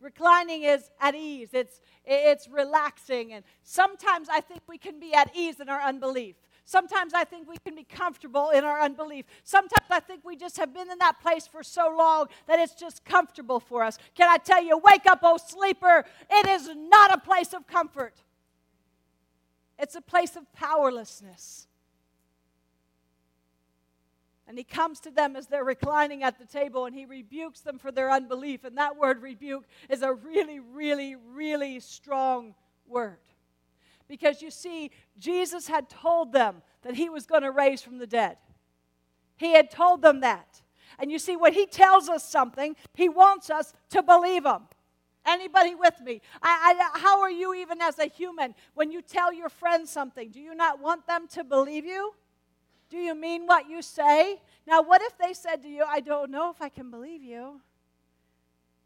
Reclining 0.00 0.62
is 0.62 0.90
at 1.00 1.14
ease, 1.14 1.50
it's, 1.52 1.80
it's 2.04 2.48
relaxing. 2.48 3.32
And 3.32 3.44
sometimes 3.62 4.28
I 4.30 4.40
think 4.40 4.62
we 4.68 4.78
can 4.78 5.00
be 5.00 5.12
at 5.14 5.34
ease 5.34 5.60
in 5.60 5.68
our 5.68 5.80
unbelief. 5.80 6.36
Sometimes 6.64 7.14
I 7.14 7.24
think 7.24 7.48
we 7.48 7.56
can 7.56 7.74
be 7.74 7.84
comfortable 7.84 8.50
in 8.50 8.62
our 8.62 8.78
unbelief. 8.80 9.24
Sometimes 9.42 9.86
I 9.88 10.00
think 10.00 10.22
we 10.22 10.36
just 10.36 10.58
have 10.58 10.74
been 10.74 10.90
in 10.90 10.98
that 10.98 11.18
place 11.22 11.46
for 11.46 11.62
so 11.62 11.94
long 11.96 12.26
that 12.46 12.58
it's 12.58 12.74
just 12.74 13.06
comfortable 13.06 13.58
for 13.58 13.82
us. 13.82 13.96
Can 14.14 14.28
I 14.28 14.36
tell 14.36 14.62
you, 14.62 14.76
wake 14.76 15.06
up, 15.06 15.20
oh 15.22 15.38
sleeper? 15.38 16.04
It 16.30 16.46
is 16.46 16.68
not 16.76 17.14
a 17.14 17.18
place 17.18 17.54
of 17.54 17.66
comfort, 17.66 18.22
it's 19.78 19.94
a 19.94 20.02
place 20.02 20.36
of 20.36 20.52
powerlessness. 20.52 21.67
And 24.48 24.56
he 24.56 24.64
comes 24.64 24.98
to 25.00 25.10
them 25.10 25.36
as 25.36 25.46
they're 25.46 25.62
reclining 25.62 26.22
at 26.22 26.38
the 26.38 26.46
table 26.46 26.86
and 26.86 26.96
he 26.96 27.04
rebukes 27.04 27.60
them 27.60 27.78
for 27.78 27.92
their 27.92 28.10
unbelief. 28.10 28.64
And 28.64 28.78
that 28.78 28.96
word 28.96 29.20
rebuke 29.20 29.66
is 29.90 30.00
a 30.00 30.14
really, 30.14 30.58
really, 30.58 31.16
really 31.16 31.78
strong 31.80 32.54
word. 32.86 33.18
Because 34.08 34.40
you 34.40 34.50
see, 34.50 34.90
Jesus 35.18 35.68
had 35.68 35.90
told 35.90 36.32
them 36.32 36.62
that 36.80 36.94
he 36.94 37.10
was 37.10 37.26
going 37.26 37.42
to 37.42 37.50
raise 37.50 37.82
from 37.82 37.98
the 37.98 38.06
dead. 38.06 38.38
He 39.36 39.52
had 39.52 39.70
told 39.70 40.00
them 40.00 40.20
that. 40.20 40.62
And 40.98 41.12
you 41.12 41.18
see, 41.18 41.36
when 41.36 41.52
he 41.52 41.66
tells 41.66 42.08
us 42.08 42.26
something, 42.26 42.74
he 42.94 43.10
wants 43.10 43.50
us 43.50 43.74
to 43.90 44.02
believe 44.02 44.46
him. 44.46 44.62
Anybody 45.26 45.74
with 45.74 46.00
me? 46.00 46.22
I, 46.42 46.74
I, 46.94 46.98
how 46.98 47.20
are 47.20 47.30
you, 47.30 47.52
even 47.52 47.82
as 47.82 47.98
a 47.98 48.06
human, 48.06 48.54
when 48.72 48.90
you 48.90 49.02
tell 49.02 49.30
your 49.30 49.50
friends 49.50 49.90
something? 49.90 50.30
Do 50.30 50.40
you 50.40 50.54
not 50.54 50.80
want 50.80 51.06
them 51.06 51.28
to 51.32 51.44
believe 51.44 51.84
you? 51.84 52.14
Do 52.90 52.96
you 52.96 53.14
mean 53.14 53.46
what 53.46 53.68
you 53.68 53.82
say? 53.82 54.40
Now, 54.66 54.82
what 54.82 55.02
if 55.02 55.16
they 55.18 55.34
said 55.34 55.62
to 55.62 55.68
you, 55.68 55.84
I 55.86 56.00
don't 56.00 56.30
know 56.30 56.50
if 56.50 56.62
I 56.62 56.68
can 56.68 56.90
believe 56.90 57.22
you? 57.22 57.60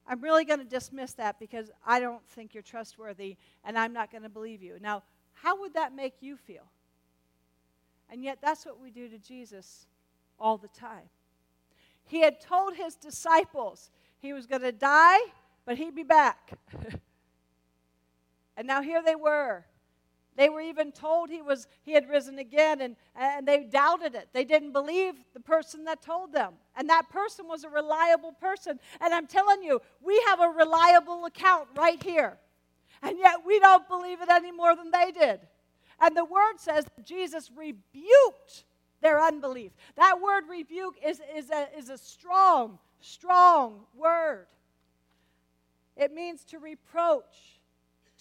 I'm 0.07 0.21
really 0.21 0.45
going 0.45 0.59
to 0.59 0.65
dismiss 0.65 1.13
that 1.15 1.39
because 1.39 1.71
I 1.87 2.01
don't 2.01 2.27
think 2.31 2.55
you're 2.55 2.63
trustworthy 2.63 3.37
and 3.65 3.79
I'm 3.79 3.93
not 3.93 4.11
going 4.11 4.25
to 4.25 4.29
believe 4.29 4.63
you. 4.63 4.79
Now, 4.81 5.05
how 5.33 5.61
would 5.61 5.75
that 5.75 5.95
make 5.95 6.15
you 6.21 6.37
feel? 6.37 6.65
And 8.11 8.23
yet, 8.23 8.39
that's 8.43 8.67
what 8.67 8.81
we 8.81 8.91
do 8.91 9.09
to 9.09 9.19
Jesus 9.19 9.87
all 10.39 10.59
the 10.59 10.69
time. 10.69 11.09
He 12.05 12.21
had 12.21 12.41
told 12.41 12.75
his 12.75 12.95
disciples 12.95 13.91
he 14.19 14.33
was 14.33 14.47
going 14.47 14.63
to 14.63 14.73
die, 14.73 15.19
but 15.65 15.79
he'd 15.79 15.95
be 15.95 16.03
back. 16.03 16.59
and 18.57 18.67
now 18.67 18.83
here 18.83 19.03
they 19.03 19.15
were. 19.15 19.65
They 20.37 20.49
were 20.49 20.61
even 20.61 20.93
told 20.93 21.29
he 21.29 21.43
was 21.43 21.67
he 21.83 21.93
had 21.93 22.09
risen 22.09 22.39
again 22.39 22.81
and, 22.81 22.97
and 23.15 23.47
they 23.47 23.65
doubted 23.65 24.15
it. 24.15 24.29
They 24.33 24.45
didn't 24.45 24.73
believe 24.73 25.15
the 25.35 25.41
person 25.41 25.85
that 25.85 26.01
told 26.03 26.33
them. 26.33 26.55
And 26.75 26.89
that 26.89 27.11
person 27.11 27.47
was 27.47 27.65
a 27.65 27.69
reliable 27.69 28.33
person. 28.33 28.79
And 29.01 29.13
I'm 29.13 29.27
telling 29.27 29.63
you, 29.63 29.81
we 30.01 30.23
have 30.29 30.41
a 30.41 30.49
reliable 30.49 31.27
account 31.27 31.69
right 31.77 32.03
here. 32.03 32.39
And 33.03 33.19
yet 33.19 33.45
we 33.47 33.59
don't 33.59 33.87
believe 33.89 34.23
it 34.23 34.31
any 34.31 34.53
more 34.53 34.75
than 34.75 34.91
they 34.91 35.11
did. 35.11 35.41
And 36.01 36.17
the 36.17 36.25
word 36.25 36.55
says 36.59 36.87
Jesus 37.05 37.51
rebuked 37.55 38.65
their 39.03 39.21
unbelief. 39.21 39.73
That 39.97 40.21
word 40.21 40.45
rebuke 40.49 40.97
is, 41.05 41.21
is, 41.37 41.51
a, 41.51 41.69
is 41.77 41.91
a 41.91 41.99
strong, 41.99 42.79
strong 43.01 43.81
word. 43.97 44.47
It 45.97 46.15
means 46.15 46.45
to 46.47 46.59
reproach, 46.59 47.61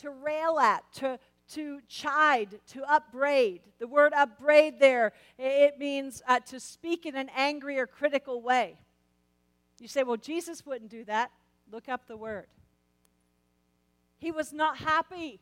to 0.02 0.10
rail 0.10 0.60
at, 0.60 0.84
to, 0.95 1.19
to 1.53 1.79
chide, 1.87 2.59
to 2.67 2.83
upbraid. 2.91 3.61
The 3.79 3.87
word 3.87 4.13
upbraid 4.13 4.79
there, 4.79 5.13
it 5.37 5.77
means 5.79 6.21
uh, 6.27 6.39
to 6.41 6.59
speak 6.59 7.05
in 7.05 7.15
an 7.15 7.29
angry 7.35 7.79
or 7.79 7.87
critical 7.87 8.41
way. 8.41 8.77
You 9.79 9.87
say, 9.87 10.03
well, 10.03 10.17
Jesus 10.17 10.65
wouldn't 10.65 10.91
do 10.91 11.03
that. 11.05 11.31
Look 11.71 11.89
up 11.89 12.07
the 12.07 12.17
word. 12.17 12.47
He 14.19 14.31
was 14.31 14.53
not 14.53 14.77
happy. 14.77 15.39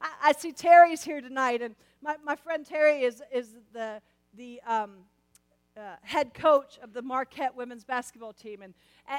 I, 0.00 0.08
I 0.24 0.32
see 0.32 0.52
Terry's 0.52 1.02
here 1.02 1.20
tonight, 1.20 1.62
and 1.62 1.74
my, 2.00 2.16
my 2.24 2.36
friend 2.36 2.64
Terry 2.64 3.02
is, 3.02 3.22
is 3.32 3.56
the, 3.72 4.00
the 4.36 4.60
um, 4.66 4.92
uh, 5.76 5.96
head 6.02 6.34
coach 6.34 6.78
of 6.82 6.92
the 6.92 7.02
Marquette 7.02 7.54
women's 7.54 7.84
basketball 7.84 8.32
team. 8.32 8.62
And, 8.62 8.74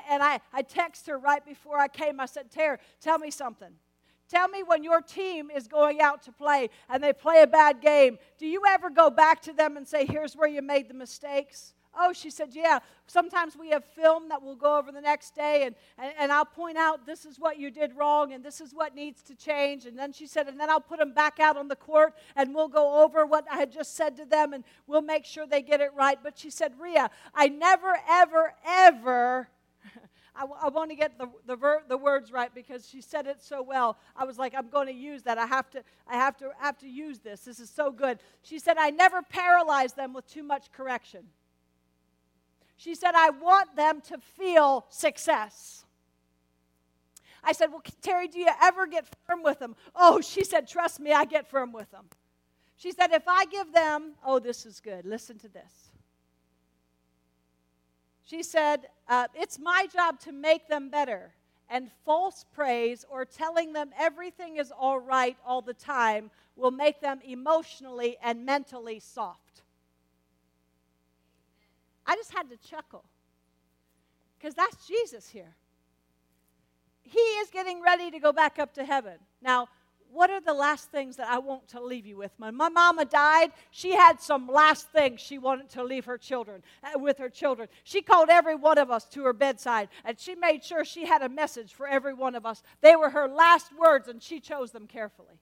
and 0.10 0.24
I, 0.24 0.40
I 0.54 0.62
text 0.62 1.08
her 1.08 1.18
right 1.18 1.46
before 1.46 1.78
I 1.78 1.88
came. 1.88 2.20
I 2.20 2.26
said, 2.26 2.52
Terry, 2.52 2.78
tell 3.02 3.18
me 3.18 3.32
something. 3.32 3.72
Tell 4.30 4.48
me 4.48 4.62
when 4.62 4.84
your 4.84 5.02
team 5.02 5.50
is 5.50 5.68
going 5.68 6.02
out 6.02 6.22
to 6.24 6.32
play 6.32 6.70
and 6.88 7.04
they 7.04 7.14
play 7.14 7.42
a 7.42 7.48
bad 7.48 7.82
game, 7.82 8.20
do 8.38 8.46
you 8.46 8.62
ever 8.68 8.92
go 8.92 9.10
back 9.10 9.42
to 9.44 9.54
them 9.54 9.76
and 9.76 9.88
say, 9.88 10.06
here's 10.06 10.36
where 10.36 10.48
you 10.48 10.62
made 10.62 10.88
the 10.88 10.94
mistakes? 10.94 11.74
Oh, 11.98 12.14
she 12.14 12.30
said, 12.30 12.50
yeah. 12.54 12.80
Sometimes 13.08 13.58
we 13.58 13.72
have 13.72 13.84
film 13.84 14.30
that 14.30 14.44
we'll 14.44 14.56
go 14.56 14.78
over 14.78 14.92
the 14.92 15.02
next 15.02 15.34
day 15.34 15.64
and, 15.64 15.76
and, 15.98 16.14
and, 16.20 16.32
I'll 16.32 16.46
point 16.46 16.78
out 16.78 17.08
this 17.08 17.26
is 17.26 17.40
what 17.40 17.58
you 17.58 17.72
did 17.72 17.98
wrong 17.98 18.32
and 18.32 18.46
this 18.46 18.62
is 18.62 18.72
what 18.74 18.94
needs 18.94 19.24
to 19.24 19.36
change. 19.36 19.88
And 19.88 19.98
then 19.98 20.14
she 20.14 20.28
said, 20.28 20.48
and 20.48 20.60
then 20.60 20.70
I'll 20.70 20.80
put 20.80 21.00
them 21.00 21.14
back 21.14 21.40
out 21.40 21.58
on 21.58 21.68
the 21.68 21.76
court 21.76 22.14
and 22.36 22.54
we'll 22.54 22.68
go 22.68 23.04
over 23.04 23.26
what 23.26 23.46
I 23.52 23.58
had 23.58 23.72
just 23.72 23.96
said 23.96 24.16
to 24.18 24.26
them 24.26 24.54
and 24.54 24.64
we'll 24.86 25.02
make 25.02 25.26
sure 25.26 25.48
they 25.48 25.64
get 25.64 25.82
it 25.82 25.90
right. 25.98 26.20
But 26.22 26.38
she 26.38 26.52
said, 26.52 26.74
Ria, 26.80 27.10
I 27.34 27.48
never, 27.48 27.98
ever, 28.08 28.54
ever 28.64 29.50
I, 30.40 30.46
I 30.64 30.70
want 30.70 30.90
to 30.90 30.96
get 30.96 31.18
the, 31.18 31.28
the, 31.46 31.58
ver, 31.58 31.84
the 31.90 31.98
words 31.98 32.32
right 32.32 32.54
because 32.56 32.88
she 32.88 33.02
said 33.02 33.28
it 33.28 33.44
so 33.44 33.62
well. 33.62 33.98
I 34.16 34.24
was 34.24 34.38
like, 34.38 34.56
I'm 34.56 34.70
going 34.70 34.88
to 34.88 34.94
use 34.94 35.24
that. 35.24 35.38
I 35.38 35.46
have 35.46 35.70
to, 35.72 35.84
I 36.08 36.16
have 36.16 36.38
to, 36.38 36.52
have 36.60 36.78
to 36.80 36.88
use 36.88 37.20
this. 37.20 37.42
This 37.42 37.60
is 37.60 37.70
so 37.70 37.92
good. 37.92 38.20
She 38.42 38.58
said, 38.58 38.78
I 38.78 38.90
never 38.90 39.22
paralyze 39.22 39.94
them 39.94 40.14
with 40.14 40.26
too 40.28 40.44
much 40.44 40.72
correction. 40.72 41.26
She 42.78 42.96
said, 42.96 43.12
I 43.16 43.32
want 43.32 43.76
them 43.76 44.00
to 44.08 44.18
feel 44.38 44.86
success. 44.90 45.84
I 47.44 47.52
said, 47.52 47.72
Well, 47.72 47.84
Terry, 48.02 48.30
do 48.30 48.40
you 48.40 48.48
ever 48.62 48.88
get 48.88 49.06
firm 49.28 49.44
with 49.44 49.60
them? 49.60 49.76
Oh, 49.94 50.22
she 50.22 50.46
said, 50.46 50.68
Trust 50.68 51.02
me, 51.02 51.12
I 51.12 51.26
get 51.26 51.50
firm 51.50 51.74
with 51.74 51.92
them. 51.92 52.06
She 52.78 52.94
said, 52.94 53.12
If 53.12 53.28
I 53.28 53.46
give 53.46 53.74
them, 53.74 54.14
oh, 54.26 54.40
this 54.40 54.66
is 54.66 54.80
good. 54.80 55.06
Listen 55.06 55.38
to 55.40 55.50
this. 55.50 55.89
She 58.30 58.44
said, 58.44 58.88
uh, 59.08 59.28
It's 59.34 59.58
my 59.58 59.88
job 59.92 60.20
to 60.22 60.32
make 60.32 60.68
them 60.68 60.90
better. 60.90 61.34
And 61.72 61.92
false 62.04 62.46
praise 62.54 63.06
or 63.10 63.26
telling 63.26 63.74
them 63.74 63.92
everything 63.98 64.58
is 64.58 64.72
all 64.72 65.00
right 65.00 65.38
all 65.46 65.62
the 65.62 65.74
time 65.74 66.32
will 66.56 66.72
make 66.72 67.00
them 67.00 67.20
emotionally 67.24 68.18
and 68.24 68.46
mentally 68.46 69.00
soft. 69.00 69.62
I 72.08 72.16
just 72.16 72.34
had 72.34 72.50
to 72.50 72.58
chuckle 72.58 73.04
because 74.38 74.56
that's 74.56 74.88
Jesus 74.88 75.30
here. 75.30 75.56
He 77.04 77.20
is 77.20 77.50
getting 77.52 77.82
ready 77.82 78.10
to 78.12 78.20
go 78.20 78.32
back 78.32 78.58
up 78.58 78.74
to 78.74 78.84
heaven. 78.84 79.20
Now, 79.42 79.70
what 80.12 80.30
are 80.30 80.42
the 80.42 80.54
last 80.54 80.92
things 80.92 81.18
that 81.18 81.28
I 81.28 81.40
want 81.40 81.68
to 81.70 81.82
leave 81.82 82.06
you 82.06 82.18
with? 82.18 82.32
When 82.38 82.56
my 82.56 82.70
mama 82.70 83.06
died, 83.06 83.52
she 83.72 83.94
had 83.94 84.20
some 84.20 84.48
last 84.48 84.92
things 84.92 85.22
she 85.22 85.38
wanted 85.38 85.70
to 85.72 85.84
leave 85.84 86.06
her 86.06 86.18
children 86.18 86.64
uh, 86.84 86.98
with 87.00 87.18
her 87.20 87.30
children. 87.30 87.68
She 87.84 88.02
called 88.02 88.30
every 88.30 88.56
one 88.56 88.78
of 88.78 88.90
us 88.90 89.06
to 89.10 89.24
her 89.24 89.34
bedside, 89.34 89.90
and 90.04 90.20
she 90.20 90.36
made 90.36 90.64
sure 90.64 90.84
she 90.84 91.06
had 91.06 91.22
a 91.22 91.30
message 91.30 91.74
for 91.74 91.88
every 91.88 92.14
one 92.14 92.36
of 92.36 92.46
us. 92.46 92.64
They 92.82 92.96
were 92.96 93.10
her 93.10 93.28
last 93.28 93.72
words, 93.78 94.08
and 94.08 94.22
she 94.22 94.40
chose 94.40 94.72
them 94.72 94.88
carefully. 94.88 95.40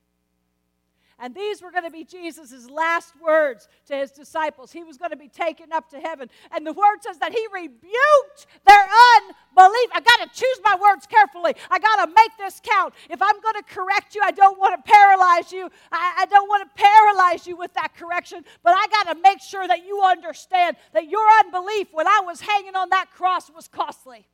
And 1.20 1.34
these 1.34 1.64
were 1.64 1.72
going 1.72 1.84
to 1.84 1.90
be 1.90 2.04
Jesus' 2.04 2.70
last 2.70 3.14
words 3.20 3.68
to 3.88 3.96
his 3.96 4.12
disciples. 4.12 4.72
He 4.72 4.84
was 4.84 4.98
going 4.98 5.10
to 5.10 5.18
be 5.18 5.30
taken 5.30 5.74
up 5.74 5.90
to 5.90 6.00
heaven. 6.00 6.30
And 6.52 6.66
the 6.66 6.74
word 6.74 7.02
says 7.02 7.18
that 7.18 7.32
he 7.32 7.44
rebuked 7.52 8.46
their 8.68 8.84
unbelief. 8.84 9.90
I 9.94 10.02
got 10.06 10.32
to 10.32 10.40
choose 10.40 10.60
my 10.64 10.78
words 10.80 11.08
carefully. 11.08 11.56
I 11.72 11.80
got 11.80 12.06
to 12.06 12.14
make 12.16 12.38
this 12.38 12.62
count. 12.64 12.94
If 13.10 13.20
I'm 13.20 13.42
going 13.42 13.56
to 13.56 13.64
correct 13.64 14.14
you, 14.14 14.22
I 14.24 14.30
don't 14.30 14.60
want 14.60 14.76
to 14.76 14.92
paralyze 14.92 15.52
you. 15.52 15.72
I, 15.92 16.18
I 16.20 16.26
don't 16.28 16.48
want 16.48 16.64
to 16.64 16.84
paralyze 16.84 17.48
you 17.48 17.58
with 17.58 17.74
that 17.74 17.96
correction, 17.96 18.46
but 18.62 18.76
I 18.76 18.86
got 18.88 19.12
to 19.12 19.20
make 19.20 19.42
sure 19.42 19.68
that 19.68 19.88
you 19.88 20.04
understand 20.04 20.78
that 20.94 21.10
your 21.10 21.28
unbelief 21.40 21.88
when 21.94 22.08
I 22.08 22.22
was 22.24 22.42
hanging 22.42 22.76
on 22.76 22.90
that 22.90 23.10
cross 23.12 23.50
was 23.50 23.68
costly. 23.68 24.28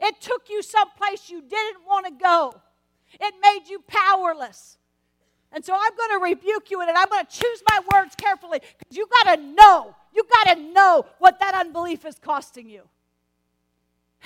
It 0.00 0.20
took 0.20 0.50
you 0.50 0.62
someplace 0.62 1.30
you 1.30 1.40
didn't 1.40 1.86
want 1.86 2.04
to 2.04 2.12
go. 2.12 2.60
It 3.18 3.34
made 3.42 3.70
you 3.70 3.82
powerless. 3.86 4.76
And 5.56 5.64
so 5.64 5.72
I'm 5.74 5.96
going 5.96 6.10
to 6.10 6.22
rebuke 6.22 6.70
you 6.70 6.82
and 6.82 6.90
I'm 6.90 7.08
going 7.08 7.24
to 7.24 7.32
choose 7.32 7.62
my 7.70 7.80
words 7.94 8.14
carefully 8.14 8.60
because 8.60 8.94
you 8.94 9.08
got 9.24 9.36
to 9.36 9.42
know, 9.42 9.96
you 10.14 10.22
got 10.30 10.54
to 10.54 10.60
know 10.60 11.06
what 11.18 11.40
that 11.40 11.54
unbelief 11.54 12.04
is 12.04 12.16
costing 12.20 12.68
you. 12.68 12.82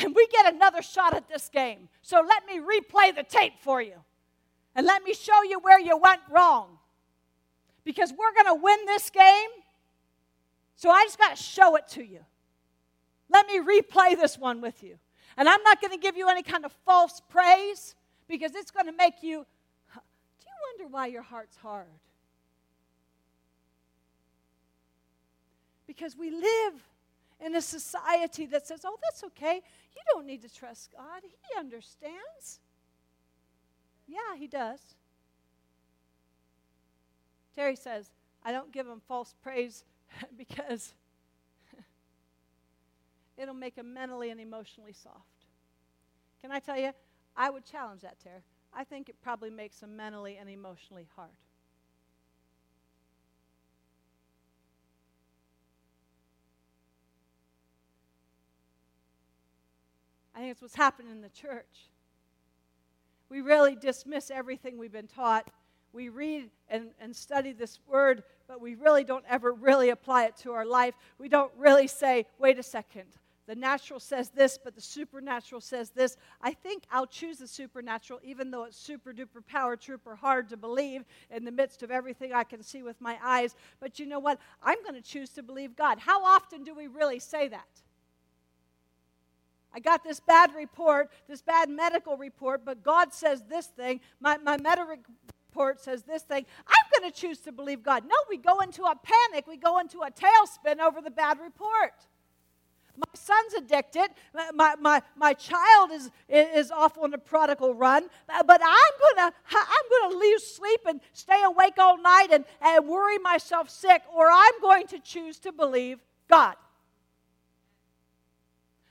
And 0.00 0.12
we 0.12 0.26
get 0.26 0.52
another 0.52 0.82
shot 0.82 1.14
at 1.14 1.28
this 1.28 1.48
game. 1.48 1.88
So 2.02 2.20
let 2.28 2.44
me 2.46 2.58
replay 2.58 3.14
the 3.14 3.22
tape 3.22 3.52
for 3.60 3.80
you. 3.80 3.94
And 4.74 4.84
let 4.84 5.04
me 5.04 5.14
show 5.14 5.44
you 5.44 5.60
where 5.60 5.78
you 5.78 5.96
went 5.96 6.20
wrong. 6.28 6.78
Because 7.84 8.12
we're 8.12 8.34
going 8.34 8.58
to 8.58 8.60
win 8.60 8.78
this 8.86 9.08
game. 9.08 9.50
So 10.74 10.90
I 10.90 11.04
just 11.04 11.18
got 11.18 11.36
to 11.36 11.40
show 11.40 11.76
it 11.76 11.86
to 11.90 12.02
you. 12.02 12.24
Let 13.28 13.46
me 13.46 13.60
replay 13.60 14.16
this 14.16 14.36
one 14.36 14.60
with 14.60 14.82
you. 14.82 14.98
And 15.36 15.48
I'm 15.48 15.62
not 15.62 15.80
going 15.80 15.92
to 15.92 15.98
give 15.98 16.16
you 16.16 16.28
any 16.28 16.42
kind 16.42 16.64
of 16.64 16.72
false 16.84 17.22
praise 17.28 17.94
because 18.26 18.56
it's 18.56 18.72
going 18.72 18.86
to 18.86 18.92
make 18.92 19.22
you 19.22 19.46
wonder 20.80 20.92
why 20.92 21.06
your 21.06 21.22
heart's 21.22 21.56
hard. 21.56 21.86
Because 25.86 26.16
we 26.16 26.30
live 26.30 26.74
in 27.44 27.56
a 27.56 27.62
society 27.62 28.46
that 28.46 28.66
says, 28.66 28.80
oh, 28.84 28.96
that's 29.02 29.24
okay. 29.24 29.56
You 29.56 30.02
don't 30.12 30.26
need 30.26 30.42
to 30.42 30.54
trust 30.54 30.90
God. 30.92 31.22
He 31.22 31.58
understands. 31.58 32.60
Yeah, 34.06 34.36
He 34.38 34.46
does. 34.46 34.80
Terry 37.54 37.76
says, 37.76 38.10
I 38.44 38.52
don't 38.52 38.72
give 38.72 38.86
him 38.86 39.00
false 39.06 39.34
praise 39.42 39.84
because 40.38 40.94
it'll 43.36 43.54
make 43.54 43.76
him 43.76 43.92
mentally 43.92 44.30
and 44.30 44.40
emotionally 44.40 44.92
soft. 44.92 45.16
Can 46.40 46.52
I 46.52 46.60
tell 46.60 46.78
you? 46.78 46.92
I 47.36 47.50
would 47.50 47.64
challenge 47.64 48.02
that, 48.02 48.18
Terry. 48.20 48.42
I 48.72 48.84
think 48.84 49.08
it 49.08 49.16
probably 49.22 49.50
makes 49.50 49.80
them 49.80 49.96
mentally 49.96 50.36
and 50.38 50.48
emotionally 50.48 51.06
hard. 51.16 51.30
I 60.34 60.38
think 60.38 60.52
it's 60.52 60.62
what's 60.62 60.76
happening 60.76 61.10
in 61.12 61.20
the 61.20 61.28
church. 61.28 61.90
We 63.28 63.42
really 63.42 63.76
dismiss 63.76 64.30
everything 64.30 64.78
we've 64.78 64.92
been 64.92 65.06
taught. 65.06 65.50
we 65.92 66.08
read 66.08 66.50
and, 66.68 66.90
and 67.00 67.14
study 67.14 67.52
this 67.52 67.80
word, 67.88 68.22
but 68.48 68.60
we 68.60 68.74
really 68.74 69.04
don't 69.04 69.24
ever 69.28 69.52
really 69.52 69.90
apply 69.90 70.24
it 70.24 70.36
to 70.38 70.52
our 70.52 70.64
life. 70.64 70.94
We 71.18 71.28
don't 71.28 71.52
really 71.58 71.88
say, 71.88 72.26
wait 72.38 72.58
a 72.58 72.62
second, 72.62 73.06
the 73.50 73.56
natural 73.56 73.98
says 73.98 74.28
this, 74.28 74.56
but 74.62 74.76
the 74.76 74.80
supernatural 74.80 75.60
says 75.60 75.90
this. 75.90 76.16
I 76.40 76.52
think 76.52 76.84
I'll 76.88 77.08
choose 77.08 77.38
the 77.38 77.48
supernatural, 77.48 78.20
even 78.22 78.52
though 78.52 78.62
it's 78.62 78.76
super 78.76 79.12
duper 79.12 79.44
power 79.44 79.74
trooper 79.74 80.14
hard 80.14 80.50
to 80.50 80.56
believe 80.56 81.04
in 81.32 81.44
the 81.44 81.50
midst 81.50 81.82
of 81.82 81.90
everything 81.90 82.32
I 82.32 82.44
can 82.44 82.62
see 82.62 82.84
with 82.84 83.00
my 83.00 83.18
eyes. 83.20 83.56
But 83.80 83.98
you 83.98 84.06
know 84.06 84.20
what? 84.20 84.38
I'm 84.62 84.80
going 84.84 84.94
to 84.94 85.02
choose 85.02 85.30
to 85.30 85.42
believe 85.42 85.74
God. 85.74 85.98
How 85.98 86.24
often 86.24 86.62
do 86.62 86.76
we 86.76 86.86
really 86.86 87.18
say 87.18 87.48
that? 87.48 87.66
I 89.74 89.80
got 89.80 90.04
this 90.04 90.20
bad 90.20 90.54
report, 90.54 91.10
this 91.26 91.42
bad 91.42 91.68
medical 91.68 92.16
report, 92.16 92.64
but 92.64 92.84
God 92.84 93.12
says 93.12 93.42
this 93.48 93.66
thing. 93.66 93.98
My, 94.20 94.36
my 94.36 94.58
medical 94.58 94.94
report 95.48 95.80
says 95.80 96.04
this 96.04 96.22
thing. 96.22 96.46
I'm 96.68 97.00
going 97.00 97.10
to 97.10 97.20
choose 97.20 97.40
to 97.40 97.50
believe 97.50 97.82
God. 97.82 98.04
No, 98.06 98.14
we 98.28 98.36
go 98.36 98.60
into 98.60 98.84
a 98.84 98.94
panic. 98.94 99.48
We 99.48 99.56
go 99.56 99.80
into 99.80 100.02
a 100.02 100.10
tailspin 100.12 100.78
over 100.78 101.00
the 101.00 101.10
bad 101.10 101.40
report. 101.40 101.94
My 103.00 103.14
son's 103.14 103.54
addicted. 103.54 104.08
My, 104.54 104.74
my, 104.78 105.02
my 105.16 105.32
child 105.32 105.90
is, 105.90 106.10
is 106.28 106.70
off 106.70 106.98
on 106.98 107.14
a 107.14 107.18
prodigal 107.18 107.74
run. 107.74 108.08
Uh, 108.28 108.42
but 108.42 108.60
I'm 108.62 108.94
going 109.00 109.30
to 109.30 109.36
I'm 109.56 110.10
gonna 110.10 110.18
leave 110.18 110.40
sleep 110.40 110.80
and 110.86 111.00
stay 111.12 111.42
awake 111.44 111.74
all 111.78 112.00
night 112.00 112.28
and, 112.30 112.44
and 112.60 112.86
worry 112.86 113.18
myself 113.18 113.70
sick, 113.70 114.02
or 114.14 114.30
I'm 114.30 114.60
going 114.60 114.86
to 114.88 114.98
choose 114.98 115.38
to 115.40 115.52
believe 115.52 115.98
God 116.28 116.56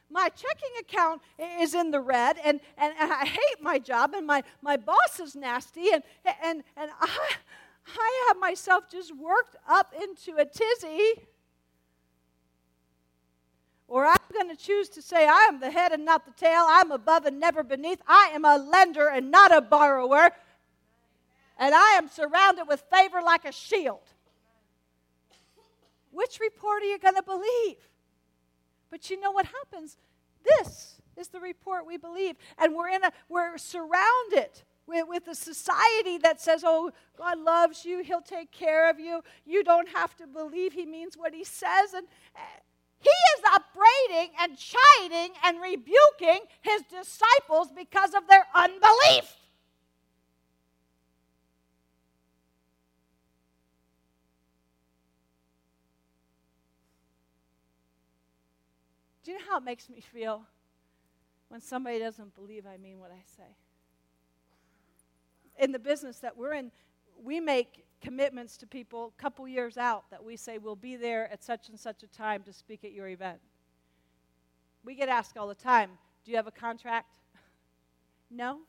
my 0.10 0.30
checking 0.30 0.76
account 0.80 1.22
is 1.62 1.74
in 1.74 1.92
the 1.92 2.00
red 2.00 2.38
and, 2.44 2.60
and, 2.78 2.94
and 3.00 3.12
I 3.12 3.26
hate 3.26 3.62
my 3.62 3.78
job 3.80 4.14
and 4.16 4.26
my, 4.26 4.44
my 4.62 4.76
boss 4.76 5.20
is 5.22 5.36
nasty 5.36 5.92
and, 5.94 6.04
and, 6.44 6.64
and 6.76 6.90
I, 7.00 7.10
I 7.98 8.26
have 8.28 8.38
myself 8.38 8.90
just 8.92 9.16
worked 9.16 9.56
up 9.68 9.94
into 10.02 10.40
a 10.40 10.46
tizzy. 10.46 11.28
Or 13.90 14.06
I'm 14.06 14.18
going 14.32 14.56
to 14.56 14.56
choose 14.56 14.88
to 14.90 15.02
say, 15.02 15.28
I 15.28 15.48
am 15.50 15.60
the 15.60 15.72
head 15.72 15.92
and 15.92 16.06
not 16.06 16.24
the 16.24 16.32
tail. 16.32 16.64
I'm 16.68 16.92
above 16.92 17.26
and 17.26 17.40
never 17.40 17.64
beneath. 17.64 18.00
I 18.08 18.30
am 18.34 18.46
a 18.46 18.56
lender 18.56 19.08
and 19.08 19.32
not 19.32 19.52
a 19.52 19.62
borrower. 19.62 20.30
And 21.58 21.74
I 21.74 21.94
am 21.94 22.08
surrounded 22.08 22.68
with 22.68 22.84
favor 22.94 23.20
like 23.26 23.46
a 23.46 23.52
shield. 23.52 24.04
Which 26.12 26.40
report 26.40 26.84
are 26.84 26.86
you 26.86 27.00
going 27.00 27.16
to 27.16 27.24
believe? 27.24 27.78
But 28.92 29.10
you 29.10 29.20
know 29.20 29.32
what 29.32 29.48
happens? 29.48 29.98
This 30.44 31.02
is 31.18 31.30
the 31.30 31.40
report 31.40 31.88
we 31.88 31.98
believe. 31.98 32.36
And 32.60 32.76
we're 32.76 32.90
in 32.90 33.04
a 33.04 33.12
we're 33.28 33.58
surrounded 33.58 34.50
with, 34.86 35.08
with 35.08 35.28
a 35.28 35.36
society 35.36 36.20
that 36.20 36.40
says, 36.40 36.64
Oh, 36.64 36.92
God 37.18 37.40
loves 37.40 37.86
you, 37.86 38.04
He'll 38.04 38.22
take 38.22 38.52
care 38.52 38.88
of 38.90 39.00
you. 39.00 39.24
You 39.46 39.64
don't 39.64 39.90
have 39.90 40.16
to 40.18 40.28
believe 40.28 40.74
He 40.74 40.86
means 40.86 41.18
what 41.18 41.34
He 41.34 41.44
says. 41.44 41.94
And 41.94 42.08
He 43.02 43.10
is 43.10 43.44
upbraiding 43.54 44.34
and 44.40 44.58
chiding 44.58 45.34
and 45.44 45.62
rebuking 45.62 46.42
His 46.62 46.82
disciples 46.84 47.70
because 47.76 48.14
of 48.14 48.28
their 48.28 48.46
unbelief. 48.54 49.36
Do 59.24 59.32
you 59.32 59.40
know 59.40 59.46
how 59.50 59.58
it 59.58 59.64
makes 59.64 59.90
me 59.90 60.02
feel 60.02 60.42
when 61.50 61.62
somebody 61.62 62.00
doesn't 62.00 62.34
believe 62.34 62.66
I 62.66 62.78
mean 62.78 63.00
what 63.00 63.12
I 63.12 63.22
say? 63.38 63.56
In 65.58 65.72
the 65.72 65.80
business 65.80 66.18
that 66.20 66.36
we're 66.36 66.54
in, 66.54 66.72
we 67.22 67.40
make 67.40 67.86
commitments 68.02 68.58
to 68.58 68.68
people 68.68 69.14
a 69.18 69.22
couple 69.22 69.48
years 69.48 69.78
out 69.78 70.10
that 70.12 70.24
we 70.24 70.36
say 70.36 70.58
we'll 70.58 70.76
be 70.76 70.96
there 70.96 71.32
at 71.32 71.44
such 71.44 71.70
and 71.70 71.80
such 71.80 72.04
a 72.04 72.08
time 72.08 72.44
to 72.44 72.54
speak 72.54 72.84
at 72.84 72.92
your 72.92 73.08
event. 73.08 73.40
We 74.84 74.96
get 74.96 75.10
asked 75.10 75.38
all 75.38 75.48
the 75.48 75.56
time, 75.56 75.92
Do 76.24 76.32
you 76.32 76.38
have 76.38 76.48
a 76.48 76.52
contract? 76.52 77.08
no. 78.32 78.60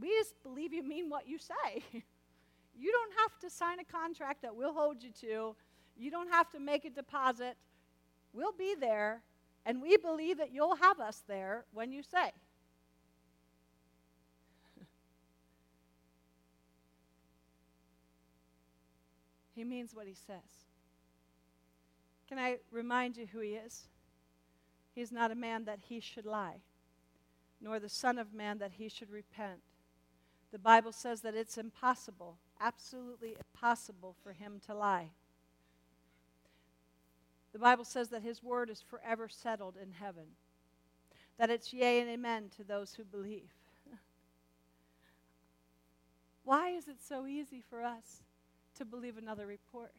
We 0.00 0.08
just 0.18 0.42
believe 0.42 0.72
you 0.72 0.82
mean 0.82 1.08
what 1.10 1.28
you 1.28 1.38
say. 1.38 1.82
you 1.92 2.92
don't 2.92 3.12
have 3.18 3.38
to 3.40 3.50
sign 3.50 3.78
a 3.80 3.84
contract 3.84 4.42
that 4.42 4.54
we'll 4.54 4.72
hold 4.72 5.02
you 5.02 5.10
to. 5.20 5.54
You 5.96 6.10
don't 6.10 6.30
have 6.30 6.50
to 6.50 6.60
make 6.60 6.84
a 6.84 6.90
deposit. 6.90 7.56
We'll 8.32 8.52
be 8.52 8.74
there 8.78 9.22
and 9.66 9.82
we 9.82 9.96
believe 9.96 10.38
that 10.38 10.52
you'll 10.52 10.76
have 10.76 11.00
us 11.00 11.22
there 11.28 11.64
when 11.72 11.92
you 11.92 12.02
say. 12.02 12.32
He 19.60 19.64
means 19.64 19.94
what 19.94 20.06
he 20.06 20.14
says. 20.14 20.64
Can 22.26 22.38
I 22.38 22.60
remind 22.70 23.18
you 23.18 23.26
who 23.30 23.40
he 23.40 23.50
is? 23.50 23.88
He's 24.94 25.12
not 25.12 25.30
a 25.30 25.34
man 25.34 25.66
that 25.66 25.80
he 25.86 26.00
should 26.00 26.24
lie, 26.24 26.62
nor 27.60 27.78
the 27.78 27.90
Son 27.90 28.18
of 28.18 28.32
Man 28.32 28.56
that 28.56 28.72
he 28.78 28.88
should 28.88 29.10
repent. 29.10 29.60
The 30.50 30.58
Bible 30.58 30.92
says 30.92 31.20
that 31.20 31.34
it's 31.34 31.58
impossible, 31.58 32.38
absolutely 32.58 33.36
impossible 33.36 34.16
for 34.22 34.32
him 34.32 34.62
to 34.66 34.74
lie. 34.74 35.10
The 37.52 37.58
Bible 37.58 37.84
says 37.84 38.08
that 38.08 38.22
his 38.22 38.42
word 38.42 38.70
is 38.70 38.80
forever 38.80 39.28
settled 39.28 39.74
in 39.76 39.90
heaven, 39.90 40.28
that 41.36 41.50
it's 41.50 41.70
yea 41.70 42.00
and 42.00 42.08
amen 42.08 42.48
to 42.56 42.64
those 42.64 42.94
who 42.94 43.04
believe. 43.04 43.52
Why 46.44 46.70
is 46.70 46.88
it 46.88 47.02
so 47.06 47.26
easy 47.26 47.62
for 47.68 47.82
us 47.82 48.22
to 48.80 48.84
believe 48.86 49.18
another 49.18 49.46
report 49.46 49.92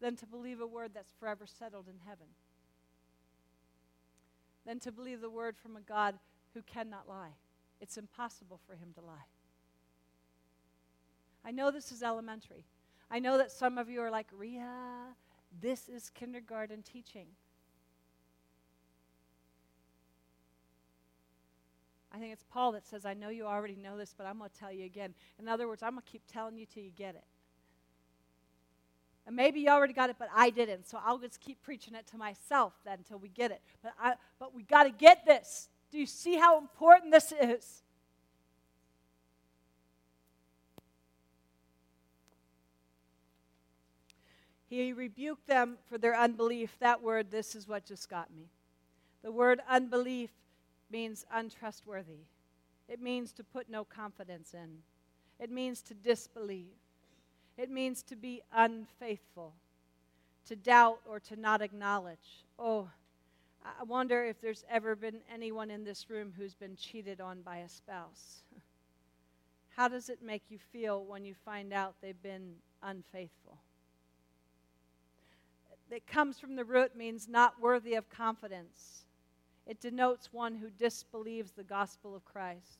than 0.00 0.16
to 0.16 0.26
believe 0.26 0.60
a 0.60 0.66
word 0.66 0.90
that's 0.92 1.14
forever 1.20 1.46
settled 1.46 1.86
in 1.88 2.00
heaven? 2.04 2.26
Than 4.66 4.80
to 4.80 4.90
believe 4.90 5.20
the 5.20 5.30
word 5.30 5.56
from 5.56 5.76
a 5.76 5.80
God 5.80 6.16
who 6.54 6.62
cannot 6.62 7.08
lie. 7.08 7.36
It's 7.80 7.96
impossible 7.96 8.58
for 8.66 8.74
him 8.74 8.88
to 8.96 9.00
lie. 9.00 9.28
I 11.44 11.52
know 11.52 11.70
this 11.70 11.92
is 11.92 12.02
elementary. 12.02 12.64
I 13.08 13.20
know 13.20 13.38
that 13.38 13.52
some 13.52 13.78
of 13.78 13.88
you 13.88 14.00
are 14.00 14.10
like, 14.10 14.26
Ria, 14.36 15.14
this 15.60 15.88
is 15.88 16.10
kindergarten 16.10 16.82
teaching. 16.82 17.26
I 22.12 22.18
think 22.18 22.32
it's 22.32 22.44
Paul 22.50 22.72
that 22.72 22.84
says, 22.84 23.06
I 23.06 23.14
know 23.14 23.28
you 23.28 23.46
already 23.46 23.76
know 23.76 23.96
this, 23.96 24.14
but 24.18 24.26
I'm 24.26 24.38
going 24.38 24.50
to 24.50 24.58
tell 24.58 24.72
you 24.72 24.84
again. 24.84 25.14
In 25.38 25.46
other 25.46 25.68
words, 25.68 25.84
I'm 25.84 25.92
going 25.92 26.02
to 26.02 26.10
keep 26.10 26.22
telling 26.26 26.58
you 26.58 26.66
till 26.66 26.82
you 26.82 26.90
get 26.90 27.14
it. 27.14 27.24
And 29.26 29.34
maybe 29.34 29.60
you 29.60 29.68
already 29.70 29.92
got 29.92 30.08
it, 30.08 30.16
but 30.18 30.28
I 30.34 30.50
didn't. 30.50 30.88
So 30.88 30.98
I'll 31.04 31.18
just 31.18 31.40
keep 31.40 31.60
preaching 31.62 31.94
it 31.94 32.06
to 32.08 32.16
myself 32.16 32.74
then 32.84 32.98
until 32.98 33.18
we 33.18 33.28
get 33.28 33.50
it. 33.50 33.60
But, 33.82 33.92
I, 34.00 34.14
but 34.38 34.54
we 34.54 34.62
got 34.62 34.84
to 34.84 34.90
get 34.90 35.26
this. 35.26 35.68
Do 35.90 35.98
you 35.98 36.06
see 36.06 36.36
how 36.36 36.58
important 36.58 37.12
this 37.12 37.32
is? 37.32 37.82
He 44.68 44.92
rebuked 44.92 45.46
them 45.46 45.78
for 45.88 45.96
their 45.96 46.16
unbelief. 46.16 46.76
That 46.80 47.02
word, 47.02 47.30
this 47.30 47.54
is 47.54 47.68
what 47.68 47.84
just 47.84 48.08
got 48.08 48.34
me. 48.34 48.50
The 49.22 49.32
word 49.32 49.60
unbelief 49.68 50.30
means 50.90 51.24
untrustworthy, 51.32 52.26
it 52.88 53.00
means 53.00 53.32
to 53.32 53.42
put 53.42 53.68
no 53.68 53.84
confidence 53.84 54.54
in, 54.54 54.78
it 55.40 55.50
means 55.50 55.82
to 55.82 55.94
disbelieve, 55.94 56.76
it 57.56 57.70
means 57.70 58.02
to 58.04 58.16
be 58.16 58.42
unfaithful, 58.52 59.52
to 60.46 60.56
doubt 60.56 61.00
or 61.08 61.20
to 61.20 61.36
not 61.36 61.62
acknowledge. 61.62 62.44
Oh, 62.58 62.88
I 63.64 63.84
wonder 63.84 64.24
if 64.24 64.40
there's 64.40 64.64
ever 64.70 64.94
been 64.94 65.20
anyone 65.32 65.70
in 65.70 65.84
this 65.84 66.08
room 66.08 66.32
who's 66.36 66.54
been 66.54 66.76
cheated 66.76 67.20
on 67.20 67.42
by 67.42 67.58
a 67.58 67.68
spouse. 67.68 68.42
How 69.76 69.88
does 69.88 70.08
it 70.08 70.22
make 70.22 70.42
you 70.48 70.58
feel 70.72 71.04
when 71.04 71.24
you 71.24 71.34
find 71.44 71.72
out 71.72 71.94
they've 72.00 72.22
been 72.22 72.54
unfaithful? 72.82 73.58
It 75.90 76.06
comes 76.06 76.38
from 76.38 76.56
the 76.56 76.64
root 76.64 76.96
means 76.96 77.28
not 77.28 77.60
worthy 77.60 77.94
of 77.94 78.08
confidence. 78.08 79.04
It 79.66 79.80
denotes 79.80 80.32
one 80.32 80.54
who 80.54 80.70
disbelieves 80.70 81.52
the 81.52 81.64
gospel 81.64 82.14
of 82.14 82.24
Christ, 82.24 82.78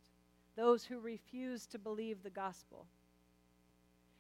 those 0.56 0.84
who 0.84 0.98
refuse 0.98 1.66
to 1.66 1.78
believe 1.78 2.22
the 2.22 2.30
gospel. 2.30 2.86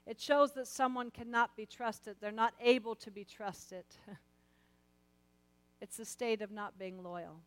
It 0.06 0.20
shows 0.20 0.52
that 0.52 0.68
someone 0.68 1.10
cannot 1.10 1.56
be 1.56 1.66
trusted, 1.66 2.16
they're 2.20 2.30
not 2.30 2.54
able 2.60 2.94
to 2.96 3.10
be 3.10 3.24
trusted. 3.24 3.84
it's 5.80 5.96
the 5.96 6.04
state 6.04 6.42
of 6.42 6.50
not 6.50 6.78
being 6.78 7.02
loyal. 7.02 7.40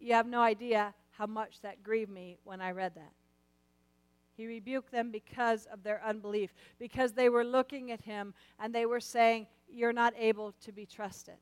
You 0.00 0.14
have 0.14 0.26
no 0.26 0.40
idea 0.40 0.94
how 1.12 1.26
much 1.26 1.60
that 1.60 1.82
grieved 1.82 2.10
me 2.10 2.38
when 2.44 2.60
I 2.60 2.70
read 2.72 2.94
that. 2.94 3.12
He 4.36 4.46
rebuked 4.46 4.90
them 4.90 5.10
because 5.10 5.66
of 5.66 5.82
their 5.82 6.02
unbelief, 6.02 6.54
because 6.78 7.12
they 7.12 7.28
were 7.28 7.44
looking 7.44 7.90
at 7.90 8.00
him 8.00 8.32
and 8.58 8.74
they 8.74 8.86
were 8.86 9.00
saying, 9.00 9.46
You're 9.68 9.92
not 9.92 10.14
able 10.18 10.52
to 10.64 10.72
be 10.72 10.86
trusted. 10.86 11.34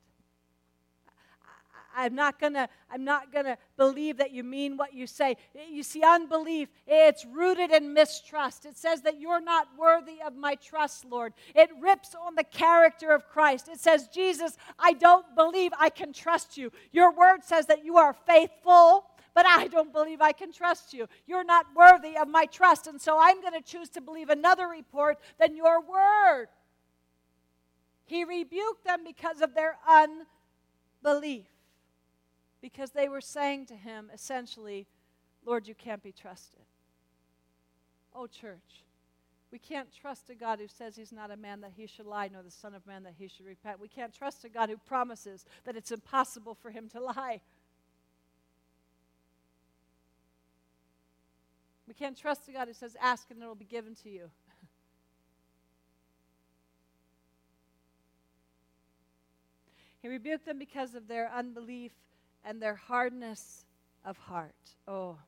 I'm 1.98 2.14
not 2.14 2.38
gonna, 2.38 2.68
I'm 2.90 3.02
not 3.02 3.32
gonna 3.32 3.58
believe 3.76 4.18
that 4.18 4.30
you 4.30 4.44
mean 4.44 4.76
what 4.76 4.94
you 4.94 5.08
say. 5.08 5.36
You 5.68 5.82
see, 5.82 6.02
unbelief, 6.02 6.68
it's 6.86 7.26
rooted 7.26 7.72
in 7.72 7.92
mistrust. 7.92 8.66
It 8.66 8.76
says 8.76 9.02
that 9.02 9.20
you're 9.20 9.40
not 9.40 9.66
worthy 9.76 10.22
of 10.24 10.36
my 10.36 10.54
trust, 10.54 11.04
Lord. 11.04 11.32
It 11.56 11.70
rips 11.80 12.14
on 12.14 12.36
the 12.36 12.44
character 12.44 13.10
of 13.10 13.28
Christ. 13.28 13.68
It 13.68 13.80
says, 13.80 14.06
Jesus, 14.14 14.56
I 14.78 14.92
don't 14.92 15.26
believe 15.34 15.72
I 15.76 15.90
can 15.90 16.12
trust 16.12 16.56
you. 16.56 16.70
Your 16.92 17.12
word 17.12 17.42
says 17.42 17.66
that 17.66 17.84
you 17.84 17.96
are 17.96 18.14
faithful 18.26 19.04
but 19.34 19.46
I 19.46 19.68
don't 19.68 19.92
believe 19.92 20.20
I 20.20 20.32
can 20.32 20.50
trust 20.50 20.92
you. 20.92 21.06
You're 21.24 21.44
not 21.44 21.66
worthy 21.72 22.16
of 22.16 22.26
my 22.26 22.46
trust. 22.46 22.88
And 22.88 23.00
so 23.00 23.18
I'm 23.20 23.40
going 23.40 23.52
to 23.52 23.60
choose 23.60 23.88
to 23.90 24.00
believe 24.00 24.30
another 24.30 24.66
report 24.66 25.16
than 25.38 25.54
your 25.54 25.80
word. 25.80 26.48
He 28.04 28.24
rebuked 28.24 28.84
them 28.84 29.04
because 29.04 29.40
of 29.40 29.54
their 29.54 29.76
unbelief, 29.86 31.46
because 32.60 32.90
they 32.90 33.08
were 33.08 33.20
saying 33.20 33.66
to 33.66 33.76
him 33.76 34.10
essentially, 34.12 34.86
Lord, 35.44 35.68
you 35.68 35.74
can't 35.74 36.02
be 36.02 36.12
trusted. 36.12 36.62
Oh, 38.14 38.26
church, 38.26 38.84
we 39.50 39.58
can't 39.58 39.88
trust 39.94 40.28
a 40.28 40.34
God 40.34 40.58
who 40.58 40.68
says 40.68 40.96
he's 40.96 41.12
not 41.12 41.30
a 41.30 41.36
man 41.36 41.60
that 41.62 41.72
he 41.76 41.86
should 41.86 42.06
lie, 42.06 42.28
nor 42.30 42.42
the 42.42 42.50
Son 42.50 42.74
of 42.74 42.86
Man 42.86 43.04
that 43.04 43.14
he 43.18 43.28
should 43.28 43.46
repent. 43.46 43.80
We 43.80 43.88
can't 43.88 44.12
trust 44.12 44.44
a 44.44 44.48
God 44.48 44.68
who 44.68 44.76
promises 44.76 45.44
that 45.64 45.76
it's 45.76 45.90
impossible 45.90 46.54
for 46.54 46.70
him 46.70 46.88
to 46.90 47.00
lie. 47.00 47.40
We 51.86 51.94
can't 51.94 52.16
trust 52.16 52.46
a 52.48 52.52
God 52.52 52.68
who 52.68 52.74
says, 52.74 52.94
Ask 53.00 53.30
and 53.30 53.42
it 53.42 53.46
will 53.46 53.54
be 53.54 53.64
given 53.64 53.94
to 54.02 54.10
you. 54.10 54.28
he 60.02 60.08
rebuked 60.08 60.44
them 60.44 60.58
because 60.58 60.94
of 60.94 61.08
their 61.08 61.30
unbelief 61.34 61.92
and 62.44 62.60
their 62.60 62.74
hardness 62.74 63.64
of 64.04 64.16
heart. 64.16 64.54
Oh. 64.86 65.18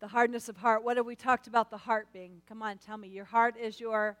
The 0.00 0.08
hardness 0.08 0.48
of 0.48 0.56
heart. 0.56 0.84
What 0.84 0.96
have 0.96 1.06
we 1.06 1.16
talked 1.16 1.46
about 1.46 1.70
the 1.70 1.76
heart 1.76 2.08
being? 2.12 2.42
Come 2.48 2.62
on, 2.62 2.78
tell 2.78 2.96
me. 2.96 3.08
Your 3.08 3.24
heart 3.24 3.56
is 3.56 3.80
your 3.80 4.16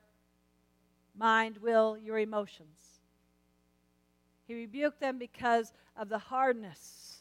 mind, 1.16 1.58
will, 1.58 1.96
your 1.96 2.18
emotions. 2.18 3.00
He 4.46 4.54
rebuked 4.54 5.00
them 5.00 5.18
because 5.18 5.72
of 5.96 6.08
the 6.08 6.18
hardness 6.18 7.17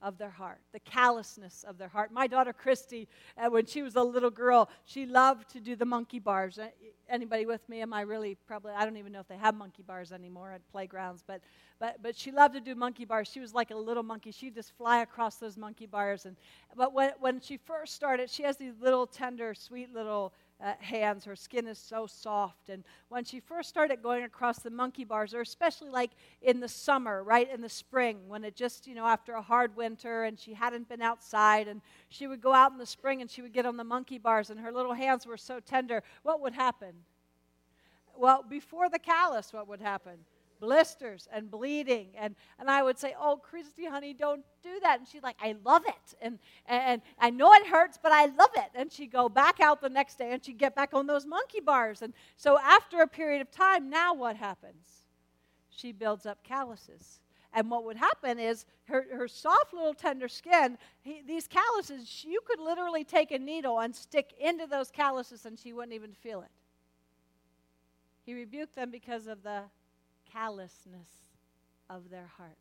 of 0.00 0.18
their 0.18 0.30
heart, 0.30 0.60
the 0.72 0.80
callousness 0.80 1.64
of 1.66 1.78
their 1.78 1.88
heart. 1.88 2.12
My 2.12 2.26
daughter 2.26 2.52
Christy, 2.52 3.08
uh, 3.36 3.50
when 3.50 3.66
she 3.66 3.82
was 3.82 3.96
a 3.96 4.02
little 4.02 4.30
girl, 4.30 4.68
she 4.84 5.06
loved 5.06 5.50
to 5.50 5.60
do 5.60 5.76
the 5.76 5.84
monkey 5.84 6.18
bars. 6.18 6.58
Uh, 6.58 6.68
anybody 7.08 7.46
with 7.46 7.68
me? 7.68 7.80
Am 7.80 7.92
I 7.92 8.02
really 8.02 8.36
probably? 8.46 8.72
I 8.72 8.84
don't 8.84 8.96
even 8.96 9.12
know 9.12 9.20
if 9.20 9.28
they 9.28 9.36
have 9.36 9.54
monkey 9.56 9.82
bars 9.82 10.12
anymore 10.12 10.52
at 10.52 10.60
playgrounds, 10.70 11.24
but 11.26 11.40
but 11.80 12.02
but 12.02 12.16
she 12.16 12.30
loved 12.30 12.54
to 12.54 12.60
do 12.60 12.74
monkey 12.74 13.04
bars. 13.04 13.28
She 13.28 13.40
was 13.40 13.54
like 13.54 13.70
a 13.70 13.76
little 13.76 14.02
monkey. 14.02 14.30
She'd 14.30 14.54
just 14.54 14.76
fly 14.76 15.00
across 15.02 15.36
those 15.36 15.56
monkey 15.56 15.86
bars. 15.86 16.26
And 16.26 16.36
but 16.76 16.92
when 16.92 17.12
when 17.18 17.40
she 17.40 17.56
first 17.56 17.94
started, 17.94 18.30
she 18.30 18.42
has 18.44 18.56
these 18.56 18.74
little 18.80 19.06
tender, 19.06 19.54
sweet 19.54 19.92
little 19.92 20.32
uh, 20.62 20.72
hands. 20.80 21.24
Her 21.24 21.36
skin 21.36 21.66
is 21.66 21.78
so 21.78 22.06
soft. 22.06 22.68
And 22.68 22.84
when 23.08 23.24
she 23.24 23.40
first 23.40 23.68
started 23.68 24.02
going 24.02 24.24
across 24.24 24.58
the 24.58 24.70
monkey 24.70 25.04
bars, 25.04 25.34
or 25.34 25.40
especially 25.40 25.90
like 25.90 26.10
in 26.42 26.60
the 26.60 26.68
summer, 26.68 27.22
right 27.22 27.48
in 27.52 27.60
the 27.60 27.68
spring, 27.68 28.28
when 28.28 28.44
it 28.44 28.56
just, 28.56 28.86
you 28.86 28.94
know, 28.94 29.06
after 29.06 29.34
a 29.34 29.42
hard 29.42 29.76
winter 29.76 30.24
and 30.24 30.38
she 30.38 30.54
hadn't 30.54 30.88
been 30.88 31.02
outside, 31.02 31.68
and 31.68 31.80
she 32.08 32.26
would 32.26 32.40
go 32.40 32.52
out 32.52 32.72
in 32.72 32.78
the 32.78 32.86
spring 32.86 33.20
and 33.20 33.30
she 33.30 33.42
would 33.42 33.52
get 33.52 33.66
on 33.66 33.76
the 33.76 33.84
monkey 33.84 34.18
bars, 34.18 34.50
and 34.50 34.60
her 34.60 34.72
little 34.72 34.94
hands 34.94 35.26
were 35.26 35.36
so 35.36 35.60
tender, 35.60 36.02
what 36.22 36.40
would 36.40 36.54
happen? 36.54 36.92
Well, 38.16 38.44
before 38.48 38.88
the 38.88 38.98
callus, 38.98 39.52
what 39.52 39.68
would 39.68 39.80
happen? 39.80 40.18
Blisters 40.60 41.28
and 41.32 41.50
bleeding. 41.50 42.08
And, 42.16 42.34
and 42.58 42.70
I 42.70 42.82
would 42.82 42.98
say, 42.98 43.14
Oh, 43.18 43.36
Christy, 43.36 43.86
honey, 43.86 44.14
don't 44.14 44.44
do 44.62 44.80
that. 44.82 44.98
And 44.98 45.08
she's 45.08 45.22
like, 45.22 45.36
I 45.40 45.56
love 45.64 45.82
it. 45.86 46.14
And, 46.20 46.38
and 46.66 47.02
I 47.18 47.30
know 47.30 47.52
it 47.54 47.66
hurts, 47.66 47.98
but 48.02 48.12
I 48.12 48.26
love 48.26 48.50
it. 48.56 48.70
And 48.74 48.92
she'd 48.92 49.12
go 49.12 49.28
back 49.28 49.60
out 49.60 49.80
the 49.80 49.88
next 49.88 50.18
day 50.18 50.32
and 50.32 50.44
she'd 50.44 50.58
get 50.58 50.74
back 50.74 50.94
on 50.94 51.06
those 51.06 51.26
monkey 51.26 51.60
bars. 51.60 52.02
And 52.02 52.12
so 52.36 52.58
after 52.58 53.00
a 53.02 53.06
period 53.06 53.40
of 53.40 53.50
time, 53.50 53.90
now 53.90 54.14
what 54.14 54.36
happens? 54.36 55.06
She 55.70 55.92
builds 55.92 56.26
up 56.26 56.42
calluses. 56.42 57.20
And 57.52 57.70
what 57.70 57.84
would 57.84 57.96
happen 57.96 58.38
is 58.38 58.66
her, 58.84 59.06
her 59.12 59.26
soft 59.26 59.72
little 59.72 59.94
tender 59.94 60.28
skin, 60.28 60.76
he, 61.00 61.22
these 61.26 61.48
calluses, 61.48 62.24
you 62.26 62.40
could 62.44 62.60
literally 62.60 63.04
take 63.04 63.30
a 63.30 63.38
needle 63.38 63.80
and 63.80 63.94
stick 63.94 64.34
into 64.38 64.66
those 64.66 64.90
calluses 64.90 65.46
and 65.46 65.58
she 65.58 65.72
wouldn't 65.72 65.94
even 65.94 66.12
feel 66.12 66.42
it. 66.42 66.50
He 68.26 68.34
rebuked 68.34 68.74
them 68.74 68.90
because 68.90 69.26
of 69.26 69.42
the 69.42 69.62
callousness 70.32 71.08
of 71.90 72.10
their 72.10 72.30
heart. 72.36 72.58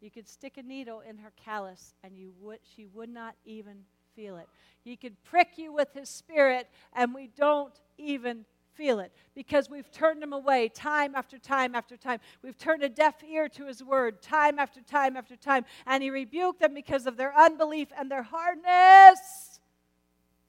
You 0.00 0.10
could 0.10 0.28
stick 0.28 0.58
a 0.58 0.62
needle 0.62 1.00
in 1.00 1.18
her 1.18 1.32
callus 1.44 1.94
and 2.02 2.16
you 2.16 2.32
would, 2.40 2.58
she 2.76 2.86
would 2.86 3.08
not 3.08 3.34
even 3.44 3.78
feel 4.14 4.36
it. 4.36 4.48
He 4.82 4.96
could 4.96 5.22
prick 5.24 5.56
you 5.56 5.72
with 5.72 5.92
his 5.94 6.08
spirit 6.08 6.68
and 6.92 7.14
we 7.14 7.30
don't 7.36 7.72
even 7.96 8.44
feel 8.74 8.98
it 8.98 9.12
because 9.34 9.70
we've 9.70 9.90
turned 9.90 10.22
him 10.22 10.32
away 10.32 10.68
time 10.68 11.14
after 11.14 11.38
time 11.38 11.74
after 11.74 11.96
time. 11.96 12.20
We've 12.42 12.58
turned 12.58 12.82
a 12.82 12.88
deaf 12.88 13.22
ear 13.24 13.48
to 13.50 13.66
his 13.66 13.82
word 13.82 14.20
time 14.20 14.58
after 14.58 14.80
time 14.82 15.16
after 15.16 15.36
time. 15.36 15.64
And 15.86 16.02
he 16.02 16.10
rebuked 16.10 16.60
them 16.60 16.74
because 16.74 17.06
of 17.06 17.16
their 17.16 17.36
unbelief 17.36 17.88
and 17.96 18.10
their 18.10 18.24
hardness 18.24 19.60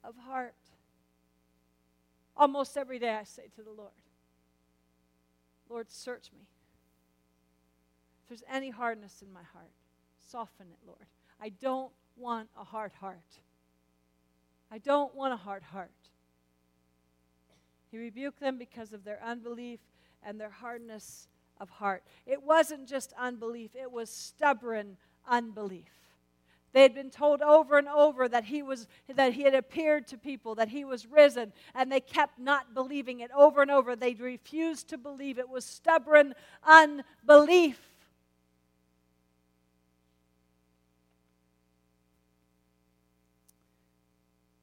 of 0.03 0.15
heart. 0.27 0.55
Almost 2.35 2.75
every 2.77 2.99
day 2.99 3.13
I 3.13 3.23
say 3.23 3.43
to 3.55 3.63
the 3.63 3.71
Lord, 3.71 3.91
Lord, 5.69 5.91
search 5.91 6.31
me. 6.33 6.45
If 8.23 8.29
there's 8.29 8.43
any 8.51 8.69
hardness 8.69 9.21
in 9.21 9.31
my 9.31 9.43
heart, 9.53 9.71
soften 10.19 10.67
it, 10.71 10.79
Lord. 10.87 11.05
I 11.41 11.49
don't 11.49 11.91
want 12.15 12.49
a 12.59 12.63
hard 12.63 12.91
heart. 12.93 13.39
I 14.71 14.77
don't 14.77 15.13
want 15.15 15.33
a 15.33 15.37
hard 15.37 15.63
heart. 15.63 15.91
He 17.91 17.97
rebuked 17.97 18.39
them 18.39 18.57
because 18.57 18.93
of 18.93 19.03
their 19.03 19.21
unbelief 19.23 19.79
and 20.23 20.39
their 20.39 20.49
hardness 20.49 21.27
of 21.59 21.69
heart. 21.69 22.03
It 22.25 22.43
wasn't 22.43 22.87
just 22.87 23.13
unbelief, 23.17 23.75
it 23.75 23.91
was 23.91 24.09
stubborn 24.09 24.97
unbelief. 25.27 26.04
They 26.75 26.81
had 26.81 26.93
been 26.93 27.09
told 27.09 27.41
over 27.41 27.77
and 27.77 27.87
over 27.87 28.27
that 28.27 28.43
he 28.43 28.61
was 28.61 28.85
that 29.07 29.31
he 29.31 29.43
had 29.43 29.55
appeared 29.55 30.07
to 30.07 30.17
people, 30.17 30.55
that 30.55 30.67
he 30.67 30.83
was 30.83 31.05
risen, 31.05 31.53
and 31.73 31.89
they 31.89 32.01
kept 32.01 32.37
not 32.37 32.73
believing 32.73 33.21
it 33.21 33.31
over 33.31 33.61
and 33.61 33.71
over. 33.71 33.95
They 33.95 34.13
refused 34.13 34.89
to 34.89 34.97
believe. 34.97 35.39
It 35.39 35.47
was 35.47 35.63
stubborn 35.63 36.35
unbelief. 36.65 37.79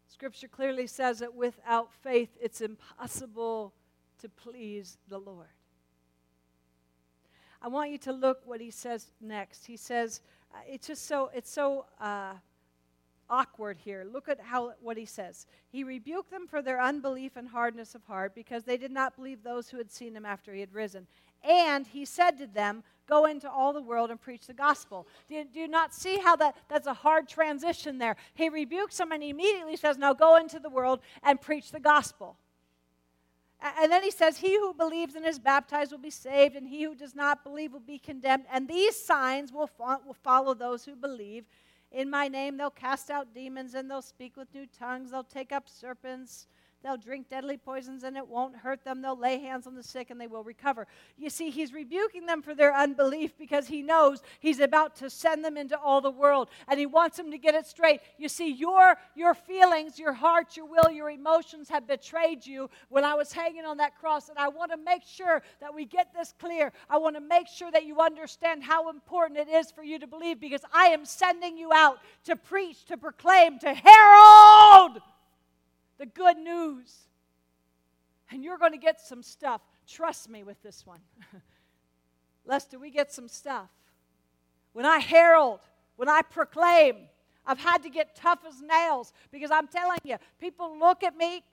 Scripture 0.08 0.48
clearly 0.48 0.86
says 0.86 1.20
that 1.20 1.34
without 1.34 1.94
faith 2.02 2.36
it's 2.38 2.60
impossible 2.60 3.72
to 4.18 4.28
please 4.28 4.98
the 5.08 5.18
Lord. 5.18 5.48
I 7.62 7.68
want 7.68 7.90
you 7.90 7.98
to 7.98 8.12
look 8.12 8.42
what 8.44 8.60
he 8.60 8.70
says 8.70 9.06
next. 9.18 9.64
He 9.64 9.78
says, 9.78 10.20
uh, 10.54 10.58
it's 10.68 10.86
just 10.86 11.06
so 11.06 11.30
it's 11.34 11.50
so 11.50 11.86
uh, 12.00 12.34
awkward 13.30 13.78
here. 13.78 14.04
Look 14.10 14.28
at 14.28 14.40
how 14.40 14.74
what 14.80 14.96
he 14.96 15.06
says. 15.06 15.46
He 15.70 15.84
rebuked 15.84 16.30
them 16.30 16.46
for 16.46 16.62
their 16.62 16.80
unbelief 16.80 17.36
and 17.36 17.48
hardness 17.48 17.94
of 17.94 18.04
heart 18.04 18.34
because 18.34 18.64
they 18.64 18.76
did 18.76 18.90
not 18.90 19.16
believe 19.16 19.42
those 19.42 19.68
who 19.68 19.78
had 19.78 19.90
seen 19.90 20.14
him 20.14 20.26
after 20.26 20.52
he 20.52 20.60
had 20.60 20.72
risen. 20.74 21.06
And 21.42 21.86
he 21.86 22.04
said 22.04 22.38
to 22.38 22.46
them, 22.46 22.84
Go 23.08 23.26
into 23.26 23.50
all 23.50 23.72
the 23.72 23.82
world 23.82 24.10
and 24.10 24.20
preach 24.20 24.46
the 24.46 24.54
gospel. 24.54 25.08
Do, 25.28 25.44
do 25.52 25.58
you 25.58 25.68
not 25.68 25.92
see 25.92 26.18
how 26.18 26.36
that, 26.36 26.56
that's 26.68 26.86
a 26.86 26.94
hard 26.94 27.28
transition 27.28 27.98
there? 27.98 28.16
He 28.34 28.48
rebukes 28.48 28.96
them 28.96 29.12
and 29.12 29.22
immediately 29.22 29.76
says, 29.76 29.98
Now 29.98 30.14
go 30.14 30.36
into 30.36 30.60
the 30.60 30.70
world 30.70 31.00
and 31.22 31.40
preach 31.40 31.72
the 31.72 31.80
gospel. 31.80 32.36
And 33.62 33.92
then 33.92 34.02
he 34.02 34.10
says, 34.10 34.38
He 34.38 34.56
who 34.56 34.74
believes 34.74 35.14
and 35.14 35.24
is 35.24 35.38
baptized 35.38 35.92
will 35.92 35.98
be 35.98 36.10
saved, 36.10 36.56
and 36.56 36.66
he 36.66 36.82
who 36.82 36.94
does 36.94 37.14
not 37.14 37.44
believe 37.44 37.72
will 37.72 37.80
be 37.80 37.98
condemned. 37.98 38.44
And 38.52 38.66
these 38.66 38.96
signs 38.96 39.52
will, 39.52 39.68
fo- 39.68 40.00
will 40.04 40.14
follow 40.14 40.52
those 40.52 40.84
who 40.84 40.96
believe. 40.96 41.44
In 41.92 42.10
my 42.10 42.26
name, 42.26 42.56
they'll 42.56 42.70
cast 42.70 43.10
out 43.10 43.34
demons, 43.34 43.74
and 43.74 43.88
they'll 43.88 44.02
speak 44.02 44.36
with 44.36 44.52
new 44.52 44.66
tongues. 44.66 45.12
They'll 45.12 45.22
take 45.22 45.52
up 45.52 45.68
serpents. 45.68 46.48
They'll 46.82 46.96
drink 46.96 47.28
deadly 47.28 47.56
poisons 47.56 48.02
and 48.02 48.16
it 48.16 48.26
won't 48.26 48.56
hurt 48.56 48.84
them. 48.84 49.02
They'll 49.02 49.18
lay 49.18 49.38
hands 49.38 49.66
on 49.66 49.74
the 49.74 49.82
sick 49.82 50.10
and 50.10 50.20
they 50.20 50.26
will 50.26 50.42
recover. 50.42 50.86
You 51.16 51.30
see, 51.30 51.50
he's 51.50 51.72
rebuking 51.72 52.26
them 52.26 52.42
for 52.42 52.54
their 52.54 52.74
unbelief 52.74 53.38
because 53.38 53.68
he 53.68 53.82
knows 53.82 54.22
he's 54.40 54.58
about 54.58 54.96
to 54.96 55.08
send 55.08 55.44
them 55.44 55.56
into 55.56 55.78
all 55.78 56.00
the 56.00 56.10
world 56.10 56.48
and 56.66 56.80
he 56.80 56.86
wants 56.86 57.16
them 57.16 57.30
to 57.30 57.38
get 57.38 57.54
it 57.54 57.66
straight. 57.66 58.00
You 58.18 58.28
see, 58.28 58.50
your, 58.50 58.96
your 59.14 59.34
feelings, 59.34 59.98
your 59.98 60.12
heart, 60.12 60.56
your 60.56 60.66
will, 60.66 60.90
your 60.90 61.10
emotions 61.10 61.68
have 61.68 61.86
betrayed 61.86 62.44
you 62.44 62.68
when 62.88 63.04
I 63.04 63.14
was 63.14 63.32
hanging 63.32 63.64
on 63.64 63.76
that 63.76 63.96
cross. 63.98 64.28
And 64.28 64.38
I 64.38 64.48
want 64.48 64.72
to 64.72 64.76
make 64.76 65.02
sure 65.04 65.42
that 65.60 65.72
we 65.72 65.84
get 65.84 66.12
this 66.12 66.34
clear. 66.40 66.72
I 66.90 66.98
want 66.98 67.14
to 67.14 67.20
make 67.20 67.46
sure 67.46 67.70
that 67.70 67.86
you 67.86 68.00
understand 68.00 68.64
how 68.64 68.90
important 68.90 69.38
it 69.38 69.48
is 69.48 69.70
for 69.70 69.84
you 69.84 70.00
to 70.00 70.06
believe 70.08 70.40
because 70.40 70.62
I 70.72 70.86
am 70.86 71.04
sending 71.04 71.56
you 71.56 71.72
out 71.72 71.98
to 72.24 72.34
preach, 72.34 72.84
to 72.86 72.96
proclaim, 72.96 73.60
to 73.60 73.72
herald 73.72 75.00
the 76.02 76.06
good 76.06 76.36
news. 76.36 76.96
And 78.32 78.42
you're 78.42 78.58
going 78.58 78.72
to 78.72 78.78
get 78.78 79.00
some 79.00 79.22
stuff. 79.22 79.60
Trust 79.86 80.28
me 80.28 80.42
with 80.42 80.60
this 80.60 80.84
one. 80.84 80.98
Lester, 82.44 82.76
we 82.76 82.90
get 82.90 83.12
some 83.12 83.28
stuff. 83.28 83.70
When 84.72 84.84
I 84.84 84.98
herald, 84.98 85.60
when 85.94 86.08
I 86.08 86.22
proclaim, 86.22 86.96
I've 87.46 87.60
had 87.60 87.84
to 87.84 87.88
get 87.88 88.16
tough 88.16 88.40
as 88.48 88.60
nails 88.60 89.12
because 89.30 89.52
I'm 89.52 89.68
telling 89.68 89.98
you, 90.02 90.16
people 90.40 90.76
look 90.76 91.04
at 91.04 91.16
me. 91.16 91.44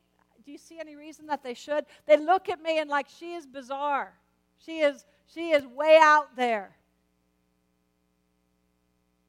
Do 0.44 0.52
you 0.52 0.58
see 0.58 0.80
any 0.80 0.96
reason 0.96 1.28
that 1.28 1.44
they 1.44 1.54
should? 1.54 1.86
They 2.08 2.18
look 2.18 2.50
at 2.50 2.60
me 2.60 2.80
and 2.80 2.90
like 2.90 3.06
she 3.08 3.34
is 3.34 3.46
bizarre. 3.46 4.14
She 4.58 4.80
is 4.80 5.06
she 5.28 5.52
is 5.52 5.64
way 5.68 6.00
out 6.02 6.36
there. 6.36 6.76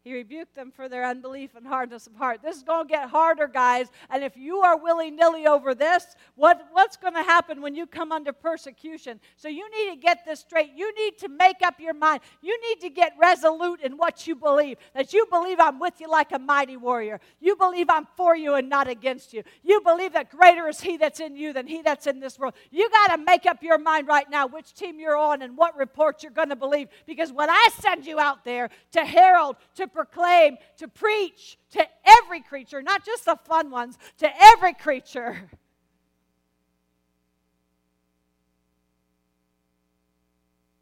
He 0.02 0.14
rebuked 0.14 0.54
them 0.54 0.72
for 0.74 0.88
their 0.88 1.04
unbelief 1.04 1.54
and 1.54 1.66
hardness 1.66 2.06
of 2.06 2.14
heart. 2.14 2.40
This 2.42 2.56
is 2.56 2.62
going 2.62 2.88
to 2.88 2.90
get 2.90 3.10
harder, 3.10 3.46
guys. 3.46 3.88
And 4.08 4.24
if 4.24 4.34
you 4.34 4.60
are 4.60 4.78
willy 4.78 5.10
nilly 5.10 5.46
over 5.46 5.74
this, 5.74 6.16
what, 6.36 6.68
what's 6.72 6.96
going 6.96 7.12
to 7.12 7.22
happen 7.22 7.60
when 7.60 7.74
you 7.74 7.86
come 7.86 8.10
under 8.10 8.32
persecution? 8.32 9.20
So 9.36 9.48
you 9.48 9.68
need 9.70 9.94
to 9.94 10.00
get 10.00 10.24
this 10.24 10.40
straight. 10.40 10.70
You 10.74 10.94
need 10.94 11.18
to 11.18 11.28
make 11.28 11.56
up 11.62 11.78
your 11.78 11.92
mind. 11.92 12.22
You 12.40 12.58
need 12.70 12.80
to 12.80 12.88
get 12.88 13.12
resolute 13.20 13.82
in 13.82 13.98
what 13.98 14.26
you 14.26 14.34
believe. 14.34 14.78
That 14.94 15.12
you 15.12 15.26
believe 15.30 15.60
I'm 15.60 15.78
with 15.78 16.00
you 16.00 16.10
like 16.10 16.32
a 16.32 16.38
mighty 16.38 16.78
warrior. 16.78 17.20
You 17.38 17.56
believe 17.56 17.90
I'm 17.90 18.06
for 18.16 18.34
you 18.34 18.54
and 18.54 18.70
not 18.70 18.88
against 18.88 19.34
you. 19.34 19.42
You 19.62 19.82
believe 19.82 20.14
that 20.14 20.30
greater 20.30 20.66
is 20.66 20.80
He 20.80 20.96
that's 20.96 21.20
in 21.20 21.36
you 21.36 21.52
than 21.52 21.66
He 21.66 21.82
that's 21.82 22.06
in 22.06 22.20
this 22.20 22.38
world. 22.38 22.54
You 22.70 22.88
got 22.88 23.08
to 23.08 23.18
make 23.18 23.44
up 23.44 23.62
your 23.62 23.76
mind 23.76 24.08
right 24.08 24.30
now 24.30 24.46
which 24.46 24.72
team 24.72 24.98
you're 24.98 25.16
on 25.16 25.42
and 25.42 25.58
what 25.58 25.76
report 25.76 26.22
you're 26.22 26.32
going 26.32 26.48
to 26.48 26.56
believe. 26.56 26.88
Because 27.04 27.30
when 27.34 27.50
I 27.50 27.68
send 27.80 28.06
you 28.06 28.18
out 28.18 28.46
there 28.46 28.70
to 28.92 29.04
herald, 29.04 29.56
to 29.74 29.90
proclaim, 30.04 30.56
to 30.78 30.88
preach 30.88 31.58
to 31.72 31.86
every 32.22 32.40
creature, 32.40 32.80
not 32.80 33.04
just 33.04 33.26
the 33.26 33.36
fun 33.44 33.70
ones, 33.70 33.98
to 34.18 34.28
every 34.42 34.72
creature. 34.72 35.50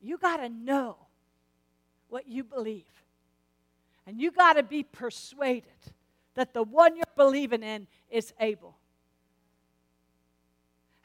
You 0.01 0.19
got 0.19 0.37
to 0.37 0.49
know 0.49 0.97
what 2.09 2.29
you 2.29 2.45
believe. 2.45 2.85
And 4.07 4.21
you 4.21 4.31
got 4.31 4.55
to 4.55 4.63
be 4.63 4.85
persuaded 4.85 5.65
that 6.35 6.55
the 6.55 6.63
one 6.63 6.97
you're 6.97 7.05
believing 7.17 7.65
in 7.65 7.89
is 8.09 8.33
able. 8.39 8.78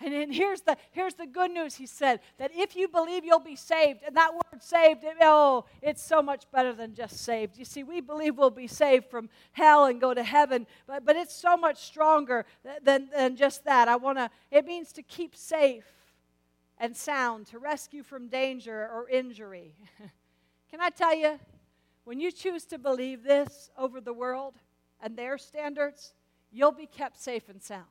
And 0.04 0.14
then 0.14 0.32
here's 0.32 0.62
the, 0.62 0.76
here's 0.92 1.14
the 1.14 1.26
good 1.26 1.52
news, 1.52 1.76
he 1.76 1.86
said, 1.86 2.20
that 2.38 2.52
if 2.54 2.76
you 2.76 2.90
believe, 2.90 3.24
you'll 3.24 3.40
be 3.40 3.56
saved. 3.56 4.02
And 4.06 4.18
that 4.18 4.34
word 4.34 4.62
saved, 4.62 5.06
it, 5.06 5.16
oh, 5.22 5.64
it's 5.82 6.04
so 6.04 6.22
much 6.22 6.44
better 6.52 6.74
than 6.74 6.94
just 6.94 7.20
saved. 7.20 7.58
You 7.58 7.64
see, 7.64 7.84
we 7.84 8.02
believe 8.02 8.38
we'll 8.38 8.50
be 8.50 8.68
saved 8.68 9.06
from 9.06 9.30
hell 9.54 9.86
and 9.86 10.02
go 10.02 10.14
to 10.14 10.24
heaven, 10.24 10.68
but, 10.88 11.06
but 11.06 11.16
it's 11.16 11.34
so 11.34 11.56
much 11.56 11.86
stronger 11.86 12.46
than, 12.84 13.10
than 13.16 13.38
just 13.38 13.64
that. 13.64 13.88
I 13.88 13.96
want 13.96 14.18
to, 14.18 14.30
it 14.52 14.66
means 14.66 14.92
to 14.94 15.04
keep 15.04 15.38
safe 15.38 15.86
and 16.78 16.96
sound, 16.98 17.48
to 17.48 17.60
rescue 17.60 18.04
from 18.04 18.28
danger 18.28 18.90
or 18.94 19.08
injury. 19.10 19.74
Can 20.70 20.82
I 20.82 20.90
tell 20.90 21.16
you, 21.16 21.40
when 22.04 22.20
you 22.20 22.30
choose 22.30 22.66
to 22.66 22.78
believe 22.78 23.24
this 23.24 23.70
over 23.78 24.02
the 24.02 24.12
world 24.12 24.56
and 25.02 25.16
their 25.16 25.38
standards, 25.38 26.14
you'll 26.52 26.74
be 26.74 26.88
kept 26.88 27.22
safe 27.22 27.48
and 27.48 27.64
sound. 27.64 27.88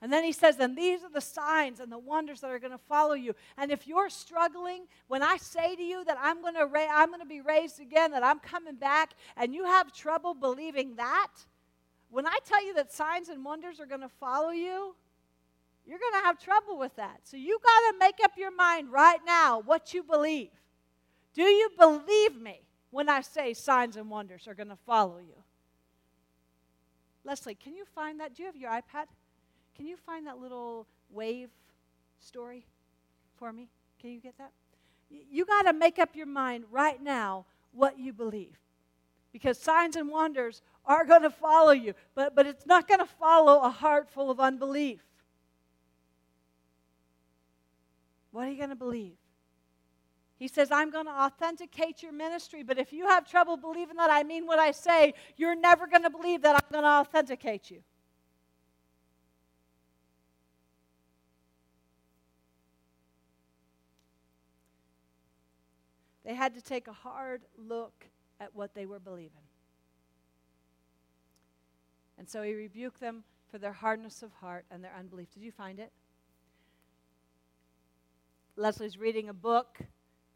And 0.00 0.12
then 0.12 0.22
he 0.22 0.30
says, 0.32 0.58
and 0.60 0.78
these 0.78 1.02
are 1.02 1.10
the 1.10 1.20
signs 1.20 1.80
and 1.80 1.90
the 1.90 1.98
wonders 1.98 2.40
that 2.40 2.50
are 2.50 2.60
going 2.60 2.72
to 2.72 2.78
follow 2.78 3.14
you. 3.14 3.34
And 3.56 3.72
if 3.72 3.86
you're 3.86 4.10
struggling, 4.10 4.86
when 5.08 5.24
I 5.24 5.38
say 5.38 5.74
to 5.74 5.82
you 5.82 6.04
that 6.04 6.16
I'm 6.20 6.40
going 6.40 6.54
to 6.54 6.66
ra- 6.66 7.06
to 7.06 7.26
be 7.26 7.40
raised 7.40 7.80
again, 7.80 8.12
that 8.12 8.22
I'm 8.22 8.38
coming 8.38 8.76
back, 8.76 9.14
and 9.36 9.52
you 9.52 9.64
have 9.64 9.92
trouble 9.92 10.34
believing 10.34 10.94
that, 10.96 11.32
when 12.10 12.26
I 12.26 12.38
tell 12.44 12.64
you 12.64 12.74
that 12.74 12.92
signs 12.92 13.28
and 13.28 13.44
wonders 13.44 13.80
are 13.80 13.86
going 13.86 14.02
to 14.02 14.08
follow 14.08 14.50
you, 14.50 14.94
you're 15.84 15.98
going 15.98 16.20
to 16.20 16.26
have 16.26 16.38
trouble 16.38 16.78
with 16.78 16.94
that. 16.96 17.20
So 17.24 17.36
you 17.36 17.58
got 17.62 17.92
to 17.92 17.98
make 17.98 18.16
up 18.22 18.32
your 18.36 18.54
mind 18.54 18.92
right 18.92 19.20
now 19.26 19.60
what 19.60 19.92
you 19.94 20.02
believe. 20.02 20.50
Do 21.34 21.42
you 21.42 21.70
believe 21.76 22.40
me 22.40 22.60
when 22.90 23.08
I 23.08 23.20
say 23.22 23.52
signs 23.52 23.96
and 23.96 24.08
wonders 24.08 24.46
are 24.46 24.54
going 24.54 24.68
to 24.68 24.78
follow 24.86 25.18
you? 25.18 25.42
Leslie, 27.24 27.54
can 27.54 27.74
you 27.74 27.84
find 27.84 28.20
that? 28.20 28.34
Do 28.34 28.42
you 28.42 28.46
have 28.46 28.56
your 28.56 28.70
iPad? 28.70 29.06
Can 29.78 29.86
you 29.86 29.96
find 29.96 30.26
that 30.26 30.38
little 30.38 30.88
wave 31.08 31.50
story 32.18 32.66
for 33.36 33.52
me? 33.52 33.68
Can 34.00 34.10
you 34.10 34.20
get 34.20 34.36
that? 34.38 34.50
You 35.08 35.46
got 35.46 35.62
to 35.62 35.72
make 35.72 36.00
up 36.00 36.16
your 36.16 36.26
mind 36.26 36.64
right 36.70 37.00
now 37.00 37.46
what 37.72 37.96
you 37.96 38.12
believe. 38.12 38.58
Because 39.32 39.56
signs 39.56 39.94
and 39.94 40.10
wonders 40.10 40.62
are 40.84 41.04
going 41.04 41.22
to 41.22 41.30
follow 41.30 41.70
you, 41.70 41.94
but, 42.16 42.34
but 42.34 42.44
it's 42.44 42.66
not 42.66 42.88
going 42.88 42.98
to 42.98 43.06
follow 43.06 43.60
a 43.60 43.70
heart 43.70 44.10
full 44.10 44.32
of 44.32 44.40
unbelief. 44.40 45.00
What 48.32 48.48
are 48.48 48.50
you 48.50 48.56
going 48.56 48.70
to 48.70 48.76
believe? 48.76 49.14
He 50.38 50.48
says, 50.48 50.72
I'm 50.72 50.90
going 50.90 51.06
to 51.06 51.12
authenticate 51.12 52.02
your 52.02 52.12
ministry, 52.12 52.64
but 52.64 52.78
if 52.78 52.92
you 52.92 53.06
have 53.06 53.28
trouble 53.28 53.56
believing 53.56 53.96
that 53.96 54.10
I 54.10 54.24
mean 54.24 54.44
what 54.44 54.58
I 54.58 54.72
say, 54.72 55.14
you're 55.36 55.56
never 55.56 55.86
going 55.86 56.02
to 56.02 56.10
believe 56.10 56.42
that 56.42 56.56
I'm 56.56 56.72
going 56.72 56.84
to 56.84 56.88
authenticate 56.88 57.70
you. 57.70 57.82
They 66.28 66.34
had 66.34 66.52
to 66.56 66.60
take 66.60 66.88
a 66.88 66.92
hard 66.92 67.40
look 67.56 68.04
at 68.38 68.54
what 68.54 68.74
they 68.74 68.84
were 68.84 68.98
believing. 68.98 69.46
And 72.18 72.28
so 72.28 72.42
he 72.42 72.52
rebuked 72.52 73.00
them 73.00 73.24
for 73.50 73.56
their 73.56 73.72
hardness 73.72 74.22
of 74.22 74.30
heart 74.34 74.66
and 74.70 74.84
their 74.84 74.92
unbelief. 74.94 75.30
Did 75.32 75.42
you 75.42 75.52
find 75.52 75.78
it? 75.78 75.90
Leslie's 78.56 78.98
reading 78.98 79.30
a 79.30 79.32
book 79.32 79.78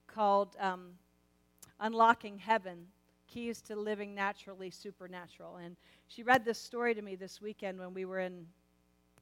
called 0.06 0.56
um, 0.58 0.92
Unlocking 1.78 2.38
Heaven 2.38 2.86
Keys 3.28 3.60
to 3.60 3.76
Living 3.76 4.14
Naturally 4.14 4.70
Supernatural. 4.70 5.56
And 5.56 5.76
she 6.08 6.22
read 6.22 6.42
this 6.42 6.58
story 6.58 6.94
to 6.94 7.02
me 7.02 7.16
this 7.16 7.42
weekend 7.42 7.78
when 7.78 7.92
we 7.92 8.06
were 8.06 8.20
in 8.20 8.46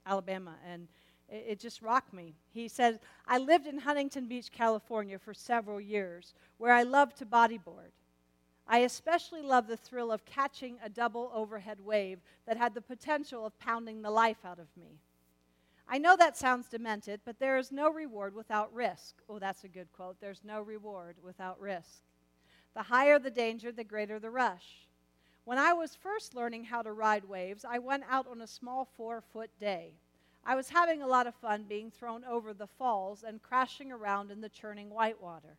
Alabama. 0.07 0.55
And 0.65 0.87
it, 1.31 1.45
it 1.49 1.61
just 1.61 1.83
rocked 1.83 2.13
me. 2.13 2.35
He 2.53 2.69
said, 2.69 3.01
I 3.27 3.39
lived 3.39 3.67
in 3.67 3.79
Huntington 3.79 4.27
Beach, 4.27 4.51
California 4.51 5.19
for 5.19 5.35
several 5.35 5.81
years, 5.81 6.35
where 6.59 6.73
I 6.73 6.83
loved 6.83 7.17
to 7.19 7.27
bodyboard. 7.27 7.93
I 8.67 8.79
especially 8.79 9.43
loved 9.43 9.69
the 9.69 9.77
thrill 9.77 10.13
of 10.13 10.25
catching 10.25 10.79
a 10.83 10.89
double 10.89 11.31
overhead 11.35 11.81
wave 11.81 12.21
that 12.47 12.57
had 12.57 12.75
the 12.75 12.81
potential 12.81 13.45
of 13.45 13.59
pounding 13.59 14.03
the 14.03 14.11
life 14.11 14.45
out 14.45 14.59
of 14.61 14.69
me. 14.77 15.01
I 15.89 15.99
know 15.99 16.17
that 16.17 16.37
sounds 16.37 16.69
demented, 16.69 17.21
but 17.25 17.41
there 17.41 17.59
is 17.59 17.73
no 17.73 17.91
reward 17.91 18.33
without 18.33 18.73
risk. 18.73 19.17
Oh, 19.29 19.41
that's 19.41 19.65
a 19.65 19.69
good 19.69 19.91
quote. 19.93 20.21
There's 20.21 20.43
no 20.45 20.61
reward 20.61 21.17
without 21.21 21.61
risk. 21.61 22.03
The 22.75 22.83
higher 22.85 23.19
the 23.19 23.31
danger, 23.31 23.73
the 23.73 23.83
greater 23.83 24.21
the 24.21 24.31
rush. 24.31 24.87
When 25.45 25.59
I 25.59 25.73
was 25.73 25.97
first 25.97 26.37
learning 26.37 26.65
how 26.65 26.83
to 26.83 26.93
ride 26.93 27.25
waves, 27.25 27.65
I 27.65 27.81
went 27.81 28.05
out 28.09 28.29
on 28.31 28.41
a 28.41 28.47
small 28.47 28.85
four 28.97 29.21
foot 29.21 29.51
day. 29.59 29.95
I 30.45 30.55
was 30.55 30.71
having 30.71 31.03
a 31.03 31.07
lot 31.07 31.27
of 31.27 31.35
fun 31.35 31.65
being 31.69 31.91
thrown 31.91 32.25
over 32.25 32.53
the 32.55 32.67
falls 32.67 33.23
and 33.23 33.43
crashing 33.43 33.93
around 33.93 34.31
in 34.31 34.41
the 34.41 34.49
churning 34.49 34.91
white 34.91 35.21
water. 35.21 35.59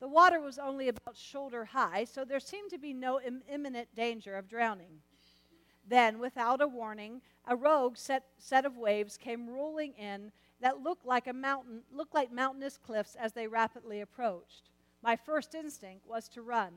The 0.00 0.08
water 0.08 0.40
was 0.40 0.58
only 0.58 0.88
about 0.88 1.16
shoulder 1.16 1.64
high, 1.64 2.04
so 2.04 2.24
there 2.24 2.40
seemed 2.40 2.70
to 2.70 2.78
be 2.78 2.92
no 2.92 3.20
Im- 3.20 3.42
imminent 3.48 3.94
danger 3.94 4.36
of 4.36 4.48
drowning. 4.48 5.00
Then, 5.86 6.18
without 6.18 6.60
a 6.60 6.66
warning, 6.66 7.20
a 7.46 7.56
rogue 7.56 7.96
set, 7.96 8.24
set 8.38 8.64
of 8.64 8.76
waves 8.76 9.16
came 9.16 9.48
rolling 9.48 9.92
in 9.94 10.32
that 10.60 10.82
looked 10.82 11.04
like 11.04 11.26
a 11.26 11.32
mountain, 11.32 11.82
looked 11.92 12.14
like 12.14 12.32
mountainous 12.32 12.78
cliffs 12.78 13.16
as 13.16 13.32
they 13.32 13.46
rapidly 13.46 14.00
approached. 14.00 14.70
My 15.02 15.16
first 15.16 15.54
instinct 15.54 16.06
was 16.06 16.28
to 16.30 16.42
run, 16.42 16.72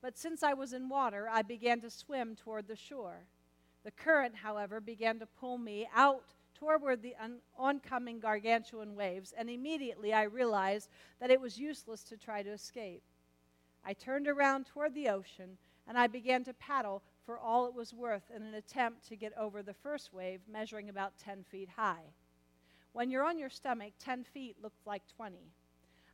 but 0.00 0.16
since 0.16 0.42
I 0.42 0.54
was 0.54 0.72
in 0.72 0.88
water, 0.88 1.28
I 1.30 1.42
began 1.42 1.80
to 1.82 1.90
swim 1.90 2.36
toward 2.36 2.68
the 2.68 2.76
shore. 2.76 3.26
The 3.84 3.90
current, 3.90 4.36
however, 4.36 4.80
began 4.80 5.18
to 5.18 5.26
pull 5.26 5.58
me 5.58 5.88
out 5.94 6.34
toward 6.58 7.02
the 7.02 7.14
un- 7.20 7.40
oncoming 7.56 8.20
gargantuan 8.20 8.94
waves, 8.94 9.32
and 9.36 9.48
immediately 9.48 10.12
I 10.12 10.24
realized 10.24 10.88
that 11.20 11.30
it 11.30 11.40
was 11.40 11.58
useless 11.58 12.02
to 12.04 12.16
try 12.16 12.42
to 12.42 12.50
escape. 12.50 13.02
I 13.84 13.92
turned 13.92 14.28
around 14.28 14.66
toward 14.66 14.94
the 14.94 15.08
ocean, 15.08 15.58
and 15.86 15.96
I 15.98 16.06
began 16.06 16.44
to 16.44 16.54
paddle 16.54 17.02
for 17.24 17.38
all 17.38 17.66
it 17.66 17.74
was 17.74 17.94
worth 17.94 18.30
in 18.34 18.42
an 18.42 18.54
attempt 18.54 19.06
to 19.08 19.16
get 19.16 19.36
over 19.36 19.62
the 19.62 19.74
first 19.74 20.12
wave, 20.12 20.40
measuring 20.50 20.88
about 20.88 21.18
10 21.18 21.44
feet 21.44 21.68
high. 21.76 22.12
When 22.92 23.10
you're 23.10 23.24
on 23.24 23.38
your 23.38 23.50
stomach, 23.50 23.92
10 23.98 24.24
feet 24.24 24.56
looked 24.62 24.86
like 24.86 25.02
20. 25.16 25.36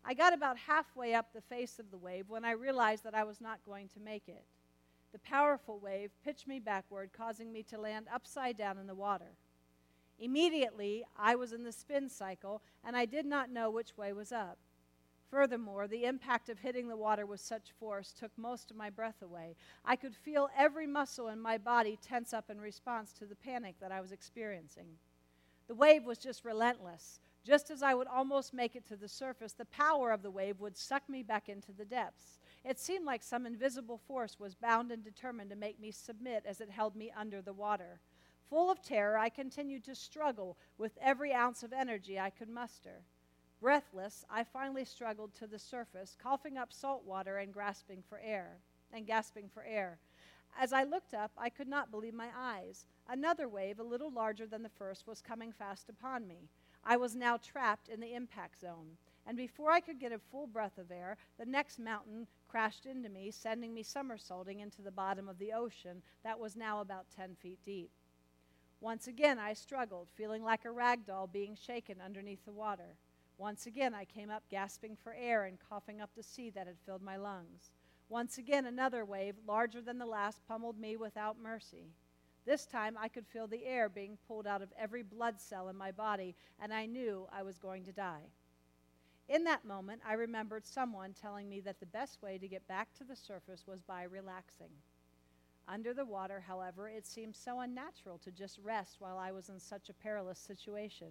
I 0.05 0.15
got 0.15 0.35
about 0.35 0.59
halfway 0.59 1.15
up 1.15 1.33
the 1.33 1.41
face 1.41 1.79
of 1.79 1.91
the 1.91 1.97
wave 1.97 2.29
when 2.29 2.45
I 2.45 2.51
realized 2.53 3.05
that 3.05 3.15
I 3.15 3.25
was 3.25 3.41
not 3.41 3.65
going 3.65 3.89
to 3.89 4.01
make 4.01 4.29
it. 4.29 4.45
The 5.13 5.19
powerful 5.21 5.79
wave 5.79 6.11
pitched 6.25 6.47
me 6.47 6.59
backward, 6.59 7.11
causing 7.17 7.53
me 7.53 7.63
to 7.65 7.79
land 7.79 8.07
upside 8.13 8.57
down 8.57 8.79
in 8.79 8.87
the 8.87 8.95
water. 8.95 9.37
Immediately, 10.19 11.05
I 11.17 11.35
was 11.35 11.53
in 11.53 11.65
the 11.65 11.73
spin 11.73 12.09
cycle, 12.09 12.63
and 12.85 12.97
I 12.97 13.05
did 13.05 13.27
not 13.27 13.51
know 13.51 13.71
which 13.71 13.97
way 13.97 14.13
was 14.13 14.33
up. 14.33 14.59
Furthermore, 15.29 15.89
the 15.89 16.05
impact 16.05 16.49
of 16.49 16.61
hitting 16.61 16.87
the 16.87 16.97
water 16.97 17.27
with 17.27 17.41
such 17.41 17.73
force 17.73 18.13
took 18.13 18.31
most 18.37 18.71
of 18.71 18.77
my 18.77 18.91
breath 18.91 19.21
away. 19.23 19.57
I 19.85 19.97
could 19.97 20.15
feel 20.15 20.49
every 20.57 20.87
muscle 20.87 21.29
in 21.29 21.41
my 21.41 21.59
body 21.59 21.99
tense 22.01 22.33
up 22.33 22.51
in 22.51 22.61
response 22.61 23.13
to 23.15 23.27
the 23.27 23.35
panic 23.35 23.77
that 23.81 23.91
I 23.91 24.01
was 24.01 24.13
experiencing. 24.13 24.99
The 25.67 25.75
wave 25.75 26.05
was 26.05 26.19
just 26.19 26.45
relentless, 26.45 27.19
Just 27.45 27.71
as 27.71 27.83
I 27.83 27.93
would 27.93 28.07
almost 28.07 28.55
make 28.55 28.75
it 28.75 28.87
to 28.87 28.97
the 28.97 29.09
surface, 29.09 29.53
the 29.53 29.67
power 29.67 30.13
of 30.13 30.23
the 30.23 30.31
wave 30.31 30.61
would 30.61 30.79
suck 30.79 31.07
me 31.11 31.23
back 31.23 31.51
into 31.51 31.73
the 31.73 31.85
depths. 31.85 32.39
It 32.65 32.81
seemed 32.81 33.05
like 33.05 33.23
some 33.23 33.45
invisible 33.45 33.99
force 33.99 34.41
was 34.41 34.55
bound 34.55 34.91
and 34.91 35.05
determined 35.05 35.51
to 35.51 35.57
make 35.57 35.79
me 35.79 35.91
submit 35.91 36.45
as 36.47 36.63
it 36.63 36.71
held 36.71 36.97
me 36.97 37.13
under 37.15 37.43
the 37.43 37.53
water. 37.53 38.01
Full 38.51 38.71
of 38.71 38.83
terror, 38.83 39.17
I 39.19 39.29
continued 39.29 39.85
to 39.85 39.95
struggle 39.95 40.57
with 40.79 40.99
every 41.01 41.33
ounce 41.33 41.63
of 41.63 41.73
energy 41.73 42.19
I 42.19 42.31
could 42.31 42.49
muster. 42.49 43.03
Breathless, 43.61 44.25
I 44.29 44.45
finally 44.45 44.85
struggled 44.85 45.35
to 45.37 45.47
the 45.47 45.59
surface, 45.59 46.17
coughing 46.21 46.59
up 46.59 46.73
salt 46.73 47.05
water 47.05 47.39
and 47.39 47.53
grasping 47.53 48.03
for 48.09 48.21
air, 48.23 48.59
and 48.93 49.07
gasping 49.07 49.49
for 49.49 49.65
air. 49.65 49.99
As 50.59 50.73
I 50.73 50.85
looked 50.85 51.15
up, 51.15 51.33
I 51.37 51.49
could 51.49 51.69
not 51.69 51.91
believe 51.91 52.15
my 52.15 52.29
eyes. 52.37 52.87
Another 53.09 53.49
wave, 53.49 53.81
a 53.81 53.85
little 53.85 54.11
larger 54.11 54.47
than 54.47 54.63
the 54.63 54.69
first, 54.69 55.07
was 55.07 55.21
coming 55.21 55.51
fast 55.51 55.89
upon 55.89 56.27
me. 56.27 56.49
I 56.85 56.97
was 56.97 57.17
now 57.17 57.39
trapped 57.39 57.89
in 57.89 58.01
the 58.01 58.15
impact 58.15 58.61
zone. 58.61 58.99
And 59.27 59.37
before 59.37 59.71
I 59.71 59.81
could 59.81 59.99
get 59.99 60.13
a 60.13 60.19
full 60.19 60.47
breath 60.47 60.77
of 60.77 60.91
air, 60.91 61.17
the 61.39 61.47
next 61.47 61.79
mountain 61.79 62.27
crashed 62.47 62.85
into 62.85 63.09
me, 63.09 63.31
sending 63.31 63.73
me 63.73 63.83
somersaulting 63.83 64.61
into 64.61 64.83
the 64.83 64.91
bottom 64.91 65.29
of 65.29 65.39
the 65.39 65.53
ocean 65.53 66.03
that 66.23 66.39
was 66.39 66.57
now 66.57 66.81
about 66.81 67.07
10 67.17 67.35
feet 67.37 67.59
deep. 67.65 67.91
Once 68.85 69.07
again, 69.07 69.39
I 69.39 69.55
struggled, 69.55 70.09
feeling 70.15 70.45
like 70.45 70.67
a 70.67 70.71
rag 70.71 71.07
doll 71.07 71.27
being 71.27 71.57
shaken 71.57 72.03
underneath 72.05 72.45
the 72.45 72.53
water. 72.53 72.99
Once 73.39 73.65
again, 73.65 73.95
I 73.95 74.05
came 74.05 74.29
up 74.29 74.43
gasping 74.51 74.95
for 74.95 75.17
air 75.19 75.45
and 75.45 75.59
coughing 75.71 76.03
up 76.03 76.11
the 76.15 76.23
sea 76.23 76.51
that 76.51 76.67
had 76.67 76.77
filled 76.85 77.01
my 77.01 77.17
lungs. 77.17 77.71
Once 78.11 78.37
again, 78.37 78.67
another 78.67 79.07
wave, 79.07 79.37
larger 79.49 79.81
than 79.81 79.97
the 79.97 80.05
last, 80.05 80.47
pummeled 80.47 80.79
me 80.79 80.99
without 80.99 81.41
mercy. 81.41 81.95
This 82.45 82.67
time, 82.67 82.99
I 83.01 83.09
could 83.09 83.27
feel 83.27 83.47
the 83.47 83.65
air 83.65 83.89
being 83.89 84.19
pulled 84.29 84.47
out 84.47 84.61
of 84.61 84.71
every 84.79 85.03
blood 85.03 85.41
cell 85.41 85.71
in 85.71 85.77
my 85.77 85.91
body, 85.91 86.37
and 86.61 86.71
I 86.71 86.85
knew 86.85 87.27
I 87.33 87.43
was 87.43 87.57
going 87.57 87.87
to 87.87 87.93
die. 87.93 88.29
In 89.31 89.45
that 89.45 89.65
moment, 89.65 90.03
I 90.07 90.13
remembered 90.13 90.67
someone 90.67 91.15
telling 91.15 91.49
me 91.49 91.61
that 91.61 91.81
the 91.81 91.87
best 91.87 92.21
way 92.21 92.37
to 92.37 92.47
get 92.47 92.69
back 92.69 92.93
to 92.99 93.05
the 93.05 93.17
surface 93.17 93.67
was 93.67 93.81
by 93.81 94.03
relaxing. 94.03 94.73
Under 95.67 95.95
the 95.95 96.05
water, 96.05 96.43
however, 96.47 96.89
it 96.89 97.07
seemed 97.07 97.35
so 97.35 97.61
unnatural 97.61 98.19
to 98.19 98.31
just 98.31 98.59
rest 98.63 98.97
while 98.99 99.17
I 99.17 99.33
was 99.33 99.49
in 99.49 99.59
such 99.59 99.89
a 99.89 99.95
perilous 99.95 100.39
situation. 100.39 101.09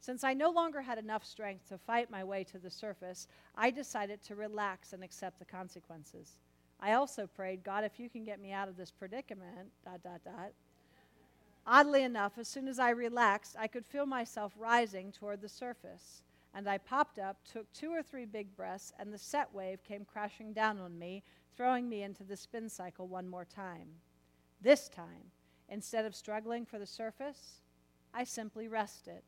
Since 0.00 0.24
I 0.24 0.32
no 0.32 0.50
longer 0.50 0.80
had 0.80 0.96
enough 0.96 1.26
strength 1.26 1.68
to 1.68 1.76
fight 1.76 2.10
my 2.10 2.24
way 2.24 2.42
to 2.44 2.58
the 2.58 2.70
surface, 2.70 3.28
I 3.54 3.70
decided 3.70 4.22
to 4.22 4.34
relax 4.34 4.94
and 4.94 5.04
accept 5.04 5.38
the 5.38 5.44
consequences. 5.44 6.38
I 6.80 6.94
also 6.94 7.26
prayed, 7.26 7.62
God, 7.62 7.84
if 7.84 8.00
you 8.00 8.08
can 8.08 8.24
get 8.24 8.40
me 8.40 8.50
out 8.52 8.68
of 8.68 8.78
this 8.78 8.90
predicament, 8.90 9.68
dot, 9.84 10.02
dot, 10.02 10.22
dot. 10.24 10.52
Oddly 11.66 12.02
enough, 12.02 12.38
as 12.38 12.48
soon 12.48 12.66
as 12.66 12.78
I 12.78 12.90
relaxed, 12.90 13.56
I 13.58 13.66
could 13.66 13.84
feel 13.84 14.06
myself 14.06 14.54
rising 14.56 15.12
toward 15.12 15.42
the 15.42 15.48
surface. 15.48 16.22
And 16.54 16.66
I 16.66 16.78
popped 16.78 17.18
up, 17.18 17.36
took 17.44 17.70
two 17.74 17.92
or 17.92 18.02
three 18.02 18.24
big 18.24 18.56
breaths, 18.56 18.94
and 18.98 19.12
the 19.12 19.18
set 19.18 19.52
wave 19.54 19.84
came 19.84 20.06
crashing 20.06 20.54
down 20.54 20.80
on 20.80 20.98
me, 20.98 21.22
throwing 21.60 21.90
me 21.90 22.02
into 22.02 22.24
the 22.24 22.38
spin 22.38 22.70
cycle 22.70 23.06
one 23.06 23.28
more 23.28 23.44
time. 23.44 23.88
This 24.62 24.88
time, 24.88 25.30
instead 25.68 26.06
of 26.06 26.14
struggling 26.14 26.64
for 26.64 26.78
the 26.78 26.86
surface, 26.86 27.60
I 28.14 28.24
simply 28.24 28.66
rested 28.66 29.20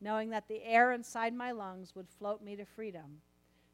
knowing 0.00 0.30
that 0.30 0.46
the 0.46 0.62
air 0.62 0.92
inside 0.92 1.34
my 1.34 1.50
lungs 1.50 1.96
would 1.96 2.08
float 2.08 2.40
me 2.40 2.54
to 2.54 2.64
freedom. 2.64 3.20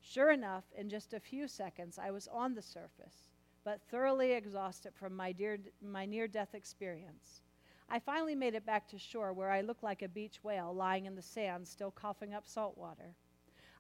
Sure 0.00 0.30
enough, 0.30 0.64
in 0.74 0.88
just 0.88 1.12
a 1.12 1.20
few 1.20 1.46
seconds, 1.46 1.98
I 1.98 2.10
was 2.10 2.26
on 2.28 2.54
the 2.54 2.62
surface, 2.62 3.28
but 3.62 3.82
thoroughly 3.90 4.32
exhausted 4.32 4.94
from 4.94 5.14
my, 5.14 5.32
dear, 5.32 5.58
my 5.82 6.06
near 6.06 6.26
death 6.26 6.54
experience. 6.54 7.42
I 7.90 7.98
finally 7.98 8.34
made 8.34 8.54
it 8.54 8.64
back 8.64 8.88
to 8.88 8.98
shore 8.98 9.34
where 9.34 9.50
I 9.50 9.60
looked 9.60 9.82
like 9.82 10.00
a 10.00 10.08
beach 10.08 10.42
whale 10.42 10.74
lying 10.74 11.04
in 11.04 11.14
the 11.14 11.20
sand, 11.20 11.68
still 11.68 11.90
coughing 11.90 12.32
up 12.32 12.48
salt 12.48 12.78
water. 12.78 13.16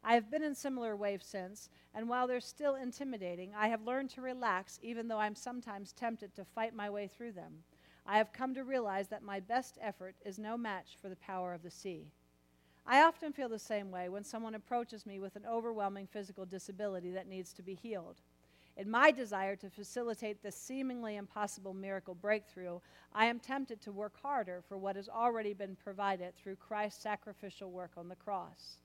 I 0.04 0.14
have 0.14 0.30
been 0.30 0.42
in 0.42 0.54
similar 0.54 0.96
waves 0.96 1.26
since, 1.26 1.70
and 1.94 2.08
while 2.08 2.26
they're 2.26 2.40
still 2.40 2.76
intimidating, 2.76 3.52
I 3.54 3.68
have 3.68 3.82
learned 3.82 4.10
to 4.10 4.20
relax 4.20 4.78
even 4.82 5.08
though 5.08 5.18
I'm 5.18 5.34
sometimes 5.34 5.92
tempted 5.92 6.34
to 6.36 6.44
fight 6.44 6.74
my 6.74 6.88
way 6.88 7.08
through 7.08 7.32
them. 7.32 7.64
I 8.06 8.18
have 8.18 8.32
come 8.32 8.54
to 8.54 8.64
realize 8.64 9.08
that 9.08 9.22
my 9.22 9.40
best 9.40 9.76
effort 9.82 10.14
is 10.24 10.38
no 10.38 10.56
match 10.56 10.96
for 11.00 11.08
the 11.08 11.16
power 11.16 11.52
of 11.52 11.62
the 11.62 11.70
sea. 11.70 12.12
I 12.86 13.02
often 13.02 13.34
feel 13.34 13.50
the 13.50 13.58
same 13.58 13.90
way 13.90 14.08
when 14.08 14.24
someone 14.24 14.54
approaches 14.54 15.04
me 15.04 15.20
with 15.20 15.36
an 15.36 15.44
overwhelming 15.46 16.06
physical 16.06 16.46
disability 16.46 17.10
that 17.10 17.28
needs 17.28 17.52
to 17.52 17.62
be 17.62 17.74
healed. 17.74 18.22
In 18.78 18.88
my 18.88 19.10
desire 19.10 19.56
to 19.56 19.68
facilitate 19.68 20.42
this 20.42 20.56
seemingly 20.56 21.16
impossible 21.16 21.74
miracle 21.74 22.14
breakthrough, 22.14 22.78
I 23.12 23.26
am 23.26 23.40
tempted 23.40 23.82
to 23.82 23.92
work 23.92 24.14
harder 24.22 24.62
for 24.66 24.78
what 24.78 24.96
has 24.96 25.08
already 25.08 25.52
been 25.52 25.76
provided 25.76 26.34
through 26.36 26.56
Christ's 26.56 27.02
sacrificial 27.02 27.72
work 27.72 27.90
on 27.96 28.08
the 28.08 28.16
cross. 28.16 28.78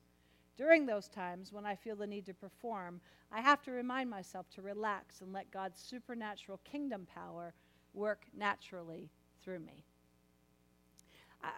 During 0.55 0.85
those 0.85 1.07
times 1.07 1.51
when 1.51 1.65
I 1.65 1.75
feel 1.75 1.95
the 1.95 2.07
need 2.07 2.25
to 2.27 2.33
perform, 2.33 3.01
I 3.31 3.41
have 3.41 3.61
to 3.63 3.71
remind 3.71 4.09
myself 4.09 4.49
to 4.51 4.61
relax 4.61 5.21
and 5.21 5.33
let 5.33 5.51
God's 5.51 5.79
supernatural 5.79 6.59
kingdom 6.63 7.07
power 7.13 7.53
work 7.93 8.25
naturally 8.37 9.09
through 9.43 9.59
me. 9.59 9.83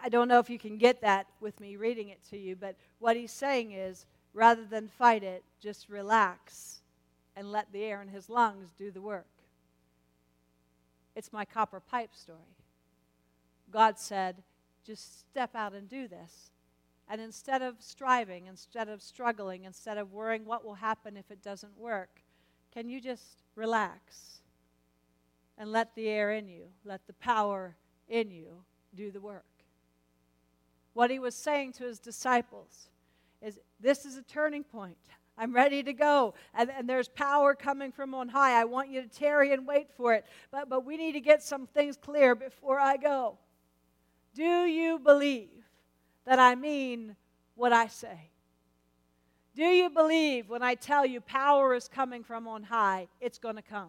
I 0.02 0.08
don't 0.08 0.28
know 0.28 0.40
if 0.40 0.50
you 0.50 0.58
can 0.58 0.78
get 0.78 1.00
that 1.02 1.26
with 1.40 1.60
me 1.60 1.76
reading 1.76 2.08
it 2.08 2.24
to 2.30 2.38
you, 2.38 2.56
but 2.56 2.76
what 2.98 3.16
he's 3.16 3.30
saying 3.30 3.72
is 3.72 4.06
rather 4.34 4.64
than 4.64 4.88
fight 4.88 5.22
it, 5.22 5.44
just 5.60 5.88
relax 5.88 6.80
and 7.36 7.52
let 7.52 7.70
the 7.72 7.84
air 7.84 8.02
in 8.02 8.08
his 8.08 8.28
lungs 8.28 8.70
do 8.76 8.90
the 8.90 9.00
work. 9.00 9.26
It's 11.14 11.32
my 11.32 11.44
copper 11.44 11.80
pipe 11.80 12.14
story. 12.14 12.56
God 13.70 13.98
said, 13.98 14.42
just 14.84 15.20
step 15.20 15.54
out 15.54 15.72
and 15.72 15.88
do 15.88 16.08
this. 16.08 16.50
And 17.08 17.20
instead 17.20 17.62
of 17.62 17.76
striving, 17.80 18.46
instead 18.46 18.88
of 18.88 19.00
struggling, 19.00 19.64
instead 19.64 19.96
of 19.96 20.12
worrying 20.12 20.44
what 20.44 20.64
will 20.64 20.74
happen 20.74 21.16
if 21.16 21.30
it 21.30 21.42
doesn't 21.42 21.78
work, 21.78 22.22
can 22.72 22.88
you 22.88 23.00
just 23.00 23.42
relax 23.54 24.40
and 25.56 25.70
let 25.70 25.94
the 25.94 26.08
air 26.08 26.32
in 26.32 26.48
you, 26.48 26.66
let 26.84 27.06
the 27.06 27.12
power 27.14 27.76
in 28.08 28.30
you 28.30 28.64
do 28.94 29.10
the 29.10 29.20
work? 29.20 29.44
what 30.96 31.10
he 31.10 31.18
was 31.18 31.34
saying 31.34 31.72
to 31.72 31.84
his 31.84 31.98
disciples 31.98 32.88
is 33.42 33.58
this 33.78 34.06
is 34.06 34.16
a 34.16 34.22
turning 34.22 34.64
point. 34.64 34.96
I'm 35.36 35.54
ready 35.54 35.82
to 35.82 35.92
go. 35.92 36.32
And, 36.54 36.70
and, 36.70 36.88
there's 36.88 37.08
power 37.08 37.54
coming 37.54 37.92
from 37.92 38.14
on 38.14 38.30
high. 38.30 38.58
I 38.58 38.64
want 38.64 38.88
you 38.88 39.02
to 39.02 39.08
tarry 39.08 39.52
and 39.52 39.66
wait 39.66 39.88
for 39.94 40.14
it. 40.14 40.24
But, 40.50 40.70
but 40.70 40.86
we 40.86 40.96
need 40.96 41.12
to 41.12 41.20
get 41.20 41.42
some 41.42 41.66
things 41.66 41.98
clear 41.98 42.34
before 42.34 42.80
I 42.80 42.96
go. 42.96 43.36
Do 44.34 44.64
you 44.64 44.98
believe 44.98 45.55
that 46.26 46.38
I 46.38 46.54
mean 46.54 47.16
what 47.54 47.72
I 47.72 47.86
say? 47.86 48.30
Do 49.54 49.64
you 49.64 49.88
believe 49.88 50.50
when 50.50 50.62
I 50.62 50.74
tell 50.74 51.06
you 51.06 51.20
power 51.22 51.74
is 51.74 51.88
coming 51.88 52.22
from 52.22 52.46
on 52.46 52.62
high, 52.62 53.08
it's 53.20 53.38
going 53.38 53.56
to 53.56 53.62
come? 53.62 53.88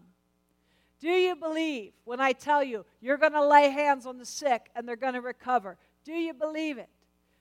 Do 0.99 1.09
you 1.09 1.35
believe 1.35 1.91
when 2.05 2.21
I 2.21 2.31
tell 2.31 2.63
you 2.63 2.85
you're 3.01 3.17
going 3.17 3.33
to 3.33 3.45
lay 3.45 3.69
hands 3.69 4.05
on 4.05 4.17
the 4.17 4.25
sick 4.25 4.69
and 4.75 4.87
they're 4.87 4.95
going 4.95 5.13
to 5.13 5.21
recover? 5.21 5.77
Do 6.05 6.13
you 6.13 6.33
believe 6.33 6.77
it? 6.77 6.89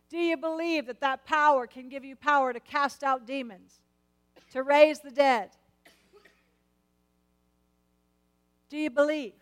Do 0.08 0.18
you 0.18 0.36
believe 0.36 0.86
that 0.86 1.00
that 1.00 1.24
power 1.24 1.66
can 1.66 1.88
give 1.88 2.04
you 2.04 2.16
power 2.16 2.52
to 2.52 2.60
cast 2.60 3.02
out 3.02 3.26
demons, 3.26 3.80
to 4.52 4.62
raise 4.62 5.00
the 5.00 5.10
dead? 5.10 5.50
Do 8.68 8.76
you 8.76 8.90
believe? 8.90 9.34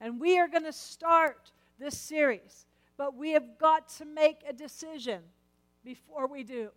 And 0.00 0.20
we 0.20 0.38
are 0.38 0.48
going 0.48 0.64
to 0.64 0.72
start 0.72 1.50
this 1.78 1.96
series, 1.96 2.66
but 2.96 3.16
we 3.16 3.30
have 3.30 3.58
got 3.58 3.88
to 3.98 4.04
make 4.04 4.42
a 4.48 4.52
decision 4.52 5.22
before 5.84 6.26
we 6.26 6.42
do. 6.42 6.70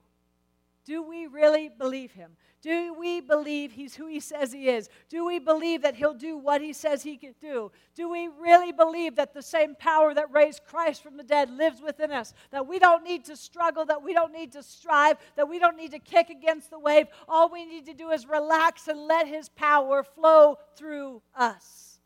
Do 0.87 1.03
we 1.03 1.27
really 1.27 1.67
believe 1.67 2.13
him? 2.13 2.31
Do 2.61 2.93
we 2.93 3.19
believe 3.19 3.73
he's 3.73 3.93
who 3.93 4.07
he 4.07 4.21
says 4.21 4.53
he 4.53 4.69
is? 4.69 4.89
Do 5.09 5.25
we 5.25 5.37
believe 5.37 5.81
that 5.81 5.95
he'll 5.95 6.13
do 6.13 6.37
what 6.37 6.61
he 6.61 6.71
says 6.71 7.03
he 7.03 7.17
can 7.17 7.35
do? 7.41 7.71
Do 7.93 8.09
we 8.09 8.29
really 8.39 8.71
believe 8.71 9.17
that 9.17 9.33
the 9.33 9.41
same 9.41 9.75
power 9.75 10.13
that 10.13 10.31
raised 10.31 10.61
Christ 10.65 11.03
from 11.03 11.17
the 11.17 11.23
dead 11.23 11.49
lives 11.49 11.81
within 11.81 12.11
us? 12.11 12.33
That 12.51 12.67
we 12.67 12.79
don't 12.79 13.03
need 13.03 13.25
to 13.25 13.35
struggle, 13.35 13.85
that 13.85 14.01
we 14.01 14.13
don't 14.13 14.31
need 14.31 14.53
to 14.53 14.63
strive, 14.63 15.17
that 15.35 15.49
we 15.49 15.59
don't 15.59 15.75
need 15.75 15.91
to 15.91 15.99
kick 15.99 16.29
against 16.29 16.69
the 16.69 16.79
wave. 16.79 17.07
All 17.27 17.49
we 17.49 17.65
need 17.65 17.85
to 17.87 17.93
do 17.93 18.11
is 18.11 18.25
relax 18.25 18.87
and 18.87 19.07
let 19.07 19.27
his 19.27 19.49
power 19.49 20.03
flow 20.03 20.57
through 20.77 21.21
us. 21.35 21.99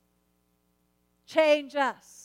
Change 1.28 1.76
us. 1.76 2.21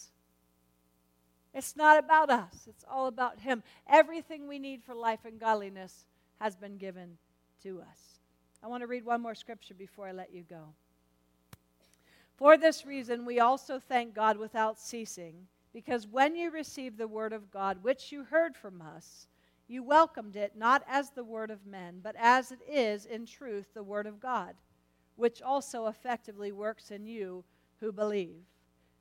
It's 1.57 1.75
not 1.75 1.99
about 1.99 2.29
us, 2.29 2.67
it's 2.69 2.85
all 2.87 3.07
about 3.07 3.41
him. 3.41 3.63
Everything 3.89 4.47
we 4.47 4.59
need 4.59 4.83
for 4.85 4.95
life 4.95 5.21
and 5.25 5.41
godliness 5.41 6.05
has 6.39 6.55
been 6.55 6.77
given 6.77 7.17
to 7.63 7.81
us. 7.81 8.21
I 8.63 8.67
want 8.67 8.83
to 8.83 8.87
read 8.87 9.07
one 9.07 9.23
more 9.23 9.35
scripture 9.35 9.73
before 9.73 10.07
I 10.07 10.13
let 10.13 10.35
you 10.35 10.43
go. 10.43 10.75
For 12.37 12.59
this 12.59 12.85
reason, 12.85 13.25
we 13.25 13.41
also 13.41 13.79
thank 13.79 14.15
God 14.15 14.37
without 14.37 14.79
ceasing, 14.79 15.47
because 15.73 16.07
when 16.07 16.37
you 16.37 16.51
received 16.51 16.99
the 16.99 17.09
word 17.09 17.33
of 17.33 17.51
God, 17.51 17.83
which 17.83 18.13
you 18.13 18.25
heard 18.25 18.55
from 18.55 18.83
us, 18.83 19.27
you 19.67 19.83
welcomed 19.83 20.37
it 20.37 20.53
not 20.59 20.83
as 20.87 21.09
the 21.09 21.25
word 21.25 21.51
of 21.51 21.67
men, 21.67 22.01
but 22.03 22.17
as 22.19 22.53
it 22.53 22.61
is 22.69 23.07
in 23.07 23.25
truth 23.25 23.73
the 23.73 23.83
word 23.83 24.07
of 24.07 24.21
God, 24.21 24.57
which 25.17 25.41
also 25.41 25.87
effectively 25.87 26.53
works 26.53 26.91
in 26.91 27.07
you 27.07 27.45
who 27.81 27.93
believe. 27.93 28.45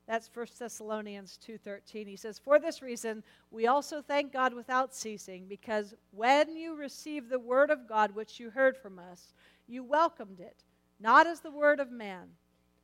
That's 0.07 0.27
1 0.27 0.59
Thessalonians 0.59 1.37
2:13. 1.37 2.07
He 2.07 2.15
says, 2.15 2.37
"For 2.37 2.59
this 2.59 2.81
reason, 2.81 3.23
we 3.49 3.65
also 3.65 4.01
thank 4.01 4.31
God 4.31 4.53
without 4.53 4.93
ceasing, 4.93 5.47
because 5.47 5.95
when 6.11 6.55
you 6.55 6.75
received 6.75 7.29
the 7.29 7.39
word 7.39 7.71
of 7.71 7.87
God 7.87 8.11
which 8.11 8.39
you 8.39 8.51
heard 8.51 8.77
from 8.77 8.99
us, 8.99 9.33
you 9.65 9.83
welcomed 9.83 10.39
it, 10.39 10.63
not 10.99 11.25
as 11.25 11.41
the 11.41 11.49
word 11.51 11.79
of 11.79 11.91
man, 11.91 12.37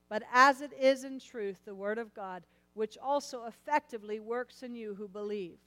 but 0.10 0.24
as 0.32 0.62
it 0.62 0.74
is 0.74 1.04
in 1.04 1.20
truth 1.20 1.64
the 1.64 1.76
word 1.76 2.00
of 2.00 2.14
God, 2.14 2.44
which 2.74 2.98
also 2.98 3.46
effectively 3.46 4.20
works 4.20 4.64
in 4.64 4.74
you 4.74 4.96
who 4.96 5.08
believe." 5.08 5.60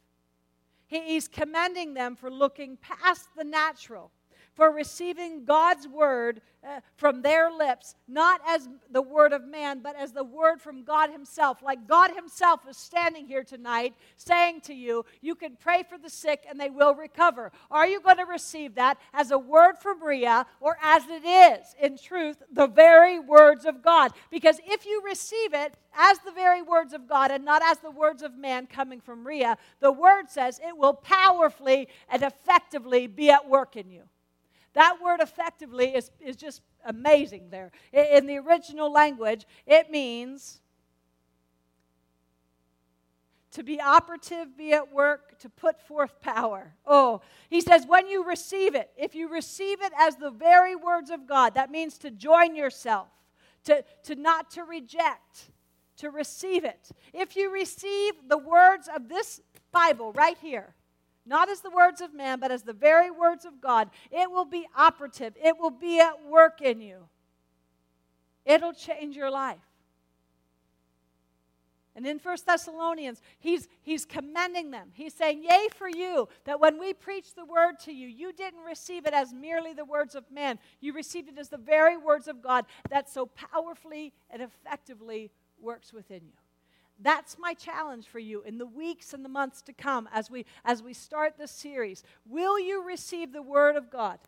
He's 0.86 1.28
commending 1.28 1.94
them 1.94 2.16
for 2.16 2.30
looking 2.30 2.76
past 2.78 3.34
the 3.36 3.44
natural 3.44 4.12
for 4.54 4.70
receiving 4.70 5.44
God's 5.44 5.88
word 5.88 6.40
uh, 6.66 6.80
from 6.96 7.20
their 7.20 7.52
lips, 7.52 7.94
not 8.08 8.40
as 8.46 8.68
the 8.90 9.02
word 9.02 9.32
of 9.32 9.46
man, 9.46 9.80
but 9.82 9.96
as 9.96 10.12
the 10.12 10.24
word 10.24 10.62
from 10.62 10.82
God 10.82 11.10
Himself. 11.10 11.62
Like 11.62 11.86
God 11.86 12.12
Himself 12.12 12.60
is 12.68 12.76
standing 12.76 13.26
here 13.26 13.44
tonight 13.44 13.94
saying 14.16 14.62
to 14.62 14.74
you, 14.74 15.04
you 15.20 15.34
can 15.34 15.56
pray 15.60 15.82
for 15.82 15.98
the 15.98 16.08
sick 16.08 16.44
and 16.48 16.58
they 16.58 16.70
will 16.70 16.94
recover. 16.94 17.52
Are 17.70 17.86
you 17.86 18.00
going 18.00 18.16
to 18.16 18.24
receive 18.24 18.76
that 18.76 18.98
as 19.12 19.30
a 19.30 19.38
word 19.38 19.76
from 19.78 20.02
Ria 20.02 20.46
or 20.60 20.78
as 20.82 21.02
it 21.08 21.24
is, 21.24 21.74
in 21.80 21.98
truth, 21.98 22.42
the 22.50 22.66
very 22.66 23.18
words 23.18 23.66
of 23.66 23.82
God? 23.82 24.12
Because 24.30 24.58
if 24.64 24.86
you 24.86 25.02
receive 25.04 25.52
it 25.52 25.74
as 25.96 26.18
the 26.20 26.32
very 26.32 26.62
words 26.62 26.92
of 26.92 27.06
God 27.06 27.30
and 27.30 27.44
not 27.44 27.62
as 27.62 27.78
the 27.78 27.90
words 27.90 28.22
of 28.22 28.36
man 28.36 28.66
coming 28.66 29.00
from 29.00 29.26
Ria, 29.26 29.58
the 29.80 29.92
word 29.92 30.30
says 30.30 30.60
it 30.66 30.76
will 30.76 30.94
powerfully 30.94 31.88
and 32.08 32.22
effectively 32.22 33.06
be 33.06 33.30
at 33.30 33.48
work 33.48 33.76
in 33.76 33.90
you. 33.90 34.04
That 34.74 34.98
word 35.02 35.20
effectively 35.20 35.94
is, 35.94 36.10
is 36.20 36.36
just 36.36 36.60
amazing 36.84 37.48
there. 37.50 37.72
In 37.92 38.26
the 38.26 38.38
original 38.38 38.92
language, 38.92 39.46
it 39.66 39.90
means 39.90 40.60
to 43.52 43.62
be 43.62 43.80
operative, 43.80 44.56
be 44.56 44.72
at 44.72 44.92
work, 44.92 45.38
to 45.38 45.48
put 45.48 45.80
forth 45.80 46.20
power. 46.20 46.74
Oh, 46.84 47.20
he 47.48 47.60
says, 47.60 47.86
when 47.86 48.08
you 48.08 48.24
receive 48.24 48.74
it, 48.74 48.90
if 48.96 49.14
you 49.14 49.28
receive 49.28 49.80
it 49.80 49.92
as 49.96 50.16
the 50.16 50.30
very 50.30 50.74
words 50.74 51.08
of 51.08 51.28
God, 51.28 51.54
that 51.54 51.70
means 51.70 51.96
to 51.98 52.10
join 52.10 52.56
yourself, 52.56 53.06
to, 53.64 53.84
to 54.02 54.16
not 54.16 54.50
to 54.52 54.64
reject, 54.64 55.52
to 55.98 56.10
receive 56.10 56.64
it. 56.64 56.90
If 57.12 57.36
you 57.36 57.52
receive 57.52 58.14
the 58.28 58.38
words 58.38 58.88
of 58.94 59.08
this 59.08 59.40
Bible 59.70 60.12
right 60.14 60.36
here, 60.42 60.74
not 61.26 61.48
as 61.48 61.60
the 61.60 61.70
words 61.70 62.00
of 62.00 62.14
man, 62.14 62.38
but 62.40 62.50
as 62.50 62.62
the 62.62 62.72
very 62.72 63.10
words 63.10 63.44
of 63.44 63.60
God, 63.60 63.90
it 64.10 64.30
will 64.30 64.44
be 64.44 64.66
operative. 64.76 65.34
It 65.42 65.58
will 65.58 65.70
be 65.70 66.00
at 66.00 66.24
work 66.24 66.60
in 66.60 66.80
you. 66.80 67.08
It'll 68.44 68.74
change 68.74 69.16
your 69.16 69.30
life. 69.30 69.58
And 71.96 72.06
in 72.06 72.18
First 72.18 72.44
Thessalonians, 72.44 73.22
he's, 73.38 73.68
he's 73.82 74.04
commending 74.04 74.72
them. 74.72 74.88
He's 74.94 75.14
saying, 75.14 75.44
Yea, 75.44 75.68
for 75.76 75.88
you, 75.88 76.28
that 76.44 76.58
when 76.58 76.80
we 76.80 76.92
preach 76.92 77.34
the 77.34 77.44
word 77.44 77.78
to 77.84 77.92
you, 77.92 78.08
you 78.08 78.32
didn't 78.32 78.64
receive 78.66 79.06
it 79.06 79.14
as 79.14 79.32
merely 79.32 79.72
the 79.72 79.84
words 79.84 80.16
of 80.16 80.28
man. 80.30 80.58
You 80.80 80.92
received 80.92 81.28
it 81.28 81.38
as 81.38 81.50
the 81.50 81.56
very 81.56 81.96
words 81.96 82.26
of 82.26 82.42
God 82.42 82.66
that 82.90 83.08
so 83.08 83.26
powerfully 83.26 84.12
and 84.28 84.42
effectively 84.42 85.30
works 85.60 85.92
within 85.92 86.22
you. 86.24 86.43
That's 87.00 87.38
my 87.38 87.54
challenge 87.54 88.06
for 88.06 88.18
you 88.18 88.42
in 88.42 88.58
the 88.58 88.66
weeks 88.66 89.12
and 89.12 89.24
the 89.24 89.28
months 89.28 89.62
to 89.62 89.72
come 89.72 90.08
as 90.12 90.30
we 90.30 90.46
as 90.64 90.82
we 90.82 90.94
start 90.94 91.36
this 91.36 91.50
series. 91.50 92.02
Will 92.24 92.58
you 92.58 92.82
receive 92.84 93.32
the 93.32 93.42
word 93.42 93.76
of 93.76 93.90
God 93.90 94.18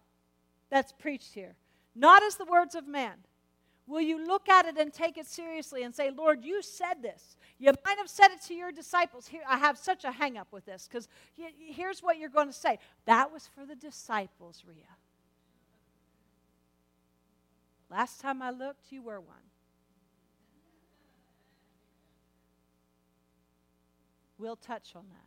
that's 0.68 0.92
preached 0.92 1.34
here? 1.34 1.54
Not 1.94 2.22
as 2.22 2.36
the 2.36 2.44
words 2.44 2.74
of 2.74 2.86
man. 2.86 3.14
Will 3.86 4.00
you 4.00 4.26
look 4.26 4.48
at 4.48 4.66
it 4.66 4.76
and 4.76 4.92
take 4.92 5.16
it 5.16 5.26
seriously 5.26 5.84
and 5.84 5.94
say, 5.94 6.10
Lord, 6.10 6.44
you 6.44 6.60
said 6.60 7.02
this. 7.02 7.36
You 7.58 7.72
might 7.84 7.98
have 7.98 8.10
said 8.10 8.28
it 8.32 8.42
to 8.48 8.54
your 8.54 8.72
disciples. 8.72 9.28
Here, 9.28 9.42
I 9.48 9.58
have 9.58 9.78
such 9.78 10.04
a 10.04 10.10
hang 10.10 10.36
up 10.36 10.48
with 10.50 10.66
this 10.66 10.88
because 10.88 11.08
here's 11.36 12.02
what 12.02 12.18
you're 12.18 12.28
going 12.28 12.48
to 12.48 12.52
say. 12.52 12.80
That 13.04 13.32
was 13.32 13.46
for 13.46 13.64
the 13.64 13.76
disciples, 13.76 14.64
Ria. 14.66 14.82
Last 17.88 18.20
time 18.20 18.42
I 18.42 18.50
looked, 18.50 18.90
you 18.90 19.02
were 19.02 19.20
one. 19.20 19.36
We'll 24.38 24.56
touch 24.56 24.92
on 24.94 25.04
that. 25.10 25.26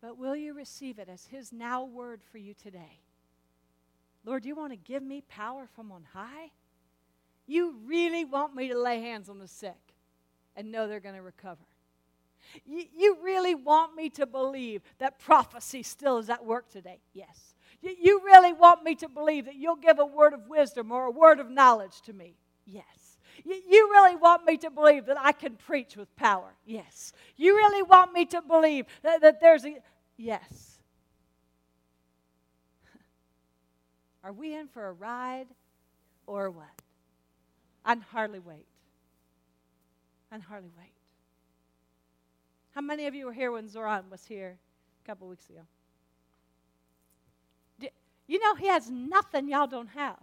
But 0.00 0.18
will 0.18 0.36
you 0.36 0.52
receive 0.52 0.98
it 0.98 1.08
as 1.08 1.26
His 1.26 1.52
now 1.52 1.84
word 1.84 2.20
for 2.30 2.38
you 2.38 2.54
today? 2.54 3.00
Lord, 4.24 4.44
you 4.44 4.54
want 4.54 4.72
to 4.72 4.76
give 4.76 5.02
me 5.02 5.22
power 5.28 5.68
from 5.74 5.92
on 5.92 6.04
high? 6.12 6.50
You 7.46 7.76
really 7.86 8.24
want 8.24 8.54
me 8.54 8.68
to 8.68 8.78
lay 8.78 9.00
hands 9.00 9.28
on 9.28 9.38
the 9.38 9.48
sick 9.48 9.94
and 10.56 10.70
know 10.70 10.86
they're 10.86 11.00
going 11.00 11.14
to 11.14 11.22
recover? 11.22 11.62
You, 12.66 12.84
you 12.96 13.16
really 13.22 13.54
want 13.54 13.94
me 13.96 14.10
to 14.10 14.26
believe 14.26 14.82
that 14.98 15.18
prophecy 15.18 15.82
still 15.82 16.18
is 16.18 16.28
at 16.28 16.44
work 16.44 16.68
today? 16.68 17.00
Yes. 17.12 17.54
You, 17.80 17.94
you 18.00 18.20
really 18.24 18.52
want 18.52 18.82
me 18.84 18.94
to 18.96 19.08
believe 19.08 19.46
that 19.46 19.56
you'll 19.56 19.76
give 19.76 19.98
a 19.98 20.06
word 20.06 20.34
of 20.34 20.48
wisdom 20.48 20.92
or 20.92 21.06
a 21.06 21.10
word 21.10 21.40
of 21.40 21.50
knowledge 21.50 22.02
to 22.02 22.12
me? 22.12 22.36
Yes. 22.66 22.84
You 23.44 23.90
really 23.90 24.16
want 24.16 24.44
me 24.44 24.56
to 24.58 24.70
believe 24.70 25.06
that 25.06 25.18
I 25.18 25.32
can 25.32 25.56
preach 25.56 25.96
with 25.96 26.14
power? 26.16 26.54
Yes. 26.64 27.12
You 27.36 27.56
really 27.56 27.82
want 27.82 28.12
me 28.12 28.24
to 28.26 28.40
believe 28.42 28.86
that, 29.02 29.20
that 29.22 29.40
there's 29.40 29.64
a. 29.64 29.78
Yes. 30.16 30.78
Are 34.24 34.32
we 34.32 34.54
in 34.54 34.68
for 34.68 34.86
a 34.86 34.92
ride 34.92 35.48
or 36.26 36.50
what? 36.50 36.82
I'd 37.84 38.02
hardly 38.02 38.38
wait. 38.38 38.66
I'd 40.30 40.42
hardly 40.42 40.70
wait. 40.78 40.92
How 42.74 42.80
many 42.80 43.06
of 43.06 43.14
you 43.14 43.26
were 43.26 43.32
here 43.32 43.50
when 43.50 43.68
Zoran 43.68 44.04
was 44.10 44.24
here 44.24 44.56
a 45.04 45.06
couple 45.06 45.26
weeks 45.28 45.48
ago? 45.50 45.62
you 48.28 48.38
know, 48.38 48.54
he 48.54 48.66
has 48.66 48.90
nothing 48.90 49.48
y'all 49.48 49.66
don't 49.66 49.88
have. 49.88 50.18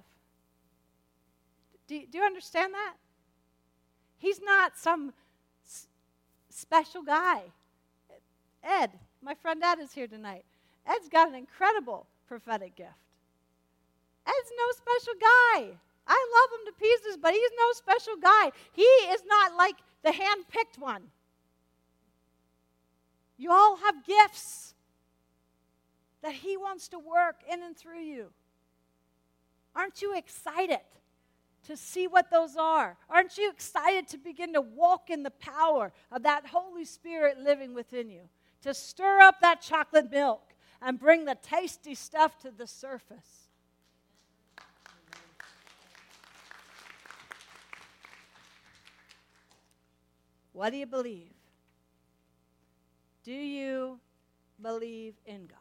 Do, 1.87 2.01
do 2.09 2.17
you 2.17 2.23
understand 2.23 2.73
that? 2.73 2.95
He's 4.19 4.41
not 4.41 4.77
some 4.77 5.13
s- 5.65 5.87
special 6.49 7.01
guy. 7.01 7.43
Ed, 8.63 8.91
my 9.21 9.33
friend 9.33 9.63
Ed 9.63 9.79
is 9.79 9.93
here 9.93 10.07
tonight. 10.07 10.45
Ed's 10.85 11.09
got 11.09 11.29
an 11.29 11.35
incredible 11.35 12.05
prophetic 12.27 12.75
gift. 12.75 12.91
Ed's 14.27 14.51
no 14.57 14.71
special 14.73 15.19
guy. 15.19 15.77
I 16.07 16.27
love 16.35 16.59
him 16.59 16.65
to 16.73 16.79
pieces, 16.79 17.17
but 17.21 17.33
he's 17.33 17.51
no 17.57 17.71
special 17.73 18.17
guy. 18.21 18.51
He 18.73 18.81
is 18.81 19.21
not 19.27 19.55
like 19.55 19.75
the 20.03 20.11
hand 20.11 20.45
picked 20.49 20.77
one. 20.77 21.03
You 23.37 23.51
all 23.51 23.77
have 23.77 24.05
gifts 24.05 24.73
that 26.21 26.33
he 26.33 26.57
wants 26.57 26.89
to 26.89 26.99
work 26.99 27.37
in 27.51 27.63
and 27.63 27.77
through 27.77 28.01
you. 28.01 28.27
Aren't 29.75 30.01
you 30.01 30.17
excited? 30.17 30.79
To 31.67 31.77
see 31.77 32.07
what 32.07 32.31
those 32.31 32.55
are. 32.55 32.97
Aren't 33.09 33.37
you 33.37 33.49
excited 33.49 34.07
to 34.09 34.17
begin 34.17 34.53
to 34.53 34.61
walk 34.61 35.09
in 35.09 35.23
the 35.23 35.31
power 35.31 35.91
of 36.11 36.23
that 36.23 36.47
Holy 36.47 36.85
Spirit 36.85 37.37
living 37.39 37.73
within 37.73 38.09
you? 38.09 38.29
To 38.63 38.73
stir 38.73 39.19
up 39.19 39.39
that 39.41 39.61
chocolate 39.61 40.11
milk 40.11 40.53
and 40.81 40.99
bring 40.99 41.25
the 41.25 41.37
tasty 41.41 41.95
stuff 41.95 42.37
to 42.39 42.51
the 42.51 42.67
surface. 42.67 43.49
What 50.53 50.71
do 50.71 50.77
you 50.77 50.85
believe? 50.85 51.31
Do 53.23 53.31
you 53.31 53.99
believe 54.61 55.13
in 55.25 55.45
God? 55.45 55.57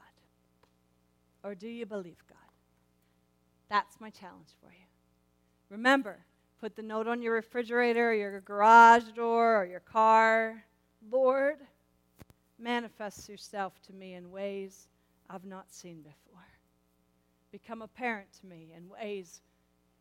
Or 1.45 1.55
do 1.55 1.69
you 1.69 1.87
believe 1.87 2.25
God? 2.29 2.39
That's 3.69 4.01
my 4.01 4.11
challenge 4.11 4.49
for 4.61 4.73
you. 4.73 4.88
Remember, 5.71 6.19
put 6.61 6.77
the 6.77 6.83
note 6.83 7.07
on 7.07 7.23
your 7.23 7.35
refrigerator, 7.35 8.11
or 8.11 8.15
your 8.15 8.41
garage 8.41 9.05
door, 9.15 9.61
or 9.61 9.65
your 9.67 9.81
car. 9.81 10.65
Lord, 11.11 11.57
manifest 12.59 13.29
yourself 13.29 13.81
to 13.87 13.93
me 13.93 14.15
in 14.15 14.31
ways 14.31 14.89
I've 15.29 15.45
not 15.45 15.73
seen 15.73 16.03
before. 16.03 16.45
Become 17.53 17.83
apparent 17.83 18.29
to 18.41 18.47
me 18.47 18.73
in 18.77 18.89
ways 18.89 19.41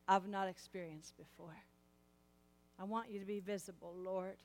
I've 0.07 0.27
not 0.27 0.47
experienced 0.47 1.17
before. 1.17 1.57
I 2.79 2.83
want 2.83 3.09
you 3.09 3.19
to 3.19 3.25
be 3.25 3.39
visible, 3.39 3.93
Lord. 3.97 4.37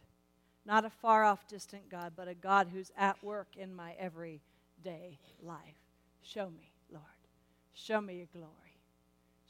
Not 0.64 0.84
a 0.84 0.90
far 0.90 1.24
off, 1.24 1.46
distant 1.48 1.88
God, 1.88 2.12
but 2.16 2.28
a 2.28 2.34
God 2.34 2.68
who's 2.72 2.92
at 2.96 3.22
work 3.22 3.48
in 3.56 3.74
my 3.74 3.94
everyday 3.98 5.18
life. 5.42 5.58
Show 6.22 6.50
me, 6.50 6.72
Lord. 6.90 7.04
Show 7.74 8.00
me 8.00 8.16
your 8.16 8.28
glory. 8.32 8.71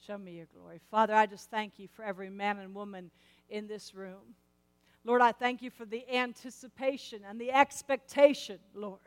Show 0.07 0.19
me 0.19 0.33
your 0.33 0.47
glory. 0.53 0.81
Father, 0.91 1.15
I 1.15 1.27
just 1.27 1.49
thank 1.49 1.79
you 1.79 1.87
for 1.87 2.05
every 2.05 2.29
man 2.29 2.59
and 2.59 2.75
woman 2.75 3.11
in 3.49 3.69
this 3.69 3.95
room. 3.95 4.35
Lord, 5.05 5.23
I 5.23 5.31
thank 5.31 5.63
you 5.63 5.71
for 5.71 5.85
the 5.85 6.09
anticipation 6.13 7.23
and 7.29 7.41
the 7.41 7.53
expectation, 7.53 8.59
Lord, 8.75 8.99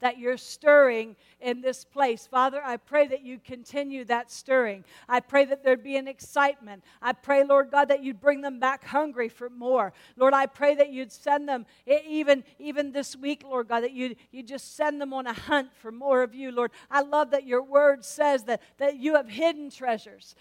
that 0.00 0.18
you're 0.18 0.36
stirring 0.36 1.16
in 1.40 1.60
this 1.60 1.84
place. 1.84 2.26
Father, 2.26 2.60
I 2.64 2.76
pray 2.76 3.06
that 3.08 3.22
you 3.22 3.38
continue 3.38 4.04
that 4.06 4.30
stirring. 4.30 4.84
I 5.08 5.20
pray 5.20 5.44
that 5.46 5.62
there'd 5.62 5.82
be 5.82 5.96
an 5.96 6.08
excitement. 6.08 6.84
I 7.00 7.12
pray, 7.12 7.44
Lord 7.44 7.70
God, 7.70 7.88
that 7.88 8.02
you'd 8.02 8.20
bring 8.20 8.40
them 8.40 8.60
back 8.60 8.84
hungry 8.84 9.28
for 9.28 9.48
more. 9.50 9.92
Lord, 10.16 10.34
I 10.34 10.46
pray 10.46 10.74
that 10.76 10.90
you'd 10.90 11.12
send 11.12 11.48
them 11.48 11.66
even, 11.86 12.44
even 12.58 12.92
this 12.92 13.16
week, 13.16 13.44
Lord 13.44 13.68
God, 13.68 13.82
that 13.82 13.92
you'd, 13.92 14.16
you 14.30 14.42
just 14.42 14.76
send 14.76 15.00
them 15.00 15.12
on 15.12 15.26
a 15.26 15.32
hunt 15.32 15.70
for 15.74 15.92
more 15.92 16.22
of 16.22 16.34
you, 16.34 16.50
Lord. 16.50 16.70
I 16.90 17.02
love 17.02 17.30
that 17.30 17.46
your 17.46 17.62
word 17.62 18.04
says 18.04 18.44
that, 18.44 18.62
that 18.78 18.96
you 18.96 19.14
have 19.14 19.28
hidden 19.28 19.70
treasures, 19.70 20.34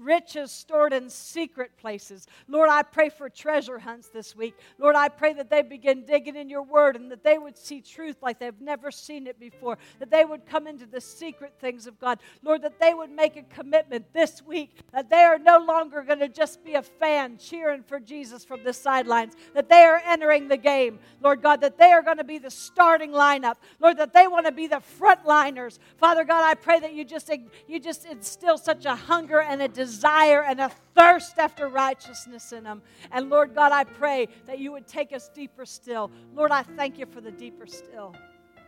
riches 0.00 0.50
stored 0.50 0.92
in 0.92 1.10
secret 1.10 1.76
places. 1.76 2.26
Lord, 2.48 2.68
I 2.70 2.82
pray 2.82 3.08
for 3.08 3.28
treasure 3.28 3.78
hunts 3.78 4.08
this 4.08 4.36
week. 4.36 4.54
Lord, 4.78 4.96
I 4.96 5.08
pray 5.08 5.32
that 5.34 5.50
they 5.50 5.62
begin 5.62 6.04
digging 6.04 6.36
in 6.36 6.48
your 6.48 6.62
word 6.62 6.96
and 6.96 7.10
that 7.10 7.24
they 7.24 7.38
would 7.38 7.56
see 7.56 7.80
truth 7.80 8.16
like 8.22 8.38
they've 8.38 8.60
never 8.60 8.85
seen 8.90 9.26
it 9.26 9.38
before, 9.38 9.78
that 9.98 10.10
they 10.10 10.24
would 10.24 10.46
come 10.46 10.66
into 10.66 10.86
the 10.86 11.00
secret 11.00 11.54
things 11.60 11.86
of 11.86 11.98
God. 12.00 12.18
Lord, 12.42 12.62
that 12.62 12.80
they 12.80 12.94
would 12.94 13.10
make 13.10 13.36
a 13.36 13.42
commitment 13.42 14.12
this 14.12 14.42
week 14.42 14.70
that 14.92 15.10
they 15.10 15.22
are 15.22 15.38
no 15.38 15.58
longer 15.58 16.02
going 16.02 16.20
to 16.20 16.28
just 16.28 16.64
be 16.64 16.74
a 16.74 16.82
fan 16.82 17.38
cheering 17.38 17.82
for 17.82 18.00
Jesus 18.00 18.44
from 18.44 18.64
the 18.64 18.72
sidelines, 18.72 19.34
that 19.54 19.68
they 19.68 19.82
are 19.82 20.02
entering 20.06 20.48
the 20.48 20.56
game. 20.56 20.98
Lord 21.20 21.42
God, 21.42 21.60
that 21.60 21.78
they 21.78 21.92
are 21.92 22.02
going 22.02 22.16
to 22.18 22.24
be 22.24 22.38
the 22.38 22.50
starting 22.50 23.10
lineup. 23.10 23.56
Lord, 23.80 23.98
that 23.98 24.12
they 24.12 24.26
want 24.26 24.46
to 24.46 24.52
be 24.52 24.66
the 24.66 24.82
frontliners. 24.98 25.78
Father 25.98 26.24
God, 26.24 26.44
I 26.44 26.54
pray 26.54 26.80
that 26.80 26.94
you 26.94 27.04
just 27.04 27.30
you 27.66 27.80
just 27.80 28.04
instill 28.06 28.58
such 28.58 28.84
a 28.84 28.94
hunger 28.94 29.40
and 29.40 29.60
a 29.62 29.68
desire 29.68 30.42
and 30.42 30.60
a 30.60 30.70
thirst 30.94 31.38
after 31.38 31.68
righteousness 31.68 32.52
in 32.52 32.64
them. 32.64 32.82
And 33.12 33.30
Lord 33.30 33.54
God, 33.54 33.72
I 33.72 33.84
pray 33.84 34.28
that 34.46 34.58
you 34.58 34.72
would 34.72 34.86
take 34.86 35.12
us 35.12 35.28
deeper 35.34 35.66
still. 35.66 36.10
Lord, 36.34 36.50
I 36.50 36.62
thank 36.62 36.98
you 36.98 37.06
for 37.06 37.20
the 37.20 37.30
deeper 37.30 37.66
still. 37.66 38.14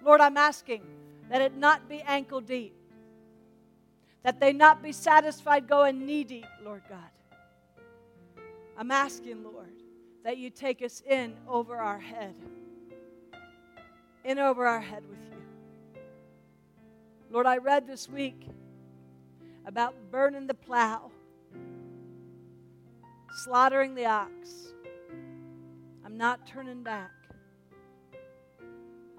Lord, 0.03 0.21
I'm 0.21 0.37
asking 0.37 0.83
that 1.31 1.43
it 1.43 1.57
not 1.57 1.89
be 1.89 2.01
ankle 2.03 2.41
deep, 2.41 2.75
that 4.23 4.41
they 4.41 4.53
not 4.53 4.83
be 4.83 4.93
satisfied 4.93 5.69
going 5.69 6.05
knee 6.05 6.25
deep, 6.25 6.47
Lord 6.63 6.83
God. 6.89 7.11
I'm 8.77 8.91
asking, 8.91 9.43
Lord, 9.43 9.73
that 10.25 10.39
you 10.39 10.51
take 10.51 10.83
us 10.83 11.03
in 11.09 11.35
over 11.49 11.77
our 11.77 11.99
head, 11.99 12.35
in 14.25 14.39
over 14.39 14.67
our 14.67 14.81
head 14.81 15.03
with 15.09 15.19
you. 15.31 16.01
Lord, 17.31 17.47
I 17.47 17.59
read 17.59 17.87
this 17.87 18.09
week 18.09 18.49
about 19.67 19.95
burning 20.11 20.47
the 20.47 20.55
plow, 20.55 21.11
slaughtering 23.45 23.95
the 23.95 24.07
ox. 24.07 24.73
I'm 26.05 26.17
not 26.17 26.47
turning 26.47 26.83
back. 26.83 27.11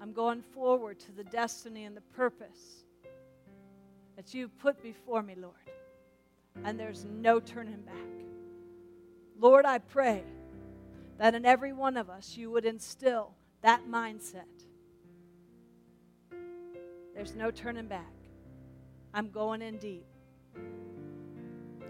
I'm 0.00 0.12
going 0.12 0.42
forward 0.42 0.98
to 1.00 1.12
the 1.12 1.24
destiny 1.24 1.84
and 1.84 1.96
the 1.96 2.00
purpose 2.00 2.84
that 4.16 4.32
you've 4.32 4.56
put 4.58 4.82
before 4.82 5.22
me, 5.22 5.34
Lord. 5.36 5.54
And 6.64 6.80
there's 6.80 7.04
no 7.04 7.38
turning 7.40 7.82
back. 7.82 7.94
Lord, 9.38 9.64
I 9.64 9.78
pray 9.78 10.24
that 11.18 11.34
in 11.34 11.44
every 11.44 11.72
one 11.72 11.96
of 11.96 12.08
us 12.08 12.36
you 12.36 12.50
would 12.50 12.64
instill 12.64 13.34
that 13.62 13.86
mindset. 13.88 14.44
There's 17.14 17.34
no 17.34 17.50
turning 17.50 17.86
back. 17.86 18.12
I'm 19.12 19.30
going 19.30 19.60
in 19.60 19.76
deep. 19.76 20.06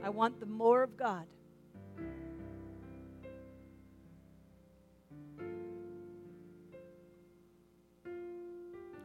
I 0.03 0.09
want 0.09 0.41
the 0.41 0.47
more 0.47 0.83
of 0.83 0.97
God. 0.97 1.27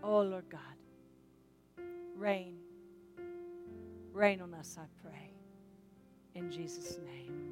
Oh, 0.06 0.22
Lord 0.22 0.46
God, 0.52 0.62
reign. 2.16 2.58
Reign 4.14 4.42
on 4.42 4.54
us, 4.54 4.78
I 4.80 4.86
pray. 5.04 5.32
In 6.36 6.52
Jesus' 6.52 7.00
name. 7.06 7.45